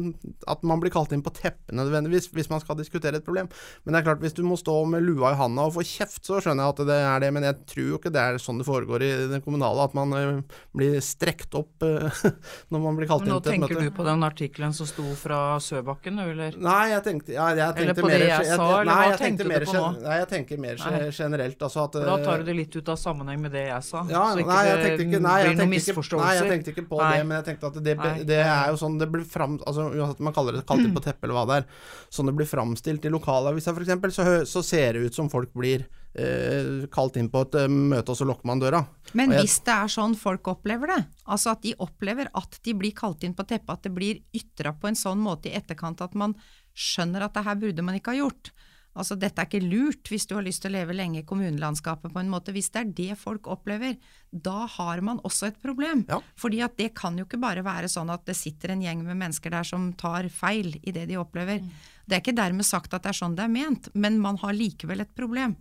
at 0.53 0.65
man 0.67 0.83
blir 0.83 0.93
kalt 0.93 1.13
inn 1.15 1.23
på 1.25 1.33
teppet 1.35 1.73
nødvendigvis 1.73 2.29
hvis 2.33 2.49
man 2.51 2.61
skal 2.63 2.77
diskutere 2.79 3.19
et 3.19 3.25
problem. 3.25 3.49
Men 3.83 3.95
det 3.95 4.01
er 4.01 4.07
klart, 4.09 4.23
hvis 4.23 4.35
du 4.37 4.43
må 4.47 4.57
stå 4.59 4.75
med 4.89 5.05
lua 5.05 5.33
i 5.33 5.39
handa 5.39 5.67
og 5.67 5.75
få 5.77 5.85
kjeft, 5.87 6.21
så 6.27 6.41
skjønner 6.43 6.67
jeg 6.67 6.75
at 6.75 6.83
det 6.89 6.99
er 6.99 7.25
det. 7.25 7.31
Men 7.35 7.47
jeg 7.49 7.59
tror 7.73 7.89
jo 7.89 7.99
ikke 8.01 8.13
det 8.13 8.23
er 8.23 8.41
sånn 8.41 8.61
det 8.61 8.67
foregår 8.67 9.05
i 9.05 9.11
det 9.33 9.41
kommunale, 9.45 9.87
at 9.87 9.97
man 9.97 10.13
uh, 10.13 10.59
blir 10.75 10.99
strekt 11.03 11.55
opp 11.57 11.85
uh, 11.85 12.23
når 12.73 12.83
man 12.83 12.99
blir 12.99 13.09
kalt 13.09 13.25
inn 13.25 13.33
til 13.33 13.37
et 13.37 13.39
møte. 13.39 13.57
Nå 13.59 13.67
tenker 13.67 13.89
du 13.89 13.97
på 13.97 14.07
den 14.07 14.27
artikkelen 14.27 14.75
som 14.75 14.89
sto 14.89 15.05
fra 15.19 15.59
Søbakken, 15.63 16.21
eller? 16.23 16.57
Nei, 16.63 16.83
jeg 16.93 17.05
tenkte, 17.07 17.35
ja, 17.35 17.49
jeg 17.57 17.77
tenkte 17.77 17.83
Eller 17.83 17.99
på 17.99 18.09
mer, 18.09 18.23
det 18.23 18.31
jeg 18.31 18.49
sa, 18.53 18.69
eller 18.81 19.01
hva 19.03 19.19
tenkte 19.19 19.49
mer, 19.65 19.79
på 19.79 19.83
nå? 19.93 20.01
Nei, 20.03 20.17
jeg 20.19 20.27
tenker 20.33 20.59
mer 20.59 20.75
Nei. 20.83 21.09
generelt. 21.11 21.57
Altså 21.67 21.83
at, 21.83 21.91
Da 21.93 22.17
tar 22.23 22.37
du 22.37 22.43
det 22.43 22.55
litt 22.55 22.75
ut 22.75 22.89
av 22.89 22.97
sammenheng 22.99 23.39
med 23.41 23.51
det 23.51 23.63
jeg 23.69 23.83
sa, 23.83 24.03
ja, 24.09 24.23
så 24.33 24.39
ikke 24.43 24.49
nei, 24.53 24.63
jeg 24.67 24.75
det 24.77 24.83
tenkte 24.87 25.05
ikke, 25.07 25.21
nei, 25.23 25.37
jeg 25.39 25.47
blir 25.47 25.57
noen 25.63 25.73
tenkte 25.73 26.03
ikke, 26.03 26.21
nei, 26.23 26.33
jeg 26.35 26.49
tenkte 26.53 26.73
ikke 26.75 26.87
på 26.89 27.01
Nei. 27.01 27.11
det, 27.17 27.25
men 27.29 27.35
jeg 27.39 27.45
tenkte 27.49 27.67
at 27.71 27.81
det, 27.83 27.97
det 28.27 28.39
er 28.43 28.69
jo 28.73 28.77
sånn 28.83 28.97
det 28.99 29.09
blir 29.13 29.23
fram... 29.25 29.59
Altså, 29.65 29.89
uansett 29.93 30.19
om 30.19 30.29
man 30.29 30.33
kaller 30.37 30.59
det 30.59 30.65
kalt 30.67 30.83
inn 30.85 30.93
på 30.93 31.03
teppet 31.07 31.23
eller 31.29 31.39
hva 31.39 31.45
det 31.49 31.59
er, 31.63 31.67
sånn 32.09 32.29
det 32.31 32.35
blir 32.41 32.49
framstilt 32.49 33.05
i 33.05 33.13
lokalavisa 33.13 33.71
f.eks., 33.75 34.15
så, 34.15 34.29
så 34.45 34.63
ser 34.63 34.93
det 34.99 35.07
ut 35.09 35.15
som 35.15 35.29
folk 35.31 35.53
blir 35.53 35.85
eh, 36.13 36.85
kalt 36.93 37.17
inn 37.17 37.29
på 37.33 37.41
et 37.47 37.55
eh, 37.63 37.67
møte, 37.71 38.13
og 38.13 38.17
så 38.19 38.27
lukker 38.27 38.45
man 38.49 38.61
døra. 38.61 38.83
Men 39.13 39.31
jeg- 39.33 39.41
hvis 39.45 39.59
det 39.65 39.73
er 39.73 39.87
sånn 39.91 40.15
folk 40.19 40.47
opplever 40.51 40.87
det, 40.93 40.99
altså 41.27 41.51
at 41.55 41.61
de 41.65 41.73
opplever 41.81 42.29
at 42.33 42.59
de 42.63 42.73
blir 42.77 42.93
kalt 42.97 43.23
inn 43.23 43.33
på 43.33 43.45
teppet, 43.49 43.69
at 43.73 43.83
det 43.87 43.93
blir 43.95 44.21
ytra 44.33 44.73
på 44.73 44.87
en 44.91 44.95
sånn 44.99 45.21
måte 45.23 45.49
i 45.49 45.55
etterkant 45.57 46.01
at 46.01 46.13
man 46.15 46.35
skjønner 46.73 47.21
at 47.27 47.33
det 47.37 47.43
her 47.45 47.55
burde 47.61 47.83
man 47.85 47.95
ikke 47.99 48.13
ha 48.13 48.21
gjort. 48.23 48.51
Altså 48.93 49.15
dette 49.17 49.41
er 49.41 49.47
ikke 49.49 49.65
lurt 49.65 50.09
hvis 50.11 50.27
du 50.29 50.35
har 50.37 50.45
lyst 50.45 50.61
til 50.63 50.69
å 50.69 50.75
leve 50.75 50.93
lenge 50.93 51.19
i 51.21 51.25
kommunelandskapet 51.25 52.13
på 52.13 52.19
en 52.21 52.29
måte. 52.29 52.53
Hvis 52.53 52.69
det 52.73 52.79
er 52.81 52.91
det 52.99 53.13
folk 53.17 53.47
opplever, 53.49 53.95
da 54.29 54.67
har 54.69 55.01
man 55.05 55.19
også 55.25 55.47
et 55.49 55.59
problem. 55.63 56.05
Ja. 56.09 56.19
Fordi 56.37 56.61
at 56.65 56.77
det 56.77 56.93
kan 56.97 57.17
jo 57.17 57.25
ikke 57.25 57.41
bare 57.41 57.65
være 57.65 57.89
sånn 57.91 58.09
at 58.13 58.25
det 58.29 58.35
sitter 58.37 58.69
en 58.73 58.83
gjeng 58.85 59.01
med 59.07 59.17
mennesker 59.17 59.49
der 59.53 59.65
som 59.67 59.93
tar 59.97 60.29
feil 60.33 60.69
i 60.81 60.91
det 60.93 61.05
de 61.09 61.17
opplever. 61.21 61.59
Det 62.05 62.15
er 62.15 62.21
ikke 62.21 62.37
dermed 62.37 62.65
sagt 62.67 62.93
at 62.93 63.03
det 63.05 63.09
er 63.13 63.21
sånn 63.21 63.37
det 63.37 63.45
er 63.47 63.55
ment, 63.55 63.89
men 63.95 64.19
man 64.21 64.37
har 64.43 64.53
likevel 64.53 64.99
et 65.01 65.15
problem. 65.17 65.55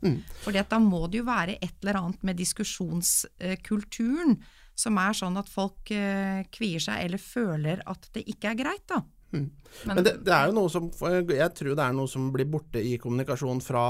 Fordi 0.44 0.58
at 0.60 0.70
da 0.72 0.78
må 0.82 1.06
det 1.08 1.18
jo 1.22 1.30
være 1.30 1.56
et 1.60 1.76
eller 1.80 1.96
annet 2.02 2.22
med 2.26 2.36
diskusjonskulturen 2.40 4.36
som 4.82 4.98
er 5.00 5.12
sånn 5.16 5.36
at 5.40 5.48
folk 5.52 5.90
eh, 5.94 6.44
kvier 6.52 6.80
seg 6.82 7.04
eller 7.04 7.20
føler 7.20 7.82
at 7.88 8.08
det 8.14 8.22
ikke 8.32 8.48
er 8.52 8.56
greit, 8.64 8.86
da. 8.88 9.02
Men, 9.32 10.02
det, 10.04 10.18
det 10.26 10.32
er 10.36 10.50
jo 10.50 10.56
noe 10.58 10.68
som 10.68 10.90
Jeg 11.32 11.48
tror 11.56 11.72
det 11.78 11.84
er 11.84 11.94
noe 11.96 12.10
som 12.10 12.28
blir 12.34 12.48
borte 12.52 12.82
i 12.84 12.98
kommunikasjon 13.00 13.62
fra, 13.64 13.86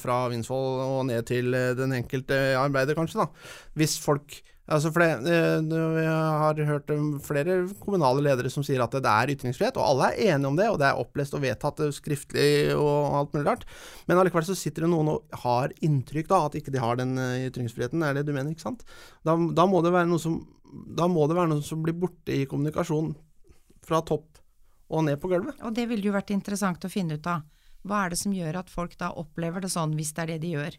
fra 0.00 0.22
Vinsvoll 0.30 0.78
og 0.84 1.02
ned 1.10 1.26
til 1.28 1.50
eh, 1.58 1.72
den 1.78 1.96
enkelte 1.98 2.38
arbeider, 2.60 2.96
kanskje. 2.98 3.24
da. 3.24 3.52
Hvis 3.78 3.98
folk 4.02 4.42
Altså 4.72 4.92
for 4.94 5.02
det, 5.02 5.26
eh, 5.26 6.02
Jeg 6.02 6.38
har 6.42 6.64
hørt 6.64 6.90
um, 6.90 7.18
flere 7.20 7.68
kommunale 7.82 8.22
ledere 8.22 8.50
som 8.50 8.62
sier 8.62 8.80
at 8.80 8.94
det 8.94 9.10
er 9.10 9.32
ytringsfrihet, 9.34 9.76
og 9.76 9.88
alle 9.88 10.12
er 10.12 10.34
enige 10.34 10.46
om 10.46 10.56
det, 10.56 10.68
og 10.70 10.78
det 10.78 10.86
er 10.86 11.00
opplest 11.02 11.34
og 11.34 11.42
vedtatt 11.42 11.80
eh, 11.82 11.90
skriftlig 11.90 12.76
og 12.76 13.18
alt 13.18 13.34
mulig 13.34 13.46
rart. 13.48 13.66
Men 14.06 14.22
allikevel 14.22 14.46
så 14.46 14.54
sitter 14.54 14.86
det 14.86 14.92
noen 14.92 15.10
og 15.16 15.40
har 15.42 15.74
inntrykk 15.82 16.30
da, 16.30 16.44
at 16.46 16.54
ikke 16.54 16.72
de 16.72 16.78
har 16.78 16.96
den 16.96 17.18
ytringsfriheten. 17.18 18.06
Er 18.06 18.14
det 18.14 18.26
du 18.28 18.32
mener, 18.32 18.54
ikke 18.54 18.68
sant? 18.68 18.86
Da, 19.26 19.34
da, 19.34 19.66
må 19.66 19.82
det 19.82 19.92
være 19.92 20.08
noe 20.08 20.22
som, 20.22 20.38
da 20.70 21.10
må 21.10 21.26
det 21.26 21.36
være 21.36 21.52
noe 21.56 21.66
som 21.66 21.82
blir 21.82 21.98
borte 21.98 22.32
i 22.32 22.46
kommunikasjon 22.46 23.16
fra 23.82 24.00
topp 24.06 24.41
og 24.92 25.06
ned 25.08 25.18
på 25.20 25.32
gulvet. 25.32 25.58
Og 25.64 25.74
det 25.74 25.88
ville 25.90 26.06
jo 26.06 26.14
vært 26.14 26.32
interessant 26.34 26.84
å 26.84 26.92
finne 26.92 27.18
ut 27.18 27.28
av. 27.30 27.44
Hva 27.82 28.04
er 28.04 28.12
det 28.12 28.20
som 28.20 28.34
gjør 28.36 28.60
at 28.60 28.70
folk 28.70 28.94
da 29.00 29.10
opplever 29.18 29.64
det 29.64 29.72
sånn, 29.72 29.96
hvis 29.98 30.12
det 30.14 30.24
er 30.24 30.32
det 30.34 30.40
de 30.44 30.54
gjør? 30.54 30.76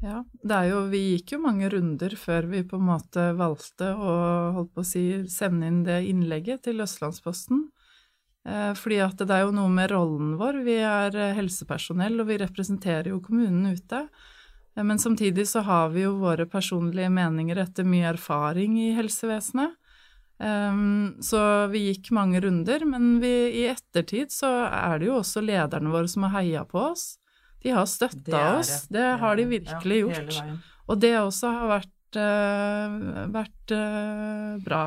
Ja, 0.00 0.22
det 0.32 0.56
er 0.56 0.70
jo, 0.70 0.78
vi 0.88 1.00
gikk 1.12 1.34
jo 1.34 1.42
mange 1.44 1.68
runder 1.68 2.14
før 2.16 2.48
vi 2.48 2.62
på 2.64 2.78
en 2.80 2.86
måte 2.88 3.26
valgte 3.36 3.92
å 3.92 4.14
holdt 4.56 4.72
på 4.72 4.80
å 4.80 4.88
si, 4.88 5.04
sende 5.28 5.68
inn 5.68 5.82
det 5.84 6.00
innlegget 6.08 6.64
til 6.64 6.80
Østlandsposten. 6.80 7.66
Eh, 8.48 8.72
fordi 8.80 9.02
at 9.04 9.20
det 9.20 9.34
er 9.36 9.44
jo 9.44 9.52
noe 9.52 9.68
med 9.72 9.90
rollen 9.92 10.34
vår. 10.40 10.62
Vi 10.64 10.78
er 10.80 11.16
eh, 11.16 11.34
helsepersonell, 11.36 12.16
og 12.22 12.30
vi 12.30 12.38
representerer 12.40 13.12
jo 13.12 13.20
kommunen 13.24 13.76
ute. 13.76 14.06
Eh, 14.72 14.84
men 14.84 14.98
samtidig 14.98 15.44
så 15.50 15.60
har 15.68 15.92
vi 15.92 16.06
jo 16.06 16.16
våre 16.22 16.48
personlige 16.48 17.12
meninger 17.12 17.60
etter 17.60 17.84
mye 17.84 18.08
erfaring 18.14 18.80
i 18.80 18.94
helsevesenet. 18.96 19.76
Um, 20.40 21.18
så 21.20 21.40
vi 21.68 21.82
gikk 21.90 22.08
mange 22.16 22.40
runder, 22.40 22.84
men 22.88 23.18
vi, 23.20 23.32
i 23.60 23.66
ettertid 23.68 24.32
så 24.32 24.48
er 24.72 25.00
det 25.00 25.10
jo 25.10 25.18
også 25.18 25.42
lederne 25.44 25.92
våre 25.92 26.08
som 26.08 26.24
har 26.24 26.38
heia 26.38 26.62
på 26.68 26.80
oss. 26.94 27.18
De 27.60 27.74
har 27.76 27.84
støtta 27.84 28.40
oss, 28.56 28.86
det. 28.88 28.96
det 28.96 29.08
har 29.20 29.36
de 29.36 29.44
virkelig 29.50 29.98
Ja, 30.00 30.06
gjort. 30.06 30.40
Og 30.88 31.02
det 31.02 31.12
også 31.20 31.52
har 31.52 31.68
vært, 31.74 32.16
uh, 32.16 33.26
vært 33.36 33.74
uh, 33.76 34.56
bra. 34.64 34.84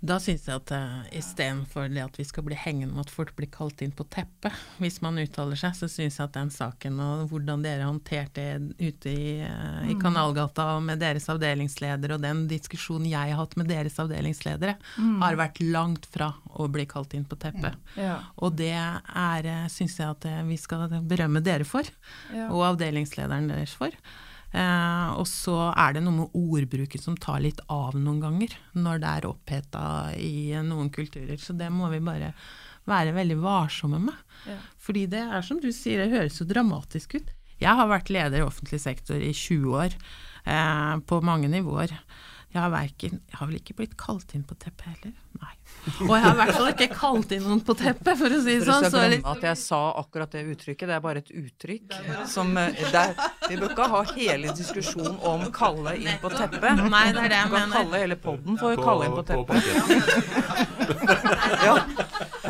Da 0.00 0.16
syns 0.22 0.46
jeg 0.48 0.56
at 0.56 0.70
uh, 0.72 1.02
istedenfor 1.12 1.90
det 1.92 2.00
at 2.00 2.14
vi 2.16 2.24
skal 2.24 2.44
bli 2.46 2.56
hengende 2.56 2.94
med 2.96 3.04
at 3.04 3.12
folk 3.12 3.34
blir 3.36 3.50
kalt 3.52 3.82
inn 3.84 3.92
på 3.92 4.06
teppet 4.08 4.54
hvis 4.80 5.00
man 5.04 5.18
uttaler 5.20 5.58
seg, 5.60 5.74
så 5.76 5.88
syns 5.92 6.16
jeg 6.16 6.24
at 6.24 6.36
den 6.38 6.48
saken 6.54 6.96
og 7.04 7.26
hvordan 7.28 7.60
dere 7.64 7.84
håndterte 7.84 8.46
det 8.46 8.78
ute 8.80 9.12
i, 9.12 9.34
uh, 9.44 9.84
i 9.92 9.96
Kanalgata 10.00 10.70
og 10.78 10.86
med 10.86 11.02
deres 11.02 11.28
avdelingsleder 11.32 12.16
og 12.16 12.24
den 12.24 12.46
diskusjonen 12.48 13.10
jeg 13.10 13.34
har 13.34 13.42
hatt 13.42 13.58
med 13.60 13.68
deres 13.68 13.98
avdelingsledere, 14.00 14.78
har 15.20 15.36
vært 15.38 15.60
langt 15.60 16.08
fra 16.10 16.30
å 16.56 16.68
bli 16.72 16.86
kalt 16.88 17.12
inn 17.18 17.26
på 17.28 17.36
teppet. 17.40 17.76
Ja. 18.00 18.16
Og 18.40 18.56
det 18.56 18.72
er, 18.72 19.50
syns 19.72 19.98
jeg 20.00 20.08
at 20.08 20.24
eh, 20.28 20.40
vi 20.48 20.56
skal 20.60 20.88
berømme 21.08 21.44
dere 21.44 21.68
for, 21.68 21.84
Ja. 22.34 22.48
og 22.48 22.64
avdelingslederen 22.72 23.50
deres 23.52 23.76
for. 23.76 23.92
Eh, 24.50 25.10
og 25.14 25.28
så 25.30 25.56
er 25.70 25.94
det 25.94 26.02
noe 26.02 26.24
med 26.24 26.34
ordbruken 26.34 27.02
som 27.02 27.18
tar 27.20 27.42
litt 27.44 27.60
av 27.70 27.94
noen 27.98 28.18
ganger, 28.22 28.56
når 28.74 29.02
det 29.02 29.12
er 29.12 29.28
oppheta 29.28 29.84
i 30.18 30.50
noen 30.66 30.90
kulturer. 30.94 31.38
Så 31.38 31.54
det 31.58 31.70
må 31.74 31.90
vi 31.92 32.02
bare 32.04 32.32
være 32.90 33.14
veldig 33.14 33.38
varsomme 33.42 34.00
med. 34.02 34.24
Ja. 34.48 34.58
Fordi 34.80 35.06
det 35.12 35.22
er 35.22 35.46
som 35.46 35.60
du 35.62 35.70
sier, 35.74 36.02
det 36.02 36.16
høres 36.16 36.40
jo 36.40 36.48
dramatisk 36.48 37.18
ut. 37.20 37.30
Jeg 37.60 37.76
har 37.76 37.90
vært 37.90 38.10
leder 38.10 38.40
i 38.40 38.46
offentlig 38.46 38.80
sektor 38.82 39.20
i 39.20 39.32
20 39.36 39.78
år, 39.84 39.96
eh, 40.48 40.96
på 41.06 41.20
mange 41.22 41.50
nivåer. 41.52 41.92
Jeg 42.50 42.58
har, 42.58 42.72
verken, 42.72 43.20
jeg 43.30 43.38
har 43.38 43.46
vel 43.46 43.60
ikke 43.60 43.76
blitt 43.78 43.98
kalt 44.00 44.34
inn 44.34 44.42
på 44.42 44.56
teppet 44.58 44.88
heller? 44.88 45.14
Nei. 45.38 45.54
Og 46.04 46.10
jeg 46.12 46.22
har 46.24 46.32
i 46.34 46.38
hvert 46.40 46.54
fall 46.56 46.68
ikke 46.74 46.88
kalt 46.92 47.30
inn 47.32 47.42
noen 47.46 47.60
på 47.64 47.74
teppet, 47.78 48.12
for 48.20 48.28
å 48.36 48.40
si 48.44 48.56
det 48.58 48.66
sånn. 48.68 48.84
Så 48.92 49.00
glemme 49.00 49.32
at 49.32 49.46
jeg 49.48 49.56
sa 49.62 49.80
akkurat 50.02 50.30
det 50.36 50.42
uttrykket. 50.52 50.86
Det 50.90 50.96
er 50.98 51.04
bare 51.04 51.22
et 51.24 51.30
uttrykk 51.40 51.96
som 52.28 52.52
eh, 52.60 52.82
der, 52.92 53.14
Vi 53.48 53.56
bør 53.60 53.70
ikke 53.72 53.88
ha 53.94 54.02
hele 54.12 54.52
diskusjonen 54.56 55.16
om 55.32 55.46
kalle 55.56 55.96
inn 56.00 56.20
på 56.22 56.28
teppet. 56.34 56.84
Nei, 56.90 57.06
det 57.16 57.24
er 57.24 57.32
det 57.32 57.40
jeg 57.40 57.48
Du 57.48 57.54
kan 57.56 57.64
mener. 57.64 57.76
kalle 57.78 58.02
hele 58.04 58.16
podden 58.28 58.60
for 58.60 58.84
kalle 58.84 59.08
inn 59.08 59.16
på 59.16 59.24
teppet. 59.32 59.46
parketten. 59.54 59.98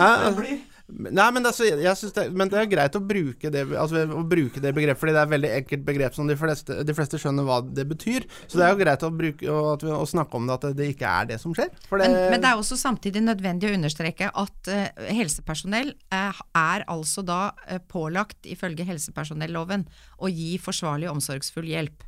Ja. 0.01 0.70
Nei, 0.91 1.11
altså, 1.13 1.33
men 1.35 1.45
det, 1.45 1.51
er 1.51 1.57
så- 1.57 2.11
jeg 2.11 2.15
det, 2.15 2.25
men 2.37 2.51
det 2.51 2.59
er 2.61 2.69
greit 2.71 2.97
å 2.99 3.03
bruke 3.05 3.51
det, 3.53 3.65
altså, 3.79 4.05
å 4.07 4.25
bruke 4.27 4.63
det 4.63 4.73
begrepet, 4.77 5.01
fordi 5.01 5.15
det 5.15 5.21
er 5.21 5.29
et 5.29 5.35
veldig 5.35 5.53
enkelt 5.61 5.85
begrep 5.87 6.17
som 6.17 6.31
de 6.31 6.37
fleste, 6.39 6.79
de 6.87 6.97
fleste 6.97 7.21
skjønner 7.21 7.47
hva 7.47 7.61
det 7.65 7.87
betyr. 7.91 8.27
Så 8.47 8.61
det 8.61 8.67
er 8.67 8.75
jo 8.75 8.81
greit 8.83 9.07
å, 9.07 9.11
bruke, 9.15 9.49
å, 9.49 9.77
å 10.01 10.07
snakke 10.09 10.37
om 10.37 10.51
det, 10.51 10.59
at 10.59 10.77
det 10.79 10.91
ikke 10.95 11.15
er 11.21 11.31
det 11.33 11.41
som 11.43 11.55
skjer. 11.57 11.71
Det, 11.73 11.89
Men, 12.03 12.19
men 12.35 12.43
det 12.43 12.51
er 12.51 12.61
også 12.61 12.79
samtidig 12.81 13.25
nødvendig 13.25 13.71
å 13.71 13.75
understreke 13.79 14.31
at 14.31 14.71
uh, 14.73 14.85
helsepersonell 15.11 15.95
uh, 16.13 16.45
er 16.59 16.87
altså 16.91 17.25
da 17.27 17.41
uh, 17.67 17.81
pålagt, 17.91 18.43
ifølge 18.49 18.87
helsepersonelloven, 18.89 19.87
å 20.21 20.31
gi 20.31 20.55
forsvarlig 20.61 21.11
omsorgsfull 21.11 21.69
hjelp. 21.71 22.07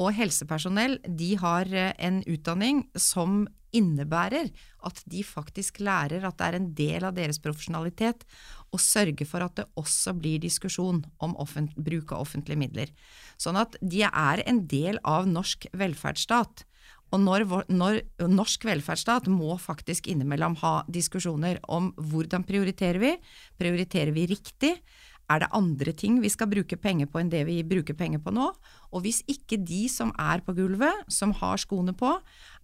Og 0.00 0.14
helsepersonell 0.16 0.96
de 1.04 1.34
har 1.36 1.68
en 1.76 2.22
utdanning 2.24 2.86
som 2.96 3.44
innebærer 3.76 4.50
at 4.86 5.02
de 5.08 5.22
faktisk 5.26 5.80
lærer 5.82 6.26
at 6.26 6.38
det 6.38 6.48
er 6.48 6.58
en 6.58 6.68
del 6.78 7.06
av 7.08 7.16
deres 7.16 7.40
profesjonalitet 7.42 8.26
å 8.72 8.80
sørge 8.80 9.26
for 9.28 9.44
at 9.44 9.56
det 9.58 9.68
også 9.80 10.14
blir 10.18 10.42
diskusjon 10.42 11.02
om 11.22 11.36
bruk 11.76 12.12
av 12.12 12.24
offentlige 12.24 12.60
midler. 12.60 12.92
Sånn 13.40 13.58
at 13.60 13.76
de 13.80 14.04
er 14.08 14.44
en 14.46 14.64
del 14.68 15.00
av 15.04 15.28
norsk 15.28 15.68
velferdsstat. 15.76 16.66
Og 17.12 17.20
når, 17.20 17.44
når, 17.68 18.00
norsk 18.24 18.64
velferdsstat 18.64 19.28
må 19.28 19.58
faktisk 19.60 20.08
innimellom 20.08 20.56
ha 20.62 20.78
diskusjoner 20.88 21.60
om 21.68 21.90
hvordan 22.00 22.46
prioriterer 22.48 23.00
vi, 23.02 23.16
prioriterer 23.60 24.14
vi 24.16 24.30
riktig, 24.30 24.78
er 25.30 25.42
det 25.44 25.52
andre 25.54 25.92
ting 25.96 26.18
vi 26.20 26.30
skal 26.32 26.50
bruke 26.50 26.76
penger 26.80 27.08
på 27.08 27.20
enn 27.20 27.30
det 27.32 27.44
vi 27.48 27.60
bruker 27.64 27.96
penger 27.96 28.20
på 28.24 28.32
nå? 28.34 28.48
Og 28.92 29.04
hvis 29.04 29.22
ikke 29.30 29.60
de 29.60 29.84
som 29.92 30.10
er 30.20 30.42
på 30.44 30.54
gulvet, 30.56 31.04
som 31.12 31.32
har 31.38 31.60
skoene 31.60 31.94
på, 31.96 32.10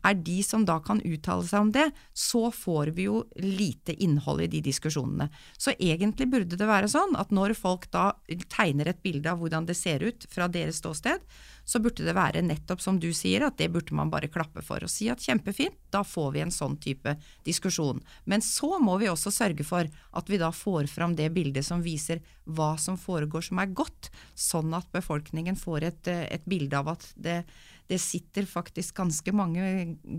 er 0.06 0.14
de 0.14 0.38
som 0.46 0.64
da 0.66 0.78
kan 0.84 1.00
uttale 1.04 1.46
seg 1.46 1.66
om 1.66 1.72
det, 1.74 1.88
så 2.14 2.48
får 2.54 2.92
vi 2.96 3.08
jo 3.08 3.22
lite 3.42 3.96
innhold 3.98 4.44
i 4.44 4.50
de 4.52 4.62
diskusjonene. 4.68 5.28
Så 5.58 5.74
egentlig 5.78 6.28
burde 6.30 6.58
det 6.58 6.68
være 6.68 6.90
sånn 6.90 7.16
at 7.18 7.34
når 7.34 7.56
folk 7.58 7.88
da 7.94 8.12
tegner 8.52 8.92
et 8.92 9.02
bilde 9.02 9.30
av 9.30 9.42
hvordan 9.42 9.66
det 9.68 9.76
ser 9.78 10.04
ut 10.06 10.26
fra 10.30 10.48
deres 10.52 10.80
ståsted, 10.82 11.22
så 11.68 11.80
burde 11.84 12.06
det 12.06 12.14
være 12.16 12.40
nettopp 12.46 12.80
som 12.80 12.96
du 13.00 13.10
sier, 13.12 13.44
at 13.44 13.58
det 13.60 13.68
burde 13.74 13.96
man 13.96 14.08
bare 14.12 14.30
klappe 14.32 14.62
for 14.64 14.80
og 14.84 14.92
si 14.92 15.10
at 15.12 15.20
kjempefint, 15.20 15.76
da 15.92 16.00
får 16.06 16.30
vi 16.32 16.40
en 16.40 16.54
sånn 16.54 16.78
type 16.80 17.12
diskusjon. 17.44 18.00
Men 18.24 18.44
så 18.44 18.78
må 18.80 18.96
vi 19.02 19.10
også 19.10 19.32
sørge 19.34 19.66
for 19.68 19.84
at 19.88 20.30
vi 20.32 20.40
da 20.40 20.48
får 20.54 20.88
fram 20.88 21.16
det 21.18 21.28
bildet 21.36 21.66
som 21.66 21.84
viser 21.84 22.22
hva 22.48 22.74
som 22.80 22.96
foregår 22.96 23.44
som 23.50 23.60
er 23.60 23.74
godt, 23.76 24.08
sånn 24.32 24.72
at 24.76 24.88
befolkningen 24.94 25.58
får 25.60 25.90
et, 25.90 26.08
et 26.08 26.48
bilde 26.48 26.78
av 26.78 26.94
at 26.94 27.04
det, 27.20 27.42
det 27.88 27.98
sitter 28.02 28.46
faktisk 28.48 28.98
ganske 29.00 29.32
mange 29.32 29.62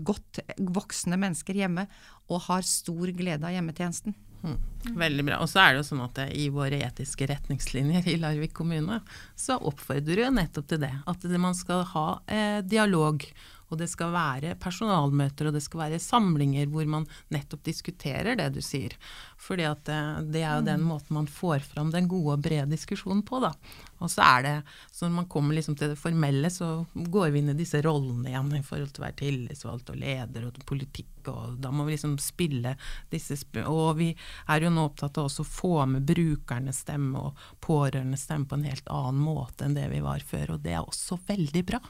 godt 0.06 0.42
voksne 0.58 1.18
mennesker 1.20 1.56
hjemme 1.62 1.86
og 2.30 2.42
har 2.48 2.66
stor 2.66 3.12
glede 3.14 3.46
av 3.46 3.54
hjemmetjenesten. 3.54 4.16
Mm. 4.40 4.56
Veldig 4.96 5.24
bra. 5.26 5.38
Og 5.44 5.50
så 5.52 5.60
er 5.62 5.74
det 5.74 5.82
jo 5.82 5.88
sånn 5.90 6.02
at 6.06 6.20
i 6.32 6.48
våre 6.52 6.80
etiske 6.80 7.28
retningslinjer 7.28 8.08
i 8.08 8.16
Larvik 8.20 8.54
kommune, 8.56 9.00
så 9.38 9.58
oppfordrer 9.58 10.24
jo 10.24 10.34
nettopp 10.34 10.70
til 10.70 10.82
det. 10.86 10.92
At 11.10 11.26
man 11.38 11.56
skal 11.58 11.84
ha 11.92 12.06
eh, 12.26 12.60
dialog 12.64 13.26
og 13.70 13.78
det 13.80 13.88
skal 13.90 14.12
være 14.14 14.56
personalmøter, 14.60 15.48
og 15.48 15.56
det 15.56 15.62
skal 15.64 15.84
være 15.84 16.02
samlinger 16.02 16.70
hvor 16.70 16.88
man 16.90 17.06
nettopp 17.30 17.62
diskuterer 17.66 18.38
det 18.38 18.50
du 18.56 18.60
sier. 18.64 18.96
Fordi 19.40 19.68
at 19.68 19.84
det, 19.86 19.98
eh, 19.98 20.24
det 20.34 20.42
er 20.44 20.58
jo 20.58 20.66
den 20.66 20.82
mm. 20.82 20.90
måten 20.90 21.16
man 21.20 21.30
får 21.30 21.64
fram 21.70 21.94
den 21.94 22.10
gode 22.10 22.36
og 22.36 22.44
brede 22.44 22.70
diskusjonen 22.74 23.22
på, 23.26 23.40
da. 23.44 23.54
Og 24.00 24.08
så 24.08 24.24
er 24.24 24.44
det, 24.46 24.52
så 24.92 25.04
når 25.06 25.14
man 25.18 25.28
kommer 25.28 25.56
liksom 25.56 25.76
til 25.76 25.92
det 25.92 25.98
formelle, 26.00 26.48
så 26.50 26.86
går 26.94 27.30
vi 27.30 27.42
inn 27.42 27.52
i 27.52 27.56
disse 27.58 27.82
rollene 27.84 28.30
igjen 28.30 28.54
i 28.56 28.62
forhold 28.64 28.94
til 28.94 29.02
å 29.02 29.06
være 29.06 29.18
tillitsvalgt 29.20 29.92
og 29.92 29.98
leder 30.00 30.46
og 30.48 30.60
politikk, 30.68 31.28
og 31.28 31.58
da 31.60 31.72
må 31.72 31.84
vi 31.84 31.94
liksom 31.94 32.16
spille 32.22 32.72
disse 33.12 33.36
Og 33.68 33.98
vi 33.98 34.08
er 34.48 34.64
jo 34.64 34.70
nå 34.72 34.86
opptatt 34.88 35.20
av 35.20 35.28
også 35.28 35.44
å 35.44 35.50
få 35.50 35.74
med 35.90 36.06
brukernes 36.08 36.80
stemme 36.86 37.20
og 37.28 37.44
pårørendes 37.60 38.24
stemme 38.24 38.48
på 38.48 38.56
en 38.56 38.68
helt 38.70 38.88
annen 38.88 39.20
måte 39.20 39.66
enn 39.66 39.76
det 39.76 39.90
vi 39.92 40.00
var 40.04 40.24
før, 40.24 40.56
og 40.56 40.64
det 40.64 40.74
er 40.78 40.80
også 40.80 41.20
veldig 41.28 41.64
bra 41.68 41.82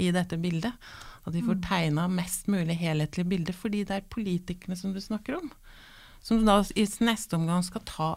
i 0.00 0.08
dette 0.16 0.40
bildet. 0.40 0.72
At 1.30 1.36
de 1.38 1.44
får 1.46 1.60
mm. 1.60 1.64
tegna 1.68 2.08
mest 2.10 2.50
mulig 2.50 2.76
helhetlig 2.80 3.26
bilde, 3.30 3.54
fordi 3.54 3.84
det 3.86 3.96
er 3.96 4.10
politikerne 4.10 4.78
som 4.78 4.94
du 4.94 5.00
snakker 5.02 5.38
om. 5.38 5.50
Som 6.20 6.42
da 6.44 6.58
i 6.76 6.84
neste 7.06 7.38
omgang 7.38 7.62
skal 7.64 7.86
ta 7.88 8.08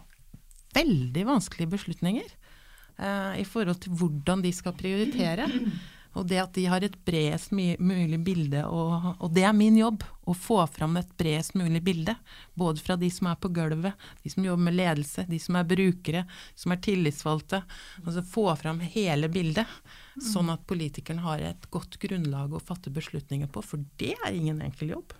veldig 0.74 1.22
vanskelige 1.28 1.70
beslutninger 1.76 2.26
eh, 2.26 3.34
i 3.40 3.46
forhold 3.46 3.78
til 3.84 3.94
hvordan 3.94 4.42
de 4.44 4.50
skal 4.52 4.74
prioritere. 4.76 5.46
Og 6.14 6.26
det 6.30 6.38
at 6.42 6.52
de 6.54 6.66
har 6.70 6.84
et 6.86 6.96
bredest 7.06 7.50
mulig 7.52 8.20
bilde, 8.22 8.62
og, 8.70 9.14
og, 9.18 9.30
det 9.34 9.44
er 9.46 9.56
min 9.56 9.78
jobb, 9.78 10.04
å 10.24 10.34
få 10.38 10.60
fram 10.70 10.96
et 10.96 11.10
bredest 11.18 11.56
mulig 11.58 11.82
bilde. 11.84 12.14
Både 12.54 12.80
fra 12.80 12.96
de 13.00 13.10
som 13.12 13.28
er 13.28 13.40
på 13.40 13.50
gulvet, 13.54 13.98
de 14.22 14.30
som 14.32 14.46
jobber 14.46 14.68
med 14.68 14.78
ledelse, 14.78 15.26
de 15.28 15.40
som 15.42 15.58
er 15.58 15.66
brukere, 15.68 16.24
som 16.54 16.72
er 16.72 16.80
tillitsvalgte. 16.86 17.64
Altså 18.04 18.24
få 18.30 18.46
fram 18.60 18.80
hele 18.94 19.28
bildet, 19.32 19.68
sånn 20.30 20.52
at 20.54 20.64
politikerne 20.70 21.26
har 21.26 21.42
et 21.42 21.68
godt 21.74 21.98
grunnlag 22.02 22.54
å 22.54 22.62
fatte 22.62 22.94
beslutninger 22.94 23.50
på, 23.50 23.64
for 23.66 23.84
det 24.00 24.14
er 24.22 24.38
ingen 24.38 24.62
enkel 24.64 24.94
jobb. 24.94 25.18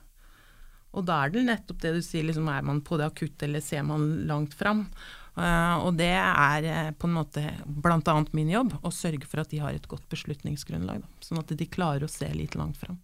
Og 0.94 1.04
da 1.08 1.24
er 1.24 1.34
det 1.34 1.44
nettopp 1.48 1.82
det 1.82 1.92
du 1.96 2.00
sier, 2.04 2.26
liksom, 2.26 2.48
er 2.50 2.64
man 2.66 2.80
på 2.86 2.98
det 3.00 3.08
akutte, 3.08 3.48
eller 3.48 3.62
ser 3.64 3.84
man 3.86 4.06
langt 4.28 4.54
fram? 4.56 4.86
Uh, 5.34 5.82
og 5.82 5.96
det 5.98 6.12
er 6.14 6.66
uh, 6.68 6.90
på 6.94 7.08
en 7.08 7.16
måte 7.16 7.42
bl.a. 7.66 8.14
min 8.38 8.52
jobb 8.52 8.76
å 8.86 8.92
sørge 8.94 9.26
for 9.26 9.42
at 9.42 9.50
de 9.50 9.58
har 9.64 9.74
et 9.74 9.88
godt 9.90 10.06
beslutningsgrunnlag. 10.12 11.02
Da, 11.02 11.26
sånn 11.26 11.42
at 11.42 11.50
de 11.58 11.66
klarer 11.66 12.06
å 12.06 12.12
se 12.12 12.30
litt 12.30 12.54
langt 12.58 12.78
fram. 12.78 13.02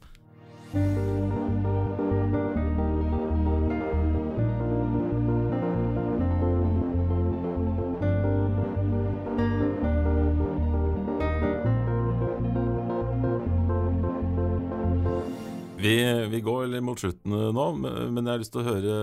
Vi, 16.31 16.41
går 16.45 16.69
litt 16.71 16.85
mot 16.87 17.01
slutten 17.01 17.35
nå, 17.57 17.67
men 17.81 18.23
jeg 18.23 18.31
har 18.31 18.41
lyst 18.43 18.55
til 18.55 18.63
å 18.63 18.69
høre 18.71 18.95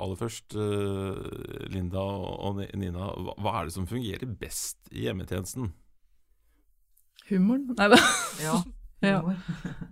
aller 0.00 0.18
først 0.18 0.56
eh, 0.58 1.70
Linda 1.72 2.02
og 2.02 2.60
Nina. 2.74 3.12
Hva 3.38 3.58
er 3.60 3.68
det 3.68 3.76
som 3.76 3.88
fungerer 3.90 4.36
best 4.40 4.78
i 4.92 5.06
hjemmetjenesten? 5.06 5.72
Humoren? 7.30 7.72
Nei 7.78 7.90
da. 7.92 8.00
Ja. 8.42 8.60
Humor. 9.04 9.36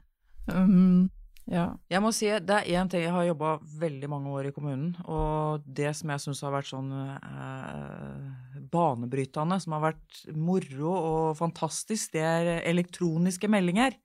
um, 0.53 1.11
ja. 1.51 1.67
Jeg 1.91 2.03
må 2.05 2.13
si 2.15 2.29
det 2.31 2.55
er 2.55 2.69
én 2.79 2.91
ting 2.91 3.03
Jeg 3.03 3.13
har 3.15 3.27
jobba 3.27 3.57
veldig 3.81 4.09
mange 4.11 4.31
år 4.33 4.49
i 4.49 4.55
kommunen, 4.55 4.93
og 5.05 5.65
det 5.67 5.91
som 5.99 6.13
jeg 6.13 6.25
syns 6.25 6.43
har 6.47 6.55
vært 6.55 6.71
sånn 6.71 6.93
eh, 6.93 8.63
banebrytende, 8.73 9.59
som 9.63 9.77
har 9.77 9.89
vært 9.91 10.23
moro 10.39 10.95
og 10.95 11.37
fantastisk, 11.41 12.15
det 12.15 12.25
er 12.25 12.53
elektroniske 12.71 13.51
meldinger. 13.51 13.99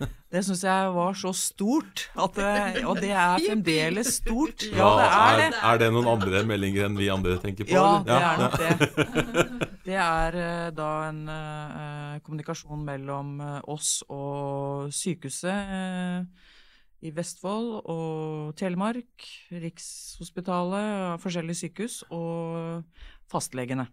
Det 0.30 0.44
syns 0.46 0.60
jeg 0.62 0.90
var 0.94 1.16
så 1.18 1.32
stort, 1.34 2.04
det, 2.36 2.84
og 2.86 3.00
det 3.02 3.10
er 3.10 3.40
fremdeles 3.42 4.12
stort. 4.20 4.62
Ja, 4.70 4.90
det 5.00 5.08
er 5.08 5.40
det. 5.40 5.48
Er, 5.58 5.80
det 5.82 5.88
noen 5.90 6.06
andre 6.12 6.42
meldinger 6.46 6.86
enn 6.86 6.98
vi 7.00 7.08
andre 7.10 7.34
tenker 7.42 7.66
på? 7.66 7.74
Ja, 7.74 7.98
det 8.06 8.14
er 8.14 8.38
nok 8.44 8.54
det. 8.60 9.68
Det 9.90 9.96
er 9.98 10.36
eh, 10.38 10.68
da 10.76 10.88
en 11.08 11.20
uh, 11.26 12.20
kommunikasjon 12.22 12.82
mellom 12.86 13.40
eh, 13.42 13.56
oss 13.72 14.04
og 14.12 14.92
sykehuset 14.94 15.72
uh, 15.72 16.50
i 17.02 17.10
Vestfold 17.16 17.72
og 17.90 18.52
Telemark, 18.60 19.24
Rikshospitalet, 19.50 21.16
forskjellige 21.24 21.62
sykehus, 21.64 22.02
og 22.12 22.84
fastlegene. 23.32 23.88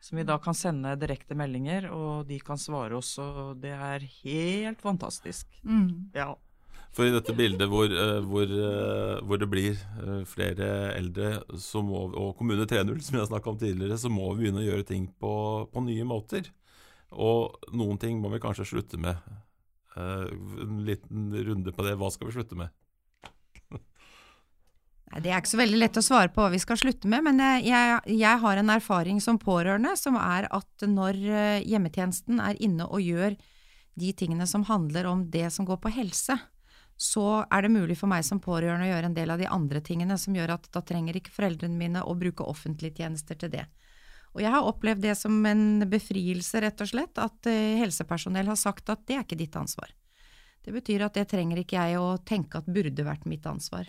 Som 0.00 0.16
vi 0.16 0.24
da 0.24 0.38
kan 0.40 0.56
sende 0.56 0.94
direkte 0.96 1.36
meldinger, 1.36 1.90
og 1.92 2.28
de 2.28 2.38
kan 2.40 2.58
svare 2.60 2.96
oss. 2.96 3.12
Og 3.20 3.58
det 3.60 3.74
er 3.76 4.06
helt 4.22 4.80
fantastisk. 4.80 5.50
Mm. 5.60 6.08
Ja. 6.16 6.32
For 6.96 7.06
i 7.06 7.12
dette 7.14 7.34
bildet 7.38 7.70
hvor, 7.70 7.86
eh, 7.86 8.18
hvor, 8.26 8.50
eh, 8.50 9.18
hvor 9.22 9.38
det 9.38 9.48
blir 9.50 9.76
eh, 9.78 10.24
flere 10.26 10.70
eldre 10.96 11.36
må, 11.86 12.00
og 12.18 12.32
Kommune 12.38 12.66
3.0, 12.66 12.96
som 12.98 13.14
vi 13.14 13.20
har 13.20 13.28
snakka 13.30 13.52
om 13.52 13.60
tidligere, 13.60 13.98
så 13.98 14.10
må 14.10 14.32
vi 14.32 14.44
begynne 14.44 14.64
å 14.64 14.66
gjøre 14.66 14.88
ting 14.88 15.06
på, 15.20 15.34
på, 15.70 15.84
nye 15.86 16.06
måter. 16.08 16.50
Og 17.10 17.70
noen 17.74 17.98
ting 17.98 18.18
må 18.22 18.32
vi 18.34 18.42
kanskje 18.42 18.66
slutte 18.72 18.98
med. 18.98 19.18
En 19.98 20.84
liten 20.86 21.30
runde 21.34 21.72
på 21.74 21.82
det. 21.82 21.96
Hva 21.98 22.10
skal 22.14 22.30
vi 22.30 22.36
slutte 22.36 22.58
med? 22.58 22.70
Det 25.10 25.26
er 25.26 25.40
ikke 25.40 25.50
så 25.50 25.58
veldig 25.58 25.78
lett 25.80 25.98
å 25.98 26.04
svare 26.06 26.30
på 26.30 26.44
hva 26.44 26.52
vi 26.52 26.60
skal 26.62 26.78
slutte 26.78 27.08
med, 27.10 27.24
men 27.26 27.40
jeg, 27.66 27.96
jeg, 28.06 28.34
har 28.44 28.60
en 28.60 28.70
erfaring 28.70 29.18
som 29.22 29.40
pårørende 29.42 29.96
som 29.98 30.14
er 30.20 30.46
at 30.54 30.84
når 30.86 31.18
eh, 31.18 31.64
hjemmetjenesten 31.66 32.38
er 32.38 32.60
inne 32.62 32.86
og 32.86 33.02
gjør 33.02 33.34
de 33.98 34.12
tingene 34.14 34.46
som 34.46 34.62
handler 34.68 35.08
om 35.10 35.24
det 35.32 35.48
som 35.50 35.66
går 35.66 35.80
på 35.82 35.90
helse, 35.96 36.38
så 37.00 37.26
er 37.50 37.64
det 37.64 37.72
mulig 37.74 37.96
for 37.98 38.12
meg 38.12 38.22
som 38.28 38.42
pårørende 38.44 38.86
å 38.86 38.92
gjøre 38.92 39.10
en 39.10 39.16
del 39.16 39.34
av 39.34 39.40
de 39.40 39.50
andre 39.50 39.82
tingene 39.82 40.18
som 40.20 40.36
gjør 40.36 40.54
at 40.54 40.70
da 40.70 40.82
trenger 40.86 41.18
ikke 41.18 41.34
foreldrene 41.34 41.80
mine 41.80 42.06
å 42.06 42.14
bruke 42.14 42.46
offentlige 42.46 43.00
tjenester 43.02 43.38
til 43.40 43.50
det. 43.56 43.66
Og 44.36 44.44
jeg 44.44 44.52
har 44.54 44.66
opplevd 44.68 45.02
det 45.02 45.16
som 45.18 45.38
en 45.48 45.88
befrielse, 45.90 46.60
rett 46.62 46.84
og 46.84 46.90
slett, 46.92 47.18
at 47.18 47.50
eh, 47.50 47.80
helsepersonell 47.80 48.52
har 48.52 48.58
sagt 48.60 48.92
at 48.92 49.02
det 49.08 49.16
er 49.16 49.24
ikke 49.24 49.40
ditt 49.40 49.58
ansvar. 49.58 49.90
Det 50.62 50.74
betyr 50.76 51.06
at 51.06 51.16
det 51.16 51.26
trenger 51.32 51.62
ikke 51.62 51.80
jeg 51.80 51.98
å 51.98 52.18
tenke 52.22 52.60
at 52.60 52.68
burde 52.70 53.06
vært 53.06 53.26
mitt 53.26 53.48
ansvar. 53.48 53.88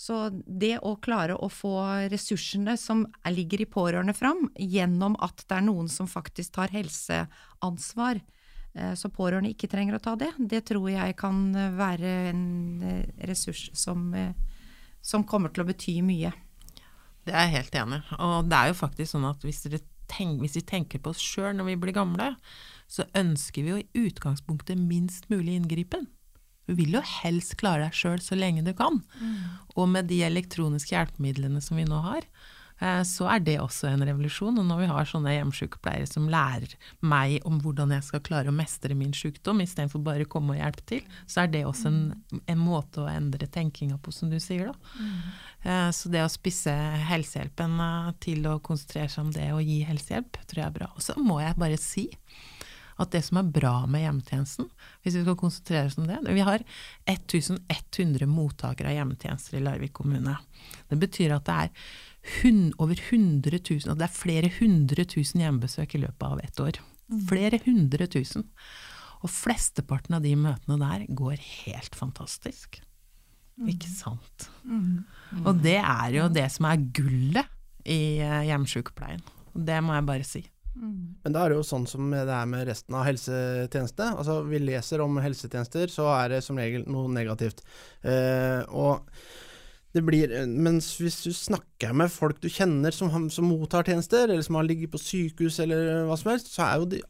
Så 0.00 0.16
det 0.32 0.78
å 0.80 0.94
klare 1.04 1.34
å 1.36 1.50
få 1.52 1.74
ressursene 2.08 2.72
som 2.80 3.02
ligger 3.28 3.60
i 3.60 3.68
pårørende 3.68 4.14
fram, 4.16 4.46
gjennom 4.56 5.16
at 5.20 5.42
det 5.44 5.58
er 5.58 5.66
noen 5.66 5.90
som 5.92 6.08
faktisk 6.08 6.54
tar 6.56 6.72
helseansvar, 6.72 8.22
eh, 8.72 8.94
så 8.96 9.10
pårørende 9.12 9.52
ikke 9.52 9.68
trenger 9.68 9.98
å 9.98 10.02
ta 10.06 10.14
det, 10.16 10.30
det 10.38 10.62
tror 10.70 10.88
jeg 10.88 11.18
kan 11.20 11.42
være 11.76 12.12
en 12.30 12.46
eh, 12.80 13.10
ressurs 13.28 13.66
som, 13.76 14.06
eh, 14.16 14.32
som 15.04 15.26
kommer 15.28 15.52
til 15.52 15.66
å 15.66 15.68
bety 15.68 15.98
mye. 16.06 16.32
Det 17.28 17.36
er 17.36 17.44
jeg 17.44 17.58
helt 17.58 17.74
enig 17.76 17.98
Og 18.16 18.48
det 18.48 18.56
er 18.56 18.70
jo 18.70 18.78
faktisk 18.78 19.12
sånn 19.12 19.26
at 19.28 19.44
hvis, 19.44 19.60
tenk, 20.08 20.40
hvis 20.40 20.56
vi 20.56 20.62
tenker 20.64 21.02
på 21.04 21.12
oss 21.12 21.20
sjøl 21.20 21.52
når 21.58 21.74
vi 21.74 21.76
blir 21.82 21.98
gamle, 21.98 22.30
så 22.88 23.04
ønsker 23.12 23.66
vi 23.66 23.74
jo 23.74 23.82
i 23.82 24.06
utgangspunktet 24.08 24.80
minst 24.80 25.28
mulig 25.28 25.60
inngripen. 25.60 26.08
Du 26.70 26.76
vil 26.78 26.94
jo 26.94 27.02
helst 27.02 27.56
klare 27.58 27.88
deg 27.88 27.96
sjøl 27.98 28.20
så 28.22 28.38
lenge 28.38 28.62
du 28.62 28.70
kan. 28.78 29.02
Og 29.74 29.90
med 29.90 30.06
de 30.10 30.22
elektroniske 30.22 30.94
hjelpemidlene 30.94 31.58
som 31.64 31.80
vi 31.80 31.86
nå 31.88 31.98
har, 32.04 32.26
eh, 32.78 33.00
så 33.02 33.26
er 33.32 33.42
det 33.42 33.56
også 33.58 33.88
en 33.90 34.04
revolusjon. 34.06 34.60
Og 34.60 34.68
når 34.68 34.84
vi 34.84 34.90
har 34.92 35.08
sånne 35.10 35.32
hjemmesykepleiere 35.34 36.06
som 36.06 36.28
lærer 36.30 36.76
meg 37.02 37.40
om 37.48 37.58
hvordan 37.64 37.90
jeg 37.96 38.06
skal 38.06 38.22
klare 38.28 38.52
å 38.52 38.54
mestre 38.54 38.94
min 38.94 39.10
sykdom, 39.10 39.64
istedenfor 39.64 40.04
bare 40.06 40.28
å 40.28 40.30
komme 40.30 40.54
og 40.54 40.62
hjelpe 40.62 40.86
til, 40.92 41.18
så 41.26 41.42
er 41.42 41.50
det 41.56 41.64
også 41.66 41.90
en, 41.90 42.00
en 42.46 42.62
måte 42.62 43.02
å 43.02 43.10
endre 43.10 43.50
tenkinga 43.50 43.98
på, 43.98 44.14
som 44.14 44.30
du 44.30 44.38
sier, 44.38 44.70
da. 44.70 45.02
Mm. 45.02 45.90
Så 45.92 46.08
det 46.08 46.22
å 46.24 46.30
spisse 46.32 46.72
helsehjelpen 47.10 47.74
eh, 47.84 48.14
til 48.22 48.46
å 48.46 48.60
konsentrere 48.62 49.10
seg 49.10 49.26
om 49.26 49.34
det 49.34 49.50
og 49.58 49.66
gi 49.66 49.82
helsehjelp, 49.90 50.38
tror 50.46 50.62
jeg 50.62 50.70
er 50.70 50.78
bra. 50.78 50.92
Og 50.94 51.02
så 51.04 51.18
må 51.18 51.42
jeg 51.42 51.58
bare 51.58 51.82
si 51.82 52.06
at 53.00 53.12
det 53.14 53.22
som 53.24 53.40
er 53.40 53.52
bra 53.54 53.74
med 53.88 54.04
hjemmetjenesten, 54.04 54.68
hvis 55.00 55.16
vi 55.16 55.22
skal 55.24 55.38
konsentrere 55.40 55.88
oss 55.88 55.96
om 56.00 56.08
det 56.08 56.18
Vi 56.36 56.44
har 56.44 56.64
1100 57.08 58.28
mottakere 58.28 58.92
av 58.92 58.98
hjemmetjenester 58.98 59.56
i 59.58 59.64
Larvik 59.64 59.94
kommune. 59.96 60.36
Det 60.90 60.98
betyr 61.00 61.34
at 61.36 61.48
det 61.48 61.56
er 61.64 61.70
over 62.78 63.00
100 63.00 63.58
000, 63.58 63.88
og 63.88 63.98
det 63.98 64.06
er 64.06 64.14
flere 64.14 64.52
hundre 64.60 65.06
tusen 65.08 65.40
hjemmebesøk 65.40 65.96
i 65.96 66.02
løpet 66.04 66.26
av 66.28 66.44
ett 66.44 66.60
år. 66.60 66.80
Flere 67.30 67.60
hundre 67.64 68.06
tusen. 68.06 68.46
Og 69.20 69.32
flesteparten 69.32 70.16
av 70.16 70.24
de 70.24 70.36
møtene 70.36 70.78
der 70.80 71.08
går 71.08 71.40
helt 71.64 71.96
fantastisk. 71.96 72.80
Ikke 73.68 73.90
sant? 73.92 74.48
Og 75.44 75.58
det 75.60 75.78
er 75.80 76.14
jo 76.16 76.28
det 76.32 76.46
som 76.52 76.68
er 76.68 76.80
gullet 76.96 77.50
i 77.84 78.20
eh, 78.24 78.46
hjemmesykepleien. 78.48 79.20
Det 79.52 79.80
må 79.84 79.96
jeg 79.96 80.08
bare 80.08 80.26
si. 80.28 80.42
Men 80.78 81.34
da 81.34 81.42
er 81.42 81.52
det 81.52 81.60
jo 81.60 81.66
sånn 81.66 81.86
som 81.90 82.12
det 82.12 82.22
er 82.24 82.48
med 82.48 82.66
resten 82.68 82.96
av 82.96 83.06
helsetjenestene. 83.08 84.16
Altså, 84.20 84.40
vi 84.46 84.62
leser 84.62 85.02
om 85.04 85.18
helsetjenester, 85.22 85.90
så 85.92 86.08
er 86.14 86.36
det 86.36 86.42
som 86.46 86.60
regel 86.60 86.86
noe 86.90 87.10
negativt. 87.12 87.64
Eh, 88.06 88.62
og 88.70 89.06
det 89.90 90.02
blir 90.06 90.30
Mens 90.46 90.92
hvis 91.00 91.18
du 91.24 91.32
snakker 91.34 91.94
med 91.96 92.12
folk 92.14 92.38
du 92.42 92.46
kjenner 92.52 92.94
som, 92.94 93.10
som 93.32 93.48
mottar 93.50 93.88
tjenester, 93.88 94.28
eller 94.28 94.44
som 94.46 94.60
har 94.60 94.68
ligget 94.68 94.92
på 94.92 95.00
sykehus 95.02 95.58
eller 95.64 96.04
hva 96.06 96.18
som 96.20 96.30
helst, 96.30 96.52
så 96.54 96.68
er 96.68 96.86
de, 96.92 97.00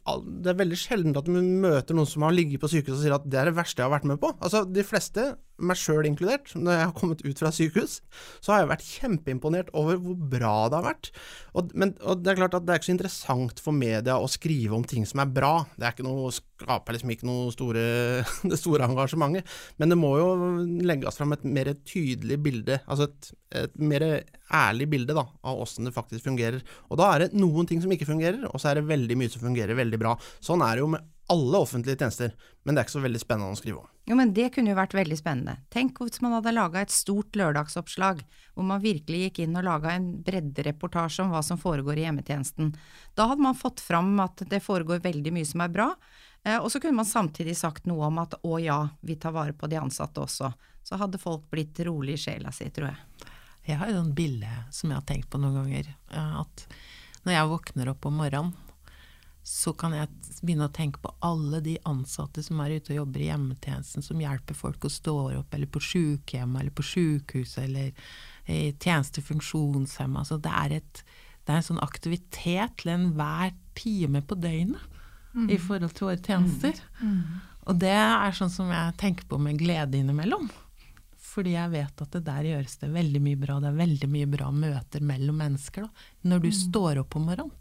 det 0.41 0.49
er 0.49 0.61
veldig 0.63 0.79
sjelden 0.81 1.17
at 1.17 1.29
du 1.29 1.35
møter 1.37 1.97
noen 1.97 2.09
som 2.09 2.25
har 2.25 2.33
ligget 2.33 2.63
på 2.63 2.71
sykehus 2.71 2.97
og 2.97 3.03
sier 3.03 3.17
at 3.19 3.27
det 3.29 3.37
er 3.37 3.51
det 3.51 3.57
verste 3.59 3.83
jeg 3.83 3.89
har 3.89 3.93
vært 3.93 4.09
med 4.09 4.21
på. 4.23 4.33
Altså, 4.41 4.63
de 4.65 4.85
fleste, 4.87 5.27
meg 5.61 5.79
sjøl 5.79 6.07
inkludert, 6.09 6.51
når 6.57 6.77
jeg 6.77 6.87
har 6.87 6.95
kommet 6.97 7.23
ut 7.25 7.41
fra 7.41 7.51
sykehus, 7.55 7.99
så 8.43 8.53
har 8.53 8.63
jeg 8.63 8.71
vært 8.71 8.87
kjempeimponert 8.87 9.71
over 9.77 9.99
hvor 10.01 10.17
bra 10.33 10.55
det 10.71 10.79
har 10.79 10.87
vært. 10.87 11.11
Og, 11.55 11.71
men, 11.77 11.93
og 12.01 12.23
det 12.23 12.33
er 12.33 12.41
klart 12.41 12.57
at 12.57 12.65
det 12.67 12.73
er 12.73 12.81
ikke 12.81 12.89
så 12.89 12.95
interessant 12.95 13.63
for 13.63 13.77
media 13.77 14.17
å 14.19 14.29
skrive 14.31 14.77
om 14.77 14.85
ting 14.87 15.07
som 15.09 15.23
er 15.23 15.33
bra. 15.33 15.53
Det 15.75 15.87
er 15.87 15.95
ikke 15.95 16.07
noe, 16.07 16.33
skaper 16.35 16.97
liksom 16.97 17.13
ikke 17.15 17.29
noe 17.29 17.53
store, 17.55 17.85
det 18.51 18.59
store 18.59 18.89
engasjementet. 18.89 19.57
Men 19.81 19.93
det 19.93 19.99
må 19.99 20.15
jo 20.19 20.29
legges 20.87 21.19
fram 21.19 21.37
et 21.37 21.47
mer 21.47 21.73
tydelig 21.87 22.39
bilde, 22.43 22.81
altså 22.85 23.09
et, 23.09 23.33
et 23.63 23.81
mer 23.81 24.07
ærlig 24.51 24.89
bilde 24.91 25.15
da, 25.17 25.25
av 25.47 25.63
åssen 25.63 25.87
det 25.87 25.95
faktisk 25.95 26.27
fungerer. 26.27 26.61
Og 26.89 26.99
da 26.99 27.13
er 27.13 27.25
det 27.25 27.39
noen 27.39 27.69
ting 27.69 27.81
som 27.83 27.91
ikke 27.93 28.09
fungerer, 28.09 28.43
og 28.49 28.59
så 28.61 28.71
er 28.71 28.79
det 28.79 28.89
veldig 28.91 29.17
mye 29.19 29.31
som 29.31 29.43
fungerer 29.43 29.77
veldig 29.79 30.01
bra. 30.01 30.17
Sånn 30.43 30.63
er 30.65 30.75
det 30.75 30.85
jo 30.85 30.91
med 30.95 31.07
alle 31.31 31.57
offentlige 31.63 31.95
tjenester, 31.95 32.33
men 32.63 32.75
det 32.75 32.81
er 32.81 32.87
ikke 32.87 32.97
så 32.97 33.03
veldig 33.05 33.21
spennende 33.21 33.55
å 33.55 33.59
skrive 33.59 33.81
om. 33.83 33.91
Jo, 34.09 34.17
men 34.19 34.33
det 34.35 34.49
kunne 34.51 34.73
jo 34.73 34.79
vært 34.79 34.95
veldig 34.97 35.15
spennende. 35.15 35.61
Tenk 35.71 36.01
hvis 36.01 36.19
man 36.23 36.33
hadde 36.35 36.51
laga 36.51 36.81
et 36.81 36.91
stort 36.91 37.37
lørdagsoppslag, 37.39 38.23
hvor 38.55 38.67
man 38.67 38.83
virkelig 38.83 39.21
gikk 39.27 39.43
inn 39.45 39.55
og 39.55 39.67
laga 39.67 39.93
en 39.95 40.09
breddereportasje 40.25 41.23
om 41.23 41.31
hva 41.31 41.43
som 41.45 41.61
foregår 41.61 42.01
i 42.01 42.05
hjemmetjenesten. 42.07 42.73
Da 43.15 43.29
hadde 43.31 43.45
man 43.45 43.55
fått 43.59 43.79
fram 43.83 44.11
at 44.23 44.43
det 44.51 44.59
foregår 44.65 45.03
veldig 45.05 45.33
mye 45.37 45.47
som 45.47 45.63
er 45.63 45.71
bra, 45.71 45.87
eh, 46.43 46.57
og 46.57 46.67
så 46.73 46.81
kunne 46.81 46.99
man 46.99 47.07
samtidig 47.07 47.55
sagt 47.61 47.87
noe 47.87 48.09
om 48.09 48.19
at 48.25 48.35
å 48.43 48.59
ja, 48.59 48.81
vi 48.99 49.15
tar 49.15 49.37
vare 49.37 49.55
på 49.55 49.71
de 49.71 49.79
ansatte 49.79 50.25
også. 50.25 50.51
Så 50.83 50.99
hadde 50.99 51.21
folk 51.21 51.47
blitt 51.53 51.79
rolig 51.87 52.17
i 52.17 52.25
sjela 52.25 52.51
si, 52.51 52.67
tror 52.73 52.91
jeg. 52.91 53.30
Jeg 53.67 53.77
har 53.77 53.91
jo 53.91 54.01
en 54.01 54.15
bilde 54.17 54.49
som 54.73 54.89
jeg 54.89 54.97
har 54.97 55.07
tenkt 55.07 55.29
på 55.31 55.39
noen 55.41 55.59
ganger. 55.61 55.89
At 56.17 56.65
når 57.25 57.35
jeg 57.35 57.49
våkner 57.51 57.91
opp 57.91 58.05
om 58.09 58.19
morgenen, 58.21 58.53
så 59.43 59.73
kan 59.73 59.93
jeg 59.95 60.09
begynne 60.45 60.67
å 60.69 60.73
tenke 60.73 61.01
på 61.01 61.11
alle 61.25 61.63
de 61.65 61.73
ansatte 61.89 62.43
som 62.45 62.59
er 62.61 62.75
ute 62.77 62.93
og 62.93 62.99
jobber 62.99 63.23
i 63.23 63.29
hjemmetjenesten, 63.31 64.03
som 64.05 64.21
hjelper 64.21 64.57
folk 64.57 64.85
å 64.85 64.91
stå 64.93 65.15
opp, 65.39 65.55
eller 65.57 65.69
på 65.69 65.81
sykehjem, 65.81 66.53
eller 66.61 66.73
på 66.77 66.85
sykehus, 66.85 67.55
eller 67.57 67.89
i 68.45 68.69
tjeneste 68.77 69.23
funksjonshemma. 69.25 70.21
Altså 70.21 70.37
det, 70.41 70.53
er 70.53 70.77
et, 70.77 71.03
det 71.45 71.53
er 71.55 71.61
en 71.61 71.69
sånn 71.71 71.81
aktivitet 71.81 72.77
til 72.81 72.93
enhver 72.93 73.55
time 73.77 74.21
på 74.21 74.37
døgnet 74.37 74.81
i 75.49 75.57
forhold 75.57 75.93
til 75.95 76.09
våre 76.09 76.21
tjenester. 76.21 76.77
Og 77.65 77.77
det 77.81 77.93
er 77.97 78.33
sånn 78.35 78.51
som 78.51 78.69
jeg 78.73 78.97
tenker 79.01 79.25
på 79.29 79.37
med 79.41 79.57
glede 79.61 79.97
innimellom. 79.97 80.49
Fordi 81.31 81.55
jeg 81.55 81.71
vet 81.71 82.03
at 82.03 82.15
det 82.17 82.23
der 82.27 82.47
gjøres 82.49 82.77
det 82.81 82.91
veldig 82.91 83.21
mye 83.23 83.39
bra. 83.39 83.57
Det 83.63 83.69
er 83.69 83.79
veldig 83.79 84.09
mye 84.11 84.29
bra 84.31 84.49
møter 84.51 85.03
mellom 85.05 85.37
mennesker. 85.39 85.87
Da. 85.87 86.07
Når 86.31 86.43
du 86.43 86.49
står 86.55 87.01
opp 87.03 87.15
om 87.15 87.29
morgenen, 87.29 87.53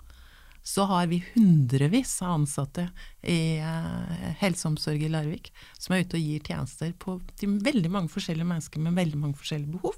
så 0.62 0.84
har 0.90 1.06
vi 1.08 1.22
hundrevis 1.32 2.18
av 2.22 2.34
ansatte 2.34 2.90
i 3.22 3.56
eh, 3.56 4.26
helseomsorg 4.42 5.02
i 5.02 5.08
Larvik 5.08 5.48
som 5.78 5.94
er 5.96 6.04
ute 6.04 6.18
og 6.18 6.26
gir 6.26 6.42
tjenester 6.44 6.92
på, 7.00 7.16
til 7.40 7.54
veldig 7.64 7.92
mange 7.94 8.12
forskjellige 8.12 8.48
mennesker 8.50 8.84
med 8.84 8.98
veldig 8.98 9.22
mange 9.22 9.40
forskjellige 9.40 9.78
behov. 9.78 9.96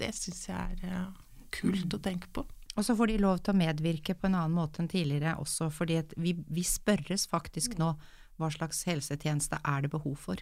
Det 0.00 0.08
syns 0.16 0.40
jeg 0.48 0.78
er 0.78 0.88
eh, 0.88 1.04
kult 1.52 1.98
å 1.98 2.00
tenke 2.02 2.32
på. 2.32 2.46
Og 2.78 2.86
så 2.86 2.94
får 2.96 3.10
de 3.10 3.20
lov 3.20 3.42
til 3.42 3.52
å 3.52 3.60
medvirke 3.60 4.14
på 4.16 4.30
en 4.30 4.38
annen 4.38 4.56
måte 4.56 4.80
enn 4.80 4.88
tidligere 4.88 5.36
også, 5.42 5.68
fordi 5.74 5.98
at 6.00 6.14
vi, 6.16 6.32
vi 6.48 6.64
spørres 6.64 7.26
faktisk 7.28 7.76
nå 7.80 7.92
hva 8.40 8.48
slags 8.54 8.86
helsetjeneste 8.88 9.58
er 9.68 9.84
det 9.84 9.92
behov 9.92 10.16
for. 10.22 10.40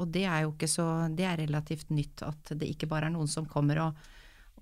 Og 0.00 0.10
det 0.10 0.24
er 0.26 0.44
jo 0.44 0.54
ikke 0.54 0.70
så 0.70 0.86
Det 1.14 1.26
er 1.28 1.38
relativt 1.44 1.90
nytt 1.94 2.24
at 2.26 2.54
det 2.58 2.70
ikke 2.72 2.88
bare 2.90 3.10
er 3.10 3.14
noen 3.14 3.30
som 3.30 3.46
kommer 3.46 3.80
og, 3.84 4.00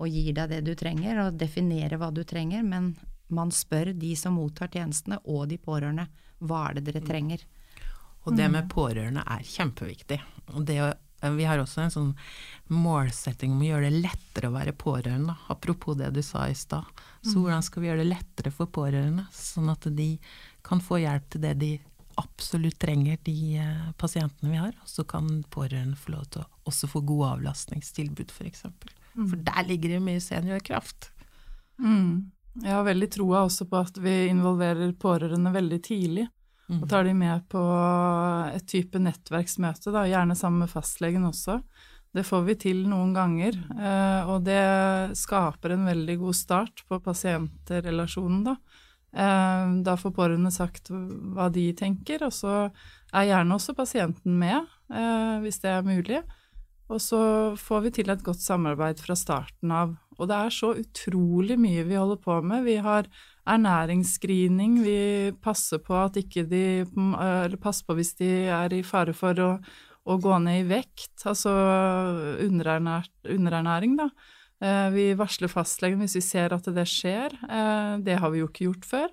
og 0.00 0.08
gir 0.08 0.34
deg 0.36 0.50
det 0.52 0.60
du 0.66 0.74
trenger, 0.78 1.24
og 1.26 1.38
definerer 1.40 2.00
hva 2.00 2.10
du 2.12 2.22
trenger, 2.28 2.62
men 2.66 2.92
man 3.32 3.52
spør 3.54 3.92
de 3.96 4.12
som 4.18 4.36
mottar 4.36 4.68
tjenestene, 4.72 5.18
og 5.24 5.46
de 5.48 5.56
pårørende, 5.60 6.08
hva 6.42 6.66
er 6.68 6.78
det 6.78 6.90
dere 6.90 7.04
trenger? 7.06 7.44
Og 8.22 8.36
det 8.36 8.48
med 8.52 8.68
pårørende 8.70 9.24
er 9.26 9.46
kjempeviktig. 9.46 10.18
Og 10.52 10.66
det 10.68 10.76
å, 10.84 10.90
vi 11.36 11.46
har 11.46 11.60
også 11.62 11.84
en 11.84 11.94
sånn 11.94 12.10
målsetting 12.74 13.54
om 13.54 13.62
å 13.62 13.68
gjøre 13.68 13.88
det 13.88 14.02
lettere 14.04 14.50
å 14.50 14.54
være 14.54 14.74
pårørende. 14.78 15.34
Apropos 15.54 15.98
det 15.98 16.10
du 16.14 16.22
sa 16.26 16.48
i 16.50 16.56
stad. 16.58 16.86
Så 17.22 17.38
hvordan 17.38 17.62
skal 17.62 17.82
vi 17.82 17.90
gjøre 17.90 18.02
det 18.02 18.10
lettere 18.10 18.54
for 18.54 18.70
pårørende, 18.70 19.28
sånn 19.34 19.70
at 19.70 19.86
de 19.94 20.16
kan 20.66 20.82
få 20.82 21.00
hjelp 21.02 21.28
til 21.30 21.44
det 21.44 21.54
de 21.60 21.72
absolutt 22.20 22.78
trenger, 22.82 23.18
de 23.26 23.56
eh, 23.60 23.88
pasientene 24.00 24.52
vi 24.52 24.60
har. 24.60 24.74
Og 24.82 24.90
så 24.90 25.04
kan 25.08 25.30
pårørende 25.52 25.98
få 25.98 26.16
lov 26.16 26.28
til 26.32 26.44
å 26.44 26.48
også 26.70 26.90
få 26.90 27.02
gode 27.06 27.32
avlastningstilbud, 27.38 28.34
f.eks. 28.34 28.66
For, 28.66 28.92
for 29.16 29.40
der 29.48 29.66
ligger 29.68 29.96
det 29.96 30.04
mye 30.04 30.22
seniorkraft. 30.22 31.10
Mm. 31.82 32.30
Jeg 32.62 32.74
har 32.76 32.84
veldig 32.84 33.08
troa 33.12 33.46
også 33.46 33.66
på 33.70 33.80
at 33.80 33.98
vi 34.00 34.14
involverer 34.28 34.92
pårørende 35.00 35.54
veldig 35.54 35.82
tidlig. 35.84 36.28
Og 36.72 36.86
tar 36.88 37.04
de 37.04 37.12
med 37.16 37.42
på 37.52 37.60
et 38.54 38.64
type 38.70 39.00
nettverksmøte, 39.02 39.90
da, 39.92 40.06
gjerne 40.08 40.36
sammen 40.38 40.64
med 40.64 40.72
fastlegen 40.72 41.26
også. 41.28 41.58
Det 42.12 42.24
får 42.28 42.44
vi 42.46 42.56
til 42.60 42.82
noen 42.88 43.14
ganger, 43.16 43.56
eh, 43.72 44.28
og 44.28 44.44
det 44.44 45.16
skaper 45.16 45.74
en 45.74 45.86
veldig 45.88 46.16
god 46.20 46.36
start 46.36 46.82
på 46.88 46.98
pasientrelasjonen, 47.04 48.42
da. 48.50 48.56
Eh, 49.12 49.72
da 49.84 49.96
får 50.00 50.14
pårørende 50.16 50.52
sagt 50.54 50.88
hva 50.90 51.50
de 51.52 51.66
tenker, 51.76 52.24
og 52.24 52.32
så 52.32 52.54
er 53.12 53.28
gjerne 53.28 53.58
også 53.58 53.74
pasienten 53.76 54.38
med, 54.40 54.70
eh, 54.92 55.36
hvis 55.44 55.60
det 55.60 55.70
er 55.72 55.84
mulig. 55.84 56.22
Og 56.92 57.00
så 57.00 57.20
får 57.56 57.84
vi 57.86 57.90
til 57.98 58.10
et 58.12 58.24
godt 58.24 58.40
samarbeid 58.40 59.00
fra 59.00 59.16
starten 59.16 59.72
av. 59.72 59.94
Og 60.18 60.28
det 60.28 60.36
er 60.36 60.50
så 60.52 60.72
utrolig 60.76 61.56
mye 61.60 61.84
vi 61.88 61.96
holder 61.96 62.20
på 62.20 62.42
med. 62.44 62.64
Vi 62.64 62.76
har 62.84 63.08
ernæringsscreening, 63.48 64.82
vi 64.84 65.32
passer 65.42 65.78
på 65.82 65.96
de 66.12 66.24
Eller 66.84 67.56
passer 67.56 67.86
på 67.86 67.96
hvis 67.96 68.14
de 68.20 68.28
er 68.48 68.72
i 68.72 68.82
fare 68.82 69.14
for 69.16 69.34
å, 69.40 69.58
å 70.04 70.18
gå 70.18 70.38
ned 70.38 70.60
i 70.64 70.68
vekt, 70.68 71.24
altså 71.24 71.50
underernæring, 72.44 73.96
da. 73.96 74.10
Eh, 74.62 74.88
Vi 74.94 75.06
varsler 75.18 75.50
fastlegen 75.50 76.02
hvis 76.04 76.16
vi 76.20 76.24
ser 76.24 76.54
at 76.54 76.68
det 76.70 76.86
skjer. 76.88 77.34
Eh, 77.48 77.96
Det 77.98 78.18
har 78.18 78.30
vi 78.30 78.42
jo 78.42 78.48
ikke 78.48 78.68
gjort 78.68 78.86
før. 78.86 79.08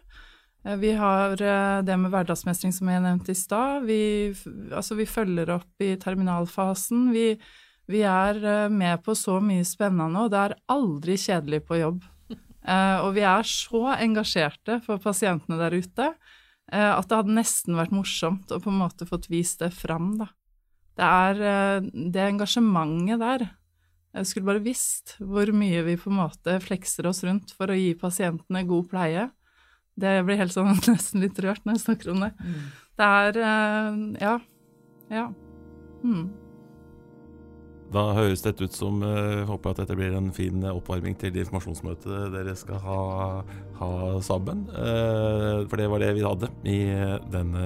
Eh, 0.66 0.76
Vi 0.78 0.92
har 0.94 1.36
det 1.36 1.98
med 1.98 2.12
hverdagsmestring 2.12 2.74
som 2.74 2.88
jeg 2.88 3.02
nevnte 3.02 3.34
i 3.34 3.40
stad. 3.40 3.86
Vi, 3.86 4.34
altså 4.72 4.96
vi 4.96 5.06
følger 5.10 5.50
opp 5.58 5.82
i 5.82 5.96
terminalfasen. 5.98 7.12
Vi, 7.12 7.40
vi 7.90 8.02
er 8.06 8.70
med 8.70 9.02
på 9.04 9.16
så 9.18 9.40
mye 9.42 9.66
spennende, 9.66 10.26
og 10.26 10.32
det 10.32 10.40
er 10.40 10.58
aldri 10.70 11.18
kjedelig 11.18 11.66
på 11.66 11.80
jobb. 11.80 12.04
Og 12.70 13.14
vi 13.16 13.22
er 13.26 13.42
så 13.48 13.96
engasjerte 13.98 14.84
for 14.84 15.00
pasientene 15.02 15.58
der 15.58 15.74
ute 15.74 16.14
at 16.70 17.08
det 17.10 17.18
hadde 17.18 17.34
nesten 17.34 17.74
vært 17.74 17.90
morsomt 17.96 18.52
å 18.52 18.60
på 18.62 18.70
en 18.70 18.78
måte 18.84 19.08
fått 19.10 19.26
vist 19.32 19.64
det 19.64 19.72
fram, 19.74 20.20
da. 20.20 20.28
Det 21.00 21.08
er 21.08 21.82
det 21.82 22.28
engasjementet 22.28 23.18
der. 23.24 23.48
Jeg 24.18 24.26
skulle 24.26 24.48
bare 24.50 24.64
visst 24.66 25.16
hvor 25.22 25.52
mye 25.54 25.84
vi 25.86 25.96
på 26.00 26.10
en 26.10 26.18
måte 26.18 26.56
flekser 26.64 27.06
oss 27.10 27.22
rundt 27.28 27.52
for 27.54 27.70
å 27.70 27.78
gi 27.78 27.92
pasientene 28.00 28.64
god 28.68 28.90
pleie. 28.90 29.28
det 30.00 30.16
jeg 30.16 30.26
blir 30.26 30.40
helt 30.40 30.56
sånn 30.56 30.72
nesten 30.88 31.22
litt 31.22 31.40
rørt 31.44 31.66
når 31.66 31.78
jeg 31.78 31.86
snakker 31.86 32.14
om 32.14 32.24
det. 32.26 32.32
Mm. 32.40 32.62
Det 33.00 33.10
er 33.24 33.42
eh, 33.46 34.00
Ja. 34.26 34.36
Ja. 35.10 35.26
Mm. 36.04 36.30
Da 37.90 38.04
høres 38.14 38.44
dette 38.46 38.68
ut 38.68 38.76
som 38.76 39.02
uh, 39.02 39.46
Håper 39.50 39.74
at 39.74 39.82
dette 39.82 39.96
blir 39.98 40.14
en 40.14 40.30
fin 40.36 40.62
oppvarming 40.70 41.16
til 41.18 41.40
informasjonsmøtet 41.42 42.30
dere 42.36 42.54
skal 42.58 42.82
ha, 42.84 43.00
ha 43.80 43.92
sammen. 44.26 44.68
Uh, 44.70 45.66
for 45.70 45.82
det 45.82 45.88
var 45.90 46.04
det 46.04 46.12
vi 46.18 46.26
hadde 46.26 46.52
i 46.70 46.78
denne 47.34 47.64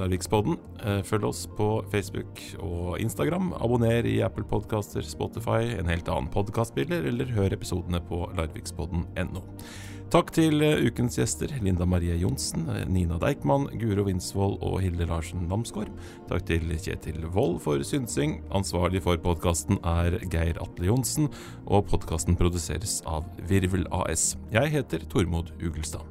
Larvikspodden. 0.00 0.58
Uh, 0.82 1.00
følg 1.06 1.28
oss 1.30 1.44
på 1.58 1.70
Facebook 1.92 2.42
og 2.58 2.98
Instagram. 3.02 3.52
Abonner 3.62 4.08
i 4.10 4.18
Apple 4.26 4.46
Podcaster, 4.50 5.06
Spotify, 5.06 5.76
en 5.78 5.90
helt 5.92 6.10
annen 6.10 6.30
podkastspiller, 6.34 7.06
eller 7.12 7.30
hør 7.36 7.54
episodene 7.54 8.02
på 8.10 8.24
larvikspodden.no. 8.38 9.46
Takk 10.10 10.32
til 10.34 10.58
eh, 10.66 10.80
ukens 10.88 11.14
gjester 11.20 11.52
Linda 11.62 11.86
Marie 11.86 12.16
Johnsen, 12.18 12.64
eh, 12.72 12.82
Nina 12.90 13.14
Deichman, 13.22 13.68
Guro 13.78 14.08
Vinsvold 14.08 14.56
og 14.58 14.80
Hilde 14.82 15.06
Larsen 15.06 15.44
Namsgaard. 15.46 15.92
Takk 16.26 16.48
til 16.48 16.66
Kjetil 16.82 17.28
Wold 17.30 17.60
for 17.62 17.84
synsing. 17.86 18.40
Ansvarlig 18.50 19.04
for 19.04 19.20
podkasten 19.22 19.78
er 19.86 20.18
Geir 20.32 20.58
Atle 20.58 20.90
Johnsen, 20.90 21.30
og 21.62 21.86
podkasten 21.92 22.38
produseres 22.40 22.98
av 23.06 23.28
Virvel 23.46 23.86
AS. 23.94 24.32
Jeg 24.50 24.74
heter 24.74 25.06
Tormod 25.14 25.54
Ugelstad. 25.62 26.02